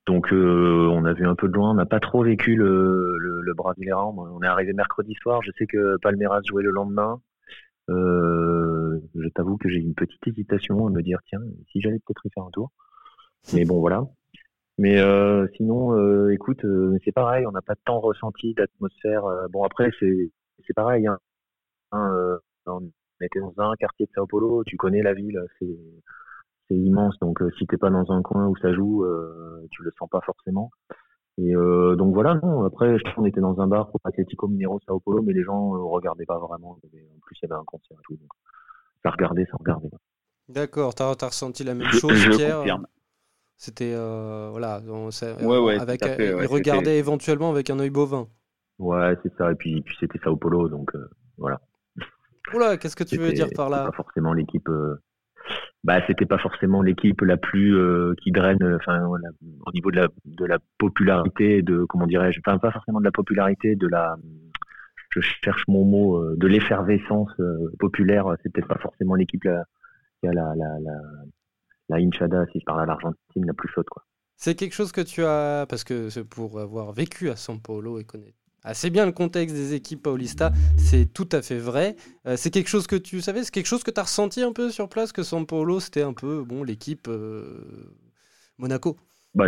Donc 0.08 0.34
euh, 0.34 0.90
on 0.92 1.06
a 1.06 1.14
vu 1.14 1.28
un 1.28 1.36
peu 1.36 1.48
de 1.48 1.54
loin, 1.54 1.70
on 1.70 1.76
n'a 1.76 1.86
pas 1.86 2.00
trop 2.00 2.24
vécu 2.24 2.56
le, 2.56 3.16
le, 3.20 3.42
le. 3.42 3.54
On 3.60 4.42
est 4.42 4.48
arrivé 4.48 4.74
mercredi 4.74 5.14
soir, 5.22 5.44
je 5.44 5.52
sais 5.56 5.68
que 5.68 5.98
Palmeiras 6.02 6.42
jouait 6.48 6.64
le 6.64 6.72
lendemain. 6.72 7.22
Euh, 7.92 9.00
je 9.14 9.30
t'avoue 9.30 9.58
que 9.58 9.70
j'ai 9.70 9.78
une 9.78 9.94
petite 9.94 10.26
hésitation 10.26 10.88
à 10.88 10.90
me 10.90 11.04
dire 11.04 11.20
tiens, 11.28 11.42
si 11.72 11.80
j'allais 11.80 12.00
peut-être 12.00 12.26
y 12.26 12.32
faire 12.32 12.46
un 12.46 12.52
tour. 12.52 12.72
Mais 13.54 13.66
bon 13.66 13.82
voilà. 13.82 14.04
Mais 14.80 15.00
euh, 15.00 15.46
sinon, 15.58 16.30
écoute, 16.30 16.66
c'est 17.04 17.12
pareil, 17.12 17.46
on 17.46 17.52
n'a 17.52 17.62
pas 17.62 17.76
tant 17.86 18.00
ressenti 18.00 18.56
d'atmosphère. 18.56 19.26
bon 19.52 19.64
après 19.64 19.92
c'est 20.00 20.32
c'est 20.66 20.74
pareil. 20.74 21.06
Hein, 21.06 21.20
Hein, 21.92 22.12
euh, 22.14 22.38
on 22.68 22.82
était 23.22 23.40
dans 23.40 23.54
un 23.58 23.76
quartier 23.76 24.06
de 24.06 24.12
Sao 24.14 24.28
Paulo, 24.28 24.64
tu 24.66 24.78
connais 24.78 25.02
la 25.04 25.14
ville, 25.14 25.42
c'est 25.60 25.78
c'est 26.68 26.76
immense. 26.76 27.18
Donc 27.20 27.42
euh, 27.42 27.50
si 27.58 27.68
t'es 27.68 27.78
pas 27.78 27.90
dans 27.90 28.12
un 28.12 28.22
coin 28.22 28.48
où 28.48 28.56
ça 28.58 28.74
joue, 28.74 29.06
euh, 29.06 29.66
tu 29.72 29.84
le 29.84 29.92
sens 30.00 30.10
pas 30.10 30.22
forcément. 30.22 30.72
Et 31.38 31.56
euh, 31.56 31.96
donc 31.96 32.14
voilà, 32.14 32.36
non. 32.36 32.64
Après, 32.66 32.98
je 32.98 33.04
trouve 33.04 33.16
qu'on 33.16 33.26
était 33.26 33.42
dans 33.42 33.60
un 33.60 33.68
bar 33.68 33.90
pour 33.92 34.00
Atlético 34.06 34.48
Mineiro 34.48 34.80
Sao 34.86 35.00
Paulo, 35.00 35.22
mais 35.22 35.34
les 35.34 35.44
gens 35.44 35.76
euh, 35.76 35.80
regardaient 35.84 36.26
pas 36.26 36.40
vraiment. 36.40 36.72
En 36.72 36.80
plus, 37.22 37.38
il 37.42 37.50
y 37.50 37.52
avait 37.52 37.60
un 37.60 37.66
concert 37.66 37.98
et 38.00 38.04
tout. 38.06 38.14
Donc, 38.16 38.32
ça 39.04 39.12
regardait, 39.12 39.46
ça 39.52 39.58
regardait. 39.60 39.90
D'accord. 40.50 40.96
T'as, 40.96 41.16
t'as 41.16 41.28
ressenti 41.28 41.64
la 41.64 41.74
même 41.74 41.92
Je, 41.92 41.98
chose, 42.00 42.18
je 42.18 42.30
Pierre? 42.38 42.58
confirme. 42.58 42.88
C'était 43.58 43.94
euh, 43.94 44.50
voilà, 44.52 44.82
on, 44.90 45.10
Ouais, 45.42 45.58
ouais, 45.58 45.80
avec, 45.80 46.00
tout 46.02 46.06
à 46.06 46.10
fait, 46.10 46.28
il 46.30 46.36
ouais, 46.36 46.48
regardait 46.48 46.80
c'était- 46.92 47.00
éventuellement 47.00 47.52
avec 47.52 47.70
un 47.70 47.80
œil 47.80 47.90
bovin. 47.90 48.28
Ouais, 48.80 49.16
c'est 49.24 49.34
ça. 49.38 49.52
Et 49.52 49.56
puis, 49.56 49.82
puis 49.82 49.96
c'était 50.00 50.20
Sao 50.20 50.36
Paulo, 50.36 50.68
donc 50.70 50.94
euh, 50.96 51.10
voilà. 51.38 51.60
Oula, 52.54 52.78
qu'est-ce 52.78 52.96
que 52.96 53.04
tu 53.04 53.18
veux 53.18 53.32
dire 53.34 53.50
par 53.56 53.70
là 53.70 53.86
Pas 53.86 53.92
forcément 53.96 54.34
l'équipe. 54.34 54.70
bah, 55.84 56.02
c'était 56.08 56.26
pas 56.26 56.38
forcément 56.40 56.82
l'équipe 56.82 57.22
la 57.22 57.38
plus 57.38 57.76
qui 58.22 58.32
draine, 58.32 58.58
enfin, 58.76 59.06
au 59.06 59.72
niveau 59.74 59.92
de 59.92 59.98
la, 59.98 60.08
de 60.26 60.46
la 60.46 60.60
popularité, 60.78 61.62
de 61.62 61.86
comment 61.86 62.08
dirais-je, 62.08 62.40
enfin, 62.46 62.58
pas 62.58 62.72
forcément 62.72 63.00
de 63.00 63.06
la 63.06 63.12
popularité, 63.12 63.76
de 63.76 63.88
la, 63.88 64.16
je 65.12 65.20
cherche 65.22 65.64
mon 65.68 65.86
mot, 65.86 66.36
de 66.36 66.48
l'effervescence 66.48 67.32
populaire. 67.80 68.26
C'était 68.44 68.62
pas 68.62 68.78
forcément 68.80 69.16
l'équipe 69.16 69.42
qui 69.42 70.28
a 70.28 70.34
la, 70.34 70.54
la, 70.56 70.80
la, 70.80 70.94
la 71.90 71.98
Inchada, 71.98 72.46
si 72.52 72.60
je 72.60 72.66
parle 72.66 72.82
à 72.82 72.86
l'Argentine, 72.86 73.46
la 73.46 73.54
plus 73.54 73.70
chaude, 73.70 73.86
quoi. 73.90 74.04
C'est 74.38 74.56
quelque 74.56 74.74
chose 74.74 74.92
que 74.92 75.02
tu 75.02 75.24
as, 75.24 75.66
parce 75.70 75.84
que 75.86 76.10
c'est 76.10 76.26
pour 76.28 76.60
avoir 76.60 76.92
vécu 76.92 77.30
à 77.30 77.36
São 77.36 77.62
Paulo 77.62 78.00
et 78.00 78.04
connaître 78.04 78.38
assez 78.66 78.90
bien 78.90 79.06
le 79.06 79.12
contexte 79.12 79.56
des 79.56 79.74
équipes 79.74 80.04
Paulista, 80.04 80.52
c'est 80.78 81.14
tout 81.14 81.30
à 81.32 81.42
fait 81.42 81.58
vrai. 81.58 81.96
Euh, 82.28 82.34
c'est 82.36 82.50
quelque 82.50 82.68
chose 82.68 82.88
que 82.88 82.96
tu 82.96 83.22
savais, 83.22 83.44
c'est 83.44 83.54
quelque 83.54 83.68
chose 83.68 83.84
que 83.84 83.92
tu 83.92 84.00
as 84.00 84.04
ressenti 84.04 84.42
un 84.42 84.52
peu 84.52 84.70
sur 84.70 84.90
place, 84.90 85.12
que 85.12 85.22
São 85.22 85.46
Paulo, 85.46 85.80
c'était 85.80 86.02
un 86.02 86.14
peu 86.14 86.44
bon 86.44 86.64
l'équipe 86.64 87.08
euh, 87.08 87.64
Monaco? 88.58 88.98
Bah, 89.34 89.46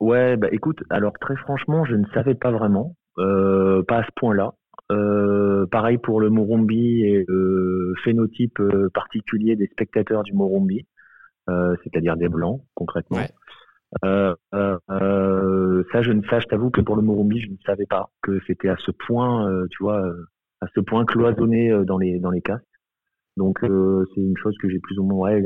Ouais, 0.00 0.36
bah 0.36 0.48
écoute, 0.50 0.82
alors 0.90 1.12
très 1.20 1.36
franchement, 1.36 1.84
je 1.84 1.94
ne 1.94 2.04
savais 2.12 2.34
pas 2.34 2.50
vraiment, 2.50 2.96
euh, 3.18 3.84
pas 3.84 3.98
à 3.98 4.04
ce 4.04 4.10
point-là. 4.16 4.52
pareil 5.70 5.98
pour 5.98 6.20
le 6.20 6.28
Morumbi 6.28 7.04
et 7.04 7.24
le 7.28 7.94
phénotype 8.04 8.60
particulier 8.92 9.54
des 9.54 9.68
spectateurs 9.68 10.24
du 10.24 10.32
Morumbi, 10.32 10.86
c'est-à-dire 11.46 12.16
des 12.16 12.28
blancs 12.28 12.62
concrètement. 12.74 13.18
Euh, 14.04 14.34
euh, 14.54 15.84
ça, 15.92 16.02
je 16.02 16.12
ne 16.12 16.22
sais, 16.22 16.40
je 16.40 16.46
t'avoue 16.46 16.70
que 16.70 16.80
pour 16.80 16.96
le 16.96 17.02
Morumbi, 17.02 17.40
je 17.40 17.50
ne 17.50 17.56
savais 17.66 17.86
pas 17.86 18.10
que 18.22 18.40
c'était 18.46 18.68
à 18.68 18.76
ce 18.78 18.90
point, 18.90 19.66
tu 19.70 19.82
vois, 19.82 20.02
à 20.60 20.66
ce 20.74 20.80
point 20.80 21.04
cloisonné 21.04 21.72
dans 21.84 21.98
les 21.98 22.18
dans 22.18 22.30
les 22.30 22.40
casques. 22.40 22.64
Donc 23.36 23.58
c'est 23.62 24.20
une 24.20 24.36
chose 24.36 24.56
que 24.60 24.68
j'ai 24.68 24.78
plus 24.78 24.98
ou 24.98 25.04
moins, 25.04 25.30
ouais, 25.30 25.44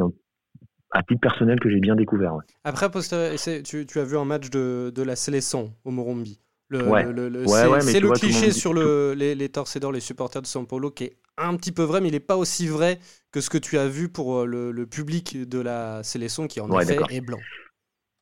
à 0.92 1.02
titre 1.02 1.20
personnel, 1.20 1.58
que 1.60 1.70
j'ai 1.70 1.80
bien 1.80 1.96
découvert. 1.96 2.34
Ouais. 2.34 2.44
Après, 2.64 2.88
tu, 2.88 3.86
tu, 3.86 3.98
as 3.98 4.04
vu 4.04 4.16
un 4.16 4.24
match 4.24 4.50
de, 4.50 4.92
de 4.94 5.02
la 5.02 5.16
Sélection 5.16 5.72
au 5.84 5.90
Morumbi. 5.90 6.40
Le, 6.68 6.82
ouais. 6.88 7.80
c'est 7.80 8.00
le 8.00 8.10
cliché 8.10 8.50
sur 8.50 8.74
le, 8.74 9.14
les, 9.16 9.36
les 9.36 9.48
torcédors, 9.48 9.92
les 9.92 10.00
supporters 10.00 10.42
de 10.42 10.48
São 10.48 10.66
Paulo 10.66 10.90
qui 10.90 11.04
est 11.04 11.16
un 11.38 11.54
petit 11.56 11.70
peu 11.70 11.82
vrai, 11.82 12.00
mais 12.00 12.08
il 12.08 12.12
n'est 12.12 12.18
pas 12.18 12.36
aussi 12.36 12.66
vrai 12.66 12.98
que 13.30 13.40
ce 13.40 13.50
que 13.50 13.58
tu 13.58 13.78
as 13.78 13.86
vu 13.86 14.08
pour 14.08 14.44
le, 14.44 14.72
le 14.72 14.86
public 14.86 15.48
de 15.48 15.60
la 15.60 16.02
Sélection 16.02 16.48
qui 16.48 16.60
en 16.60 16.80
effet 16.80 16.98
est 17.10 17.20
blanc 17.20 17.38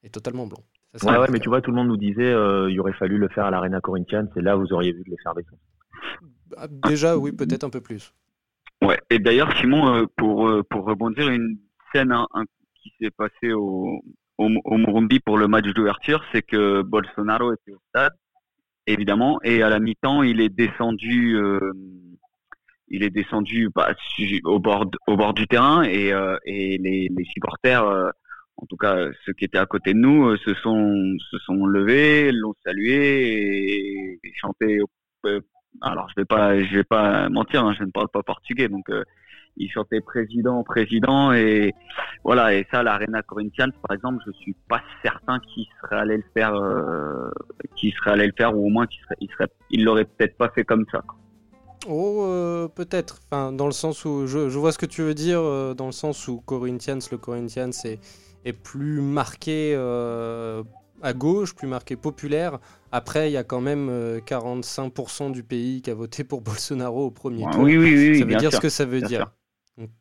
est 0.04 0.10
totalement 0.10 0.46
blanc. 0.46 0.62
ouais, 1.02 1.18
ouais, 1.18 1.26
mais 1.30 1.40
tu 1.40 1.48
vois, 1.48 1.60
tout 1.60 1.70
le 1.70 1.76
monde 1.76 1.88
nous 1.88 1.96
disait 1.96 2.32
euh, 2.32 2.70
il 2.70 2.78
aurait 2.78 2.92
fallu 2.92 3.18
le 3.18 3.28
faire 3.28 3.46
à 3.46 3.50
l'Arena 3.50 3.80
Corinthians, 3.80 4.28
c'est 4.34 4.42
là 4.42 4.56
où 4.56 4.60
vous 4.60 4.72
auriez 4.72 4.92
vu 4.92 5.02
de 5.02 5.10
l'effervescence. 5.10 5.58
Bah, 6.50 6.68
déjà, 6.88 7.16
oui, 7.16 7.32
peut-être 7.32 7.64
un 7.64 7.70
peu 7.70 7.80
plus. 7.80 8.14
Ouais, 8.82 9.00
et 9.10 9.18
d'ailleurs, 9.18 9.56
Simon, 9.58 9.94
euh, 9.94 10.04
pour, 10.16 10.48
euh, 10.48 10.62
pour 10.68 10.84
rebondir, 10.84 11.28
une 11.28 11.58
scène 11.92 12.12
hein, 12.12 12.26
qui 12.82 12.92
s'est 13.00 13.10
passée 13.10 13.52
au, 13.52 14.02
au, 14.36 14.48
Morumbi 14.48 15.20
pour 15.20 15.38
le 15.38 15.48
match 15.48 15.66
d'ouverture, 15.66 16.22
c'est 16.32 16.42
que 16.42 16.82
Bolsonaro 16.82 17.54
était 17.54 17.72
au 17.72 17.80
stade, 17.88 18.12
évidemment, 18.86 19.40
et 19.42 19.62
à 19.62 19.70
la 19.70 19.78
mi-temps, 19.78 20.22
il 20.22 20.40
est 20.40 20.50
descendu. 20.50 21.38
il 22.88 23.02
est 23.02 23.10
descendu 23.10 23.70
bah, 23.74 23.94
au, 24.44 24.58
bord, 24.58 24.84
au 25.06 25.16
bord 25.16 25.32
du 25.32 25.46
terrain 25.46 25.82
et, 25.84 26.08
et 26.44 26.78
les, 26.78 27.08
les 27.08 27.24
supporters 27.24 28.12
en 28.56 28.66
tout 28.66 28.76
cas 28.76 28.96
ceux 29.24 29.32
qui 29.32 29.44
étaient 29.44 29.58
à 29.58 29.66
côté 29.66 29.94
de 29.94 29.98
nous, 29.98 30.28
euh, 30.28 30.36
se 30.44 30.54
sont 30.54 31.16
se 31.30 31.38
sont 31.38 31.66
levés, 31.66 32.30
l'ont 32.32 32.54
salué 32.64 34.18
et, 34.22 34.32
chanté. 34.36 34.78
Euh, 35.26 35.40
alors 35.82 36.08
je 36.10 36.20
vais 36.20 36.24
pas 36.24 36.58
je 36.60 36.76
vais 36.76 36.84
pas 36.84 37.28
mentir, 37.28 37.64
hein, 37.64 37.74
je 37.78 37.84
ne 37.84 37.90
parle 37.90 38.08
pas 38.08 38.22
portugais, 38.22 38.68
donc 38.68 38.88
euh, 38.90 39.04
ils 39.56 39.70
chantaient 39.70 40.00
président 40.00 40.62
président 40.62 41.32
et 41.32 41.72
voilà 42.24 42.54
et 42.54 42.66
ça 42.70 42.82
l'Arena 42.82 43.22
Corinthians 43.22 43.70
par 43.86 43.96
exemple, 43.96 44.22
je 44.26 44.32
suis 44.32 44.54
pas 44.68 44.82
certain 45.02 45.40
qu'ils 45.40 45.66
seraient 45.80 46.00
allés 46.00 46.18
le 46.18 46.24
faire, 46.32 46.54
euh, 46.54 47.30
serait 47.76 48.12
allé 48.12 48.26
le 48.26 48.32
faire 48.36 48.56
ou 48.56 48.66
au 48.66 48.70
moins 48.70 48.86
qu'ils 48.86 49.02
serait 49.02 49.16
il 49.20 49.30
serait 49.30 49.48
il 49.70 49.84
l'aurait 49.84 50.04
peut-être 50.04 50.36
pas 50.36 50.50
fait 50.50 50.64
comme 50.64 50.84
ça. 50.90 51.02
Oh, 51.86 52.66
peut-être. 52.74 53.20
Enfin, 53.26 53.52
dans 53.52 53.66
le 53.66 53.72
sens 53.72 54.06
où 54.06 54.26
je, 54.26 54.38
vois 54.56 54.72
ce 54.72 54.78
que 54.78 54.86
tu 54.86 55.02
veux 55.02 55.12
dire, 55.12 55.42
dans 55.74 55.84
le 55.84 55.92
sens 55.92 56.28
où 56.28 56.40
Corinthians, 56.40 57.00
le 57.12 57.18
Corinthians, 57.18 57.72
c'est 57.72 57.98
est 58.44 58.52
plus 58.52 59.00
marqué 59.00 59.74
euh, 59.76 60.62
à 61.02 61.12
gauche, 61.12 61.54
plus 61.54 61.66
marqué 61.66 61.96
populaire. 61.96 62.58
Après, 62.92 63.30
il 63.30 63.32
y 63.32 63.36
a 63.36 63.44
quand 63.44 63.60
même 63.60 63.88
45% 64.26 65.28
euh, 65.28 65.30
du 65.30 65.42
pays 65.42 65.82
qui 65.82 65.90
a 65.90 65.94
voté 65.94 66.24
pour 66.24 66.40
Bolsonaro 66.42 67.06
au 67.06 67.10
premier 67.10 67.44
tour. 67.50 67.62
Oui, 67.62 67.76
oui, 67.76 67.94
oui. 67.96 68.18
Ça 68.18 68.24
veut 68.24 68.36
dire 68.36 68.52
ce 68.52 68.60
que 68.60 68.68
ça 68.68 68.84
veut 68.84 69.00
dire. 69.00 69.32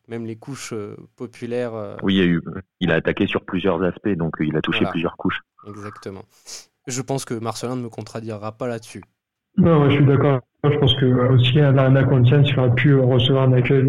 même 0.08 0.26
les 0.26 0.36
couches 0.36 0.74
euh, 0.74 0.96
populaires. 1.16 1.98
Oui, 2.04 2.16
il, 2.16 2.22
a 2.22 2.26
eu, 2.26 2.42
il 2.80 2.92
a 2.92 2.96
attaqué 2.96 3.28
sur 3.28 3.44
plusieurs 3.44 3.82
aspects, 3.84 4.10
donc 4.10 4.36
il 4.40 4.56
a 4.56 4.62
touché 4.62 4.86
plusieurs 4.92 5.18
couches. 5.18 5.42
Exactement. 5.68 6.24
Je 6.88 7.02
pense 7.02 7.24
que 7.24 7.34
Marcelin 7.34 7.78
ne 7.78 7.82
me 7.82 7.90
contradira 7.90 8.52
pas 8.52 8.68
là-dessus. 8.68 9.04
Non, 9.58 9.90
je 9.90 9.96
suis 9.96 10.06
d'accord. 10.06 10.42
Je 10.64 10.78
pense 10.78 10.96
que 10.96 11.06
aussi 11.06 11.60
à 11.60 11.72
la 11.72 12.04
Conscience, 12.06 12.50
il 12.50 12.60
aurait 12.60 12.74
pu 12.74 12.96
recevoir 12.96 13.44
un 13.44 13.54
accueil, 13.54 13.84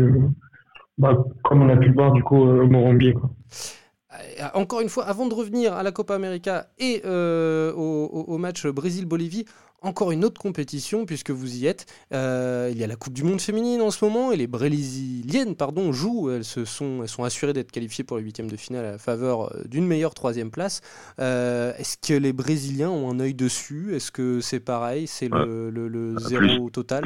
bah, 0.98 1.24
comme 1.42 1.62
on 1.62 1.68
a 1.68 1.76
pu 1.76 1.88
le 1.88 1.94
voir 1.94 2.12
du 2.12 2.22
coup 2.22 2.36
au 2.36 2.66
Morumbi. 2.66 3.08
Euh, 3.08 3.12
encore 4.54 4.80
une 4.80 4.88
fois, 4.88 5.04
avant 5.04 5.26
de 5.26 5.34
revenir 5.34 5.74
à 5.74 5.82
la 5.82 5.92
Copa 5.92 6.14
América 6.14 6.68
et 6.78 7.02
euh, 7.04 7.72
au, 7.72 8.38
match 8.38 8.66
Brésil-Bolivie, 8.66 9.44
encore 9.82 10.12
une 10.12 10.24
autre 10.24 10.40
compétition 10.40 11.04
puisque 11.04 11.30
vous 11.30 11.56
y 11.56 11.66
êtes. 11.66 11.86
Euh, 12.12 12.70
il 12.72 12.78
y 12.78 12.84
a 12.84 12.86
la 12.86 12.96
Coupe 12.96 13.12
du 13.12 13.22
Monde 13.22 13.40
féminine 13.40 13.82
en 13.82 13.90
ce 13.90 14.04
moment 14.04 14.32
et 14.32 14.36
les 14.36 14.46
Brésiliennes 14.46 15.56
pardon, 15.56 15.92
jouent. 15.92 16.30
Elles, 16.30 16.44
se 16.44 16.64
sont, 16.64 17.00
elles 17.02 17.08
sont 17.08 17.24
assurées 17.24 17.52
d'être 17.52 17.72
qualifiées 17.72 18.04
pour 18.04 18.16
les 18.16 18.22
huitièmes 18.22 18.50
de 18.50 18.56
finale 18.56 18.84
à 18.84 18.92
la 18.92 18.98
faveur 18.98 19.54
d'une 19.66 19.86
meilleure 19.86 20.14
troisième 20.14 20.50
place. 20.50 20.80
Est-ce 21.18 21.96
que 21.98 22.14
les 22.14 22.32
Brésiliens 22.32 22.90
ont 22.90 23.10
un 23.10 23.20
œil 23.20 23.34
dessus? 23.34 23.94
Est-ce 23.94 24.10
que 24.10 24.40
c'est 24.40 24.60
pareil? 24.60 25.06
C'est 25.06 25.28
le, 25.28 26.14
zéro 26.18 26.70
total? 26.70 27.04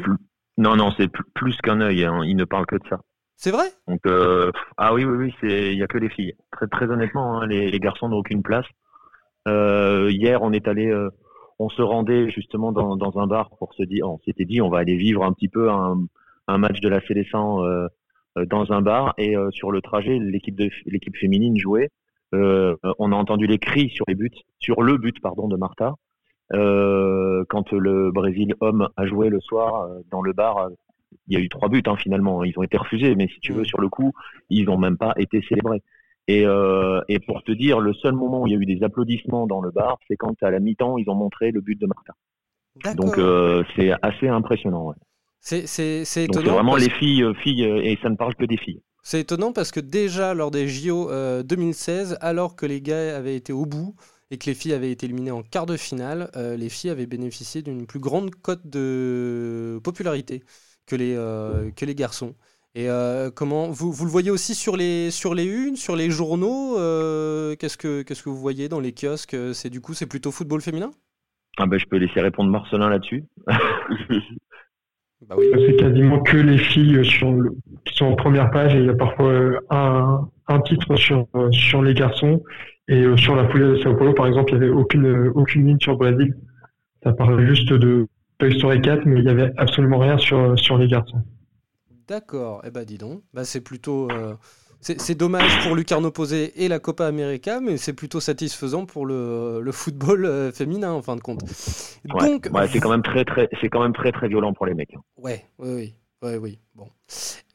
Non, 0.58 0.74
non, 0.74 0.92
c'est 0.96 1.08
plus 1.34 1.56
qu'un 1.62 1.80
œil. 1.80 2.04
Hein. 2.04 2.22
Ils 2.24 2.36
ne 2.36 2.44
parlent 2.44 2.66
que 2.66 2.76
de 2.76 2.88
ça. 2.88 3.00
C'est 3.40 3.52
vrai? 3.52 3.68
Euh, 4.04 4.50
ah 4.78 4.92
oui, 4.92 5.04
oui, 5.04 5.16
oui, 5.16 5.34
il 5.44 5.78
y 5.78 5.82
a 5.84 5.86
que 5.86 5.96
les 5.96 6.08
filles. 6.08 6.34
Très, 6.72 6.90
honnêtement, 6.90 7.40
hein, 7.40 7.46
les, 7.46 7.78
garçons 7.78 8.08
n'ont 8.08 8.16
aucune 8.16 8.42
place. 8.42 8.66
Euh, 9.46 10.10
hier, 10.10 10.42
on 10.42 10.52
est 10.52 10.66
allé, 10.66 10.88
euh, 10.88 11.08
on 11.60 11.68
se 11.68 11.80
rendait 11.80 12.30
justement 12.30 12.72
dans, 12.72 13.16
un 13.16 13.26
bar 13.28 13.50
pour 13.56 13.74
se 13.74 13.84
dire, 13.84 14.10
on 14.10 14.18
s'était 14.24 14.44
dit, 14.44 14.60
on 14.60 14.68
va 14.68 14.78
aller 14.78 14.96
vivre 14.96 15.22
un 15.22 15.32
petit 15.32 15.46
peu 15.48 15.70
un, 15.70 16.08
match 16.48 16.80
de 16.80 16.88
la 16.88 17.00
Célestin 17.06 17.88
dans 18.34 18.72
un 18.72 18.82
bar. 18.82 19.14
Et 19.18 19.36
sur 19.50 19.70
le 19.70 19.82
trajet, 19.82 20.18
l'équipe 20.18 21.16
féminine 21.16 21.56
jouait. 21.56 21.90
on 22.32 23.12
a 23.12 23.14
entendu 23.14 23.46
les 23.46 23.60
cris 23.60 23.90
sur 23.90 24.04
les 24.08 24.16
buts, 24.16 24.32
sur 24.58 24.82
le 24.82 24.98
but, 24.98 25.20
pardon, 25.20 25.46
de 25.46 25.56
Martha. 25.56 25.94
quand 26.50 27.72
le 27.72 28.10
Brésil 28.10 28.56
homme 28.60 28.88
a 28.96 29.06
joué 29.06 29.28
le 29.28 29.40
soir 29.40 29.88
dans 30.10 30.22
le 30.22 30.32
bar 30.32 30.70
il 31.28 31.34
y 31.34 31.40
a 31.40 31.44
eu 31.44 31.48
trois 31.48 31.68
buts 31.68 31.82
hein, 31.86 31.96
finalement. 31.96 32.42
Ils 32.44 32.58
ont 32.58 32.62
été 32.62 32.76
refusés, 32.76 33.14
mais 33.14 33.28
si 33.28 33.40
tu 33.40 33.52
veux, 33.52 33.62
mm. 33.62 33.66
sur 33.66 33.80
le 33.80 33.88
coup, 33.88 34.12
ils 34.50 34.64
n'ont 34.64 34.78
même 34.78 34.96
pas 34.96 35.12
été 35.16 35.42
célébrés. 35.48 35.82
Et, 36.26 36.44
euh, 36.44 37.00
et, 37.08 37.18
pour 37.20 37.42
te 37.42 37.52
dire, 37.52 37.80
le 37.80 37.94
seul 37.94 38.12
moment 38.12 38.42
où 38.42 38.46
il 38.46 38.52
y 38.52 38.56
a 38.56 38.58
eu 38.58 38.66
des 38.66 38.84
applaudissements 38.84 39.46
dans 39.46 39.62
le 39.62 39.70
bar, 39.70 39.98
c'est 40.06 40.16
quand 40.16 40.34
à 40.42 40.50
la 40.50 40.60
mi-temps, 40.60 40.98
ils 40.98 41.08
ont 41.08 41.14
montré 41.14 41.50
le 41.50 41.62
but 41.62 41.80
de 41.80 41.86
Martin. 41.86 42.12
Donc 42.94 43.18
euh, 43.18 43.64
c'est 43.74 43.92
assez 44.02 44.28
impressionnant. 44.28 44.88
Ouais. 44.88 44.94
C'est 45.40 45.64
étonnant. 46.24 46.44
C'est 46.44 46.50
vraiment 46.50 46.76
les 46.76 46.90
filles, 46.90 47.22
euh, 47.22 47.34
filles, 47.34 47.64
et 47.64 47.98
ça 48.02 48.10
ne 48.10 48.16
parle 48.16 48.34
que 48.34 48.44
des 48.44 48.58
filles. 48.58 48.82
C'est 49.02 49.20
étonnant 49.20 49.52
parce 49.52 49.70
que 49.70 49.80
déjà 49.80 50.34
lors 50.34 50.50
des 50.50 50.68
JO 50.68 51.10
2016, 51.42 52.18
alors 52.20 52.56
que 52.56 52.66
les 52.66 52.82
gars 52.82 53.16
avaient 53.16 53.36
été 53.36 53.54
au 53.54 53.64
bout 53.64 53.94
et 54.30 54.36
que 54.36 54.50
les 54.50 54.54
filles 54.54 54.74
avaient 54.74 54.90
été 54.90 55.06
éliminées 55.06 55.30
en 55.30 55.42
quart 55.42 55.64
de 55.64 55.78
finale, 55.78 56.30
les 56.34 56.68
filles 56.68 56.90
avaient 56.90 57.06
bénéficié 57.06 57.62
d'une 57.62 57.86
plus 57.86 58.00
grande 58.00 58.34
cote 58.34 58.66
de 58.66 59.80
popularité 59.82 60.42
que 60.88 60.96
les, 60.96 61.14
euh, 61.16 61.70
que 61.76 61.84
les 61.84 61.94
garçons. 61.94 62.34
Et 62.74 62.88
euh, 62.88 63.30
comment 63.30 63.70
vous, 63.70 63.92
vous, 63.92 64.04
le 64.04 64.10
voyez 64.10 64.30
aussi 64.30 64.54
sur 64.54 64.76
les, 64.76 65.10
sur 65.10 65.34
les 65.34 65.44
unes, 65.44 65.76
sur 65.76 65.96
les 65.96 66.10
journaux 66.10 66.78
euh, 66.78 67.56
Qu'est-ce 67.56 67.76
que 67.76 68.02
qu'est-ce 68.02 68.22
que 68.22 68.28
vous 68.28 68.36
voyez 68.36 68.68
dans 68.68 68.80
les 68.80 68.92
kiosques 68.92 69.36
C'est 69.52 69.70
du 69.70 69.80
coup 69.80 69.94
c'est 69.94 70.06
plutôt 70.06 70.30
football 70.30 70.60
féminin? 70.60 70.90
Ah 71.56 71.66
ben, 71.66 71.78
je 71.78 71.86
peux 71.86 71.96
laisser 71.96 72.20
répondre 72.20 72.50
Marcelin 72.50 72.88
là-dessus. 72.88 73.24
bah 73.46 75.34
oui. 75.36 75.46
C'est 75.66 75.76
quasiment 75.76 76.20
que 76.20 76.36
les 76.36 76.58
filles 76.58 77.04
sur 77.04 77.34
qui 77.84 77.94
sont 77.94 78.06
en 78.06 78.16
première 78.16 78.50
page 78.50 78.74
et 78.74 78.78
il 78.78 78.86
y 78.86 78.90
a 78.90 78.94
parfois 78.94 79.32
un, 79.70 80.28
un 80.46 80.60
titre 80.60 80.94
sur, 80.96 81.26
sur 81.50 81.82
les 81.82 81.94
garçons 81.94 82.44
et 82.86 83.04
sur 83.16 83.34
la 83.34 83.48
foulée 83.48 83.66
de 83.66 83.76
Sao 83.78 83.94
Paulo 83.96 84.12
par 84.12 84.26
exemple 84.26 84.52
il 84.52 84.58
n'y 84.58 84.64
avait 84.64 84.72
aucune 84.72 85.32
aucune 85.34 85.66
ligne 85.66 85.80
sur 85.80 85.96
Brésil. 85.96 86.36
Ça 87.02 87.12
parlait 87.12 87.46
juste 87.46 87.72
de 87.72 88.06
Toy 88.38 88.56
Story 88.58 88.80
4, 88.80 89.04
mais 89.04 89.18
il 89.18 89.24
n'y 89.24 89.30
avait 89.30 89.52
absolument 89.56 89.98
rien 89.98 90.16
sur, 90.18 90.58
sur 90.58 90.78
les 90.78 90.88
garçons. 90.88 91.22
D'accord, 92.06 92.62
eh 92.64 92.70
ben 92.70 92.84
dis 92.84 92.98
donc, 92.98 93.22
bah, 93.34 93.44
c'est 93.44 93.60
plutôt... 93.60 94.10
Euh, 94.10 94.34
c'est 94.80 95.16
dommage 95.16 95.60
pour 95.64 95.74
Lucarno 95.74 96.12
Posé 96.12 96.64
et 96.64 96.68
la 96.68 96.78
Copa 96.78 97.06
América, 97.06 97.60
mais 97.60 97.76
c'est 97.76 97.92
plutôt 97.92 98.20
satisfaisant 98.20 98.86
pour 98.86 99.06
le, 99.06 99.60
le 99.60 99.72
football 99.72 100.24
euh, 100.24 100.52
féminin 100.52 100.92
en 100.92 101.02
fin 101.02 101.16
de 101.16 101.20
compte. 101.20 101.40
Donc, 101.40 102.48
c'est 102.70 102.78
quand 102.78 102.90
même 102.90 103.02
très 103.02 103.24
très, 103.24 103.48
c'est 103.60 103.68
quand 103.68 103.82
même 103.82 103.92
très 103.92 104.12
très 104.12 104.28
violent 104.28 104.52
pour 104.52 104.66
les 104.66 104.74
mecs. 104.74 104.94
Ouais, 105.16 105.44
oui, 105.58 105.68
oui, 105.74 105.94
oui, 106.22 106.36
oui. 106.36 106.58
Bon, 106.76 106.88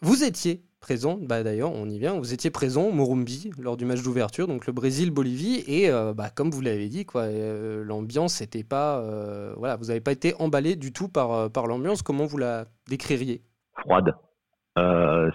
Vous 0.02 0.26
étiez 0.26 0.64
présent, 0.84 1.18
bah 1.18 1.44
d'ailleurs 1.44 1.72
on 1.72 1.88
y 1.88 1.98
vient, 1.98 2.20
vous 2.20 2.34
étiez 2.34 2.52
présent 2.52 2.84
au 2.84 2.92
Morumbi 2.92 3.52
lors 3.58 3.78
du 3.78 3.86
match 3.86 4.04
d'ouverture, 4.04 4.48
donc 4.48 4.68
le 4.68 4.74
Brésil-Bolivie, 4.74 5.64
et 5.66 5.90
euh, 5.90 6.14
bah, 6.14 6.30
comme 6.30 6.50
vous 6.50 6.60
l'avez 6.60 6.90
dit, 6.90 7.06
quoi, 7.06 7.22
euh, 7.22 7.86
l'ambiance 7.86 8.42
n'était 8.42 8.66
pas, 8.66 9.00
euh, 9.00 9.54
voilà, 9.56 9.78
vous 9.78 9.86
n'avez 9.86 10.02
pas 10.02 10.12
été 10.12 10.34
emballé 10.40 10.76
du 10.76 10.92
tout 10.92 11.08
par, 11.08 11.50
l'ambiance. 11.68 12.02
Comment 12.02 12.26
vous 12.26 12.38
la 12.38 12.66
décririez? 12.90 13.42
Froide. 13.78 14.14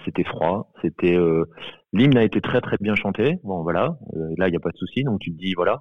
c'était 0.05 0.25
froid. 0.25 0.71
C'était 0.83 1.17
l'hymne 1.95 2.19
a 2.19 2.25
été 2.25 2.43
très 2.43 2.61
très 2.61 2.77
bien 2.79 2.95
chanté. 2.95 3.39
Bon 3.43 3.63
voilà, 3.63 3.97
là 4.37 4.49
il 4.49 4.51
n'y 4.51 4.57
a 4.57 4.61
pas 4.61 4.71
de 4.71 4.77
souci, 4.77 5.03
donc 5.03 5.21
tu 5.21 5.33
te 5.33 5.39
dis 5.39 5.55
voilà. 5.55 5.81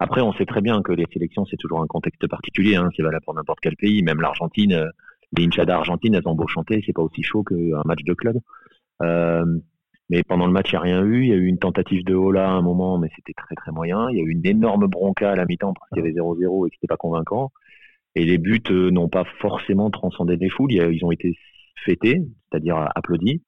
Après 0.00 0.20
on 0.20 0.34
sait 0.34 0.44
très 0.44 0.60
bien 0.60 0.82
que 0.82 0.92
les 0.92 1.06
sélections 1.14 1.46
c'est 1.46 1.56
toujours 1.56 1.80
un 1.80 1.86
contexte 1.86 2.28
particulier, 2.28 2.78
c'est 2.94 3.02
valable 3.02 3.24
pour 3.24 3.34
n'importe 3.34 3.60
quel 3.62 3.76
pays, 3.76 4.02
même 4.02 4.20
l'Argentine. 4.20 4.90
Les 5.36 5.44
Inchadas 5.44 5.74
argentines, 5.74 6.14
elles 6.14 6.26
ont 6.26 6.34
beau 6.34 6.46
chanter, 6.46 6.82
c'est 6.86 6.94
pas 6.94 7.02
aussi 7.02 7.22
chaud 7.22 7.42
qu'un 7.42 7.82
match 7.84 8.02
de 8.02 8.14
club. 8.14 8.38
Euh, 9.02 9.44
mais 10.10 10.22
pendant 10.22 10.46
le 10.46 10.52
match, 10.52 10.70
il 10.72 10.74
n'y 10.74 10.78
a 10.78 10.80
rien 10.80 11.04
eu. 11.04 11.22
Il 11.22 11.28
y 11.28 11.32
a 11.32 11.36
eu 11.36 11.46
une 11.46 11.58
tentative 11.58 12.04
de 12.04 12.14
Ola 12.14 12.48
à 12.48 12.52
un 12.52 12.62
moment, 12.62 12.98
mais 12.98 13.08
c'était 13.14 13.34
très 13.34 13.54
très 13.54 13.72
moyen. 13.72 14.08
Il 14.10 14.16
y 14.16 14.20
a 14.20 14.24
eu 14.24 14.30
une 14.30 14.46
énorme 14.46 14.86
bronca 14.86 15.32
à 15.32 15.34
la 15.34 15.44
mi-temps 15.44 15.74
parce 15.74 15.88
qu'il 15.90 15.98
y 15.98 16.00
avait 16.00 16.12
0-0 16.12 16.66
et 16.66 16.70
que 16.70 16.76
c'était 16.76 16.86
pas 16.86 16.96
convaincant. 16.96 17.52
Et 18.14 18.24
les 18.24 18.38
buts 18.38 18.62
euh, 18.70 18.90
n'ont 18.90 19.08
pas 19.08 19.24
forcément 19.40 19.90
transcendé 19.90 20.36
les 20.36 20.48
foules. 20.48 20.72
Ils 20.72 21.04
ont 21.04 21.12
été 21.12 21.36
fêtés, 21.84 22.22
c'est-à-dire 22.50 22.88
applaudis, 22.94 23.42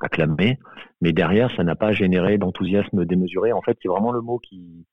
acclamés. 0.00 0.58
Mais 1.00 1.12
derrière, 1.12 1.54
ça 1.56 1.62
n'a 1.64 1.76
pas 1.76 1.92
généré 1.92 2.36
d'enthousiasme 2.38 3.04
démesuré. 3.04 3.52
En 3.52 3.62
fait, 3.62 3.78
c'est 3.80 3.88
vraiment 3.88 4.12
le 4.12 4.20
mot 4.20 4.38
qui, 4.38 4.86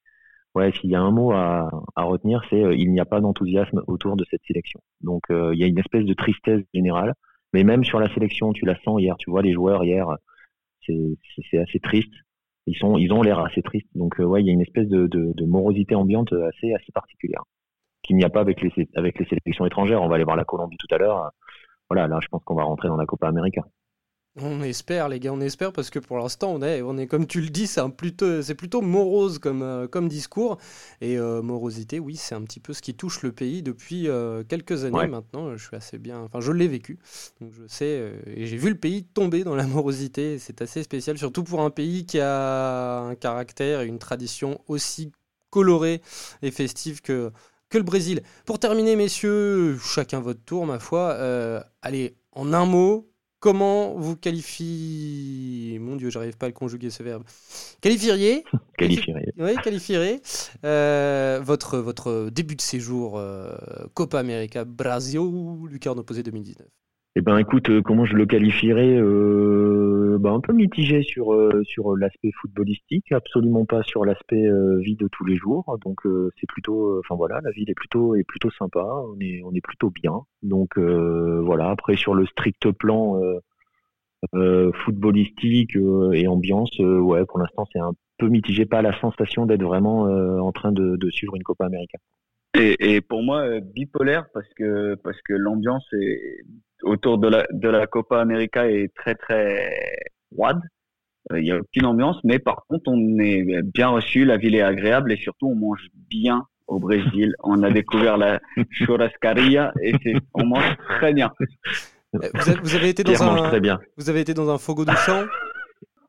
ouais, 0.55 0.71
s'il 0.73 0.91
y 0.91 0.95
a 0.95 1.01
un 1.01 1.11
mot 1.11 1.31
à, 1.31 1.69
retenir, 1.97 2.43
c'est 2.49 2.63
euh, 2.63 2.75
il 2.75 2.91
n'y 2.91 2.99
a 2.99 3.05
pas 3.05 3.19
d'enthousiasme 3.19 3.81
autour 3.87 4.15
de 4.15 4.25
cette 4.29 4.41
sélection. 4.47 4.79
Donc, 5.01 5.23
il 5.29 5.59
y 5.59 5.63
a 5.63 5.67
une 5.67 5.79
espèce 5.79 6.05
de 6.05 6.13
tristesse 6.13 6.61
générale. 6.73 7.15
Mais 7.53 7.63
même 7.63 7.83
sur 7.83 7.99
la 7.99 8.13
sélection, 8.13 8.53
tu 8.53 8.65
la 8.65 8.79
sens 8.81 9.01
hier, 9.01 9.15
tu 9.17 9.29
vois 9.29 9.41
les 9.41 9.53
joueurs 9.53 9.83
hier, 9.83 10.07
c'est 10.85 11.57
assez 11.57 11.79
triste. 11.79 12.13
Ils 12.65 12.77
sont, 12.77 12.97
ils 12.97 13.11
ont 13.11 13.21
l'air 13.21 13.39
assez 13.39 13.61
tristes. 13.61 13.89
Donc 13.95 14.19
euh, 14.19 14.23
ouais, 14.23 14.41
il 14.41 14.47
y 14.47 14.49
a 14.49 14.53
une 14.53 14.61
espèce 14.61 14.87
de, 14.87 15.07
de, 15.07 15.45
morosité 15.45 15.95
ambiante 15.95 16.33
assez, 16.33 16.73
assez 16.73 16.91
particulière 16.93 17.43
qu'il 18.03 18.15
n'y 18.15 18.23
a 18.23 18.29
pas 18.29 18.41
avec 18.41 18.61
les, 18.61 18.71
avec 18.95 19.19
les 19.19 19.25
sélections 19.25 19.65
étrangères. 19.65 20.01
On 20.01 20.07
va 20.07 20.15
aller 20.15 20.23
voir 20.23 20.35
la 20.35 20.45
Colombie 20.45 20.77
tout 20.77 20.93
à 20.93 20.97
l'heure. 20.97 21.31
Voilà, 21.89 22.07
là, 22.07 22.19
je 22.21 22.27
pense 22.27 22.43
qu'on 22.43 22.55
va 22.55 22.63
rentrer 22.63 22.87
dans 22.87 22.95
la 22.95 23.05
Copa 23.05 23.27
América. 23.27 23.63
On 24.41 24.61
espère, 24.61 25.09
les 25.09 25.19
gars, 25.19 25.33
on 25.33 25.41
espère, 25.41 25.73
parce 25.73 25.89
que 25.89 25.99
pour 25.99 26.17
l'instant, 26.17 26.51
on 26.51 26.61
est, 26.61 26.81
on 26.81 26.97
est, 26.97 27.07
comme 27.07 27.27
tu 27.27 27.41
le 27.41 27.49
dis, 27.49 27.67
c'est 27.67 27.81
plutôt, 27.89 28.41
c'est 28.41 28.55
plutôt 28.55 28.81
morose 28.81 29.39
comme, 29.39 29.61
euh, 29.61 29.87
comme 29.87 30.07
discours. 30.07 30.57
Et 31.01 31.17
euh, 31.17 31.41
morosité, 31.41 31.99
oui, 31.99 32.15
c'est 32.15 32.35
un 32.35 32.41
petit 32.41 32.59
peu 32.59 32.73
ce 32.73 32.81
qui 32.81 32.93
touche 32.93 33.21
le 33.21 33.31
pays 33.31 33.63
depuis 33.63 34.07
euh, 34.07 34.43
quelques 34.47 34.85
années 34.85 35.07
maintenant. 35.07 35.55
Je 35.55 35.65
suis 35.65 35.75
assez 35.75 35.97
bien, 35.97 36.19
enfin, 36.19 36.39
je 36.39 36.51
l'ai 36.51 36.67
vécu, 36.67 36.99
donc 37.41 37.51
je 37.53 37.67
sais, 37.67 38.13
et 38.27 38.45
j'ai 38.45 38.57
vu 38.57 38.69
le 38.69 38.77
pays 38.77 39.03
tomber 39.03 39.43
dans 39.43 39.55
la 39.55 39.67
morosité. 39.67 40.39
C'est 40.39 40.61
assez 40.61 40.83
spécial, 40.83 41.17
surtout 41.17 41.43
pour 41.43 41.61
un 41.61 41.69
pays 41.69 42.05
qui 42.05 42.19
a 42.19 42.99
un 42.99 43.15
caractère 43.15 43.81
et 43.81 43.87
une 43.87 43.99
tradition 43.99 44.61
aussi 44.67 45.11
colorée 45.49 46.01
et 46.41 46.51
festive 46.51 47.01
que, 47.01 47.31
que 47.69 47.77
le 47.77 47.83
Brésil. 47.83 48.21
Pour 48.45 48.59
terminer, 48.59 48.95
messieurs, 48.95 49.77
chacun 49.77 50.19
votre 50.19 50.43
tour, 50.43 50.65
ma 50.65 50.79
foi. 50.79 51.13
allez, 51.81 52.15
en 52.31 52.53
un 52.53 52.65
mot, 52.65 53.09
Comment 53.39 53.93
vous 53.93 54.17
qualifiez 54.17 55.79
Mon 55.79 55.95
Dieu, 55.95 56.09
j'arrive 56.09 56.37
pas 56.37 56.47
à 56.47 56.49
le 56.49 56.53
conjuguer 56.53 56.89
ce 56.89 57.03
verbe. 57.03 57.23
Qualifieriez 57.79 58.43
Qualifieriez. 58.77 59.31
Oui, 59.37 59.55
qualifieriez 59.63 60.21
euh, 60.65 61.39
votre, 61.41 61.77
votre 61.77 62.29
début 62.29 62.55
de 62.55 62.61
séjour 62.61 63.17
euh, 63.17 63.55
Copa 63.93 64.19
América 64.19 64.65
Brasil, 64.65 65.21
Lucarne 65.69 65.99
opposé 65.99 66.21
2019 66.23 66.67
eh 67.15 67.21
ben, 67.21 67.37
écoute, 67.39 67.69
euh, 67.69 67.81
comment 67.81 68.05
je 68.05 68.15
le 68.15 68.25
qualifierais 68.27 68.95
ben, 70.19 70.33
Un 70.33 70.39
peu 70.41 70.53
mitigé 70.53 71.01
sur 71.01 71.33
euh, 71.33 71.63
sur 71.63 71.97
l'aspect 71.97 72.31
footballistique, 72.39 73.11
absolument 73.11 73.65
pas 73.65 73.81
sur 73.83 74.05
l'aspect 74.05 74.47
vie 74.79 74.95
de 74.95 75.07
tous 75.11 75.25
les 75.25 75.35
jours. 75.35 75.77
Donc 75.83 76.01
c'est 76.39 76.47
plutôt, 76.47 76.99
enfin 76.99 77.15
voilà, 77.15 77.39
la 77.43 77.51
ville 77.51 77.69
est 77.69 77.73
plutôt 77.73 78.15
est 78.15 78.23
plutôt 78.23 78.51
sympa. 78.51 78.83
On 78.83 79.19
est 79.19 79.41
on 79.43 79.53
est 79.53 79.61
plutôt 79.61 79.89
bien. 79.89 80.21
Donc 80.43 80.77
voilà. 80.77 81.69
Après 81.71 81.95
sur 81.97 82.13
le 82.13 82.25
strict 82.27 82.71
plan 82.71 83.19
footballistique 84.33 85.75
et 86.13 86.27
ambiance, 86.27 86.77
ouais, 86.79 87.25
pour 87.25 87.39
l'instant 87.39 87.65
c'est 87.73 87.79
un 87.79 87.93
peu 88.19 88.27
mitigé. 88.27 88.65
Pas 88.65 88.81
la 88.81 88.97
sensation 88.99 89.45
d'être 89.45 89.63
vraiment 89.63 90.03
en 90.03 90.51
train 90.51 90.71
de, 90.71 90.95
de 90.95 91.09
suivre 91.09 91.35
une 91.35 91.43
Copa 91.43 91.65
América. 91.65 91.97
Et, 92.55 92.95
et, 92.95 93.01
pour 93.01 93.21
moi, 93.21 93.59
bipolaire 93.59 94.25
parce 94.33 94.47
que 94.55 94.95
parce 94.95 95.21
que 95.21 95.33
l'ambiance 95.33 95.85
est 95.93 96.41
autour 96.83 97.17
de 97.17 97.27
la, 97.27 97.45
de 97.51 97.69
la 97.69 97.85
Copa 97.87 98.19
América 98.19 98.69
est 98.69 98.93
très 98.95 99.15
très 99.15 99.71
froide. 100.33 100.59
Euh, 101.31 101.39
il 101.39 101.43
n'y 101.43 101.51
a 101.51 101.57
aucune 101.57 101.85
ambiance, 101.85 102.17
mais 102.23 102.39
par 102.39 102.65
contre, 102.67 102.83
on 102.87 103.19
est 103.19 103.61
bien 103.61 103.89
reçu, 103.89 104.25
la 104.25 104.37
ville 104.37 104.55
est 104.55 104.61
agréable 104.61 105.11
et 105.11 105.17
surtout, 105.17 105.47
on 105.47 105.55
mange 105.55 105.87
bien 106.09 106.45
au 106.67 106.79
Brésil. 106.79 107.35
On 107.43 107.61
a 107.63 107.69
découvert 107.69 108.17
la 108.17 108.39
churrascaria 108.71 109.73
et 109.81 109.93
c'est, 110.03 110.15
on 110.33 110.45
mange 110.45 110.77
très 110.97 111.13
bien. 111.13 111.31
Euh, 112.15 112.19
vous 112.63 112.75
avez, 112.75 112.89
été 112.89 113.03
dans 113.03 113.21
un, 113.21 113.49
très 113.49 113.59
bien. 113.59 113.79
vous 113.97 114.09
avez 114.09 114.21
été 114.21 114.33
dans 114.33 114.49
un 114.49 114.57
fogo 114.57 114.83
du 114.83 114.95
champ? 114.95 115.25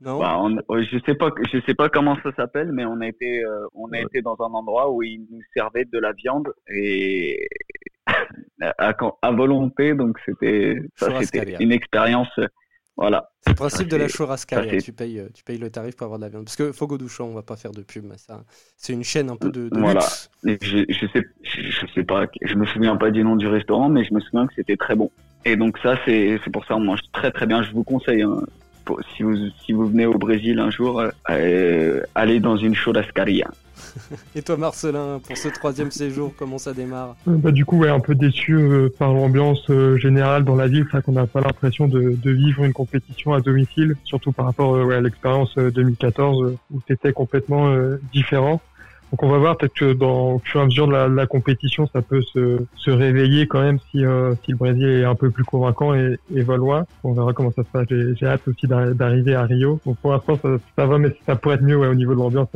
Non? 0.00 0.18
Bah, 0.18 0.38
Je 0.80 0.98
sais 1.04 1.14
pas, 1.14 1.30
je 1.52 1.60
sais 1.66 1.74
pas 1.74 1.88
comment 1.88 2.16
ça 2.22 2.32
s'appelle, 2.34 2.72
mais 2.72 2.84
on 2.84 3.00
a 3.00 3.08
été, 3.08 3.44
euh, 3.44 3.66
on 3.74 3.90
a 3.92 4.00
été 4.00 4.22
dans 4.22 4.36
un 4.40 4.52
endroit 4.52 4.90
où 4.90 5.02
ils 5.02 5.26
nous 5.30 5.42
servaient 5.54 5.84
de 5.84 5.98
la 5.98 6.12
viande 6.12 6.52
et 6.68 7.48
à, 8.78 9.30
volonté, 9.32 9.94
donc 9.94 10.18
c'était 10.24 10.76
c'était 11.22 11.56
une 11.60 11.72
expérience. 11.72 12.28
Voilà. 12.96 13.30
C'est 13.40 13.50
le 13.50 13.56
principe 13.56 13.88
de 13.88 13.96
la 13.96 14.08
churrascaria. 14.08 14.78
Tu 14.78 14.92
payes, 14.92 15.22
tu 15.32 15.42
payes 15.42 15.56
le 15.56 15.70
tarif 15.70 15.96
pour 15.96 16.04
avoir 16.04 16.18
de 16.18 16.24
la 16.24 16.28
viande. 16.28 16.44
Parce 16.44 16.56
que 16.56 16.70
Fogo 16.70 16.98
Douchon, 16.98 17.24
on 17.24 17.34
va 17.34 17.42
pas 17.42 17.56
faire 17.56 17.70
de 17.70 17.80
pub, 17.80 18.04
mais 18.04 18.18
ça, 18.18 18.42
c'est 18.76 18.92
une 18.92 19.04
chaîne 19.04 19.30
un 19.30 19.36
peu 19.36 19.50
de, 19.50 19.70
voilà. 19.72 20.00
Je, 20.44 20.84
je, 20.86 21.06
sais, 21.06 21.24
je, 21.42 21.86
sais 21.94 22.04
pas, 22.04 22.26
je 22.42 22.54
me 22.54 22.66
souviens 22.66 22.96
pas 22.96 23.10
du 23.10 23.24
nom 23.24 23.36
du 23.36 23.46
restaurant, 23.46 23.88
mais 23.88 24.04
je 24.04 24.12
me 24.12 24.20
souviens 24.20 24.46
que 24.46 24.52
c'était 24.54 24.76
très 24.76 24.96
bon. 24.96 25.10
Et 25.46 25.56
donc 25.56 25.78
ça, 25.78 25.98
c'est 26.04 26.38
pour 26.52 26.66
ça 26.66 26.76
on 26.76 26.80
mange 26.80 27.00
très 27.12 27.30
très 27.30 27.46
bien. 27.46 27.62
Je 27.62 27.72
vous 27.72 27.84
conseille, 27.84 28.20
hein, 28.20 28.42
si 29.14 29.22
vous 29.22 29.36
si 29.64 29.72
vous 29.72 29.88
venez 29.88 30.06
au 30.06 30.18
Brésil 30.18 30.58
un 30.58 30.70
jour, 30.70 31.02
euh, 31.30 32.00
allez 32.14 32.40
dans 32.40 32.56
une 32.56 32.74
churrascaria. 32.74 33.50
Et 34.34 34.42
toi, 34.42 34.56
Marcelin, 34.56 35.20
pour 35.26 35.36
ce 35.36 35.48
troisième 35.48 35.90
séjour, 35.90 36.32
comment 36.36 36.58
ça 36.58 36.72
démarre? 36.72 37.16
Euh, 37.28 37.36
bah, 37.36 37.50
Du 37.50 37.64
coup, 37.64 37.78
ouais, 37.78 37.88
un 37.88 38.00
peu 38.00 38.14
déçu 38.14 38.54
euh, 38.54 38.88
par 38.98 39.12
l'ambiance 39.12 39.68
euh, 39.70 39.96
générale 39.96 40.44
dans 40.44 40.56
la 40.56 40.68
ville. 40.68 40.86
C'est 40.90 41.02
qu'on 41.02 41.12
n'a 41.12 41.26
pas 41.26 41.40
l'impression 41.40 41.88
de, 41.88 42.16
de, 42.16 42.30
vivre 42.30 42.64
une 42.64 42.72
compétition 42.72 43.34
à 43.34 43.40
domicile, 43.40 43.96
surtout 44.04 44.32
par 44.32 44.46
rapport 44.46 44.72
ouais, 44.72 44.96
à 44.96 45.00
l'expérience 45.00 45.56
2014 45.56 46.56
où 46.70 46.80
c'était 46.86 47.12
complètement 47.12 47.74
différent. 48.12 48.60
Donc 49.10 49.24
on 49.24 49.28
va 49.28 49.38
voir 49.38 49.56
peut-être 49.56 49.74
que 49.74 49.92
dans 49.92 50.34
au 50.34 50.38
fur 50.38 50.60
et 50.60 50.62
à 50.62 50.66
mesure 50.66 50.86
de 50.86 50.92
la, 50.92 51.26
compétition, 51.26 51.88
ça 51.92 52.00
peut 52.00 52.22
se, 52.22 52.90
réveiller 52.90 53.46
quand 53.46 53.60
même 53.60 53.78
si, 53.90 54.04
euh, 54.04 54.34
si 54.44 54.52
le 54.52 54.56
Brésil 54.56 54.86
est 54.86 55.04
un 55.04 55.16
peu 55.16 55.30
plus 55.30 55.44
convaincant 55.44 55.94
et, 55.94 56.16
et. 56.34 56.44
On 57.04 57.12
verra 57.12 57.32
comment 57.32 57.52
ça 57.52 57.62
se 57.62 57.68
passe. 57.68 57.86
J'ai 57.88 58.26
hâte 58.26 58.46
aussi 58.46 58.66
d'arriver 58.66 59.34
à 59.34 59.44
Rio. 59.44 59.80
Donc 59.86 59.98
pour 59.98 60.12
l'instant 60.12 60.38
ça, 60.76 60.86
va, 60.86 60.98
mais 60.98 61.14
ça 61.26 61.36
pourrait 61.36 61.56
être 61.56 61.62
mieux 61.62 61.76
au 61.76 61.94
niveau 61.94 62.14
de 62.14 62.18
l'ambiance. 62.18 62.48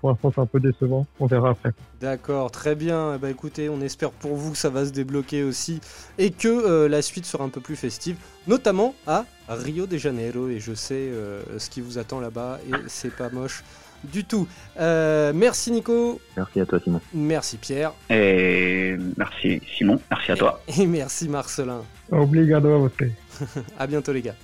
Pour 0.00 0.10
l'instant 0.10 0.32
c'est 0.34 0.40
un 0.40 0.46
peu 0.46 0.60
décevant. 0.60 1.06
On 1.20 1.26
verra 1.26 1.50
après. 1.50 1.72
D'accord, 2.00 2.50
très 2.50 2.74
bien. 2.74 3.18
Bah 3.18 3.30
écoutez, 3.30 3.68
on 3.68 3.80
espère 3.80 4.10
pour 4.10 4.34
vous 4.34 4.52
que 4.52 4.58
ça 4.58 4.70
va 4.70 4.84
se 4.84 4.90
débloquer 4.90 5.44
aussi 5.44 5.80
et 6.18 6.30
que 6.30 6.48
euh, 6.48 6.88
la 6.88 7.02
suite 7.02 7.26
sera 7.26 7.44
un 7.44 7.48
peu 7.48 7.60
plus 7.60 7.76
festive, 7.76 8.16
notamment 8.46 8.94
à 9.06 9.24
Rio 9.48 9.86
de 9.86 9.96
Janeiro. 9.96 10.48
Et 10.48 10.58
je 10.58 10.74
sais 10.74 10.94
euh, 10.94 11.42
ce 11.58 11.70
qui 11.70 11.80
vous 11.80 11.98
attend 11.98 12.20
là-bas 12.20 12.58
et 12.68 12.72
c'est 12.88 13.14
pas 13.14 13.30
moche 13.30 13.62
du 14.04 14.24
tout. 14.24 14.46
Euh, 14.78 15.32
merci 15.34 15.70
Nico. 15.70 16.20
Merci 16.36 16.60
à 16.60 16.66
toi 16.66 16.80
Simon. 16.80 17.00
Merci 17.14 17.56
Pierre. 17.56 17.92
Et 18.10 18.96
merci 19.16 19.60
Simon. 19.76 20.00
Merci 20.10 20.32
à 20.32 20.36
toi. 20.36 20.62
Et 20.78 20.86
merci 20.86 21.28
Marcelin. 21.28 21.82
Obrigado 22.10 22.72
a 22.72 22.78
vous. 22.78 22.90
à 23.78 23.86
bientôt 23.86 24.12
les 24.12 24.22
gars. 24.22 24.34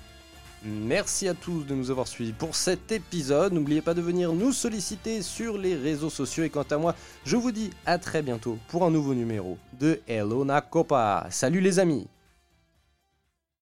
Merci 0.65 1.29
à 1.29 1.35
tous 1.35 1.63
de 1.65 1.75
nous 1.75 1.91
avoir 1.91 2.09
suivis 2.09 2.33
pour 2.33 2.57
cet 2.57 2.91
épisode. 2.91 3.53
N'oubliez 3.53 3.81
pas 3.81 3.95
de 3.95 4.01
venir 4.01 4.33
nous 4.33 4.53
solliciter 4.53 5.23
sur 5.23 5.57
les 5.57 5.77
réseaux 5.77 6.11
sociaux. 6.11 6.43
Et 6.43 6.51
quant 6.51 6.65
à 6.69 6.79
moi, 6.79 6.95
je 7.25 7.37
vous 7.37 7.53
dis 7.53 7.71
à 7.87 7.99
très 7.99 8.23
bientôt 8.23 8.59
pour 8.69 8.85
un 8.85 8.91
nouveau 8.91 9.15
numéro 9.15 9.57
de 9.79 10.01
Elona 10.09 10.61
Copa. 10.61 11.27
Salut 11.31 11.61
les 11.61 11.79
amis 11.79 12.09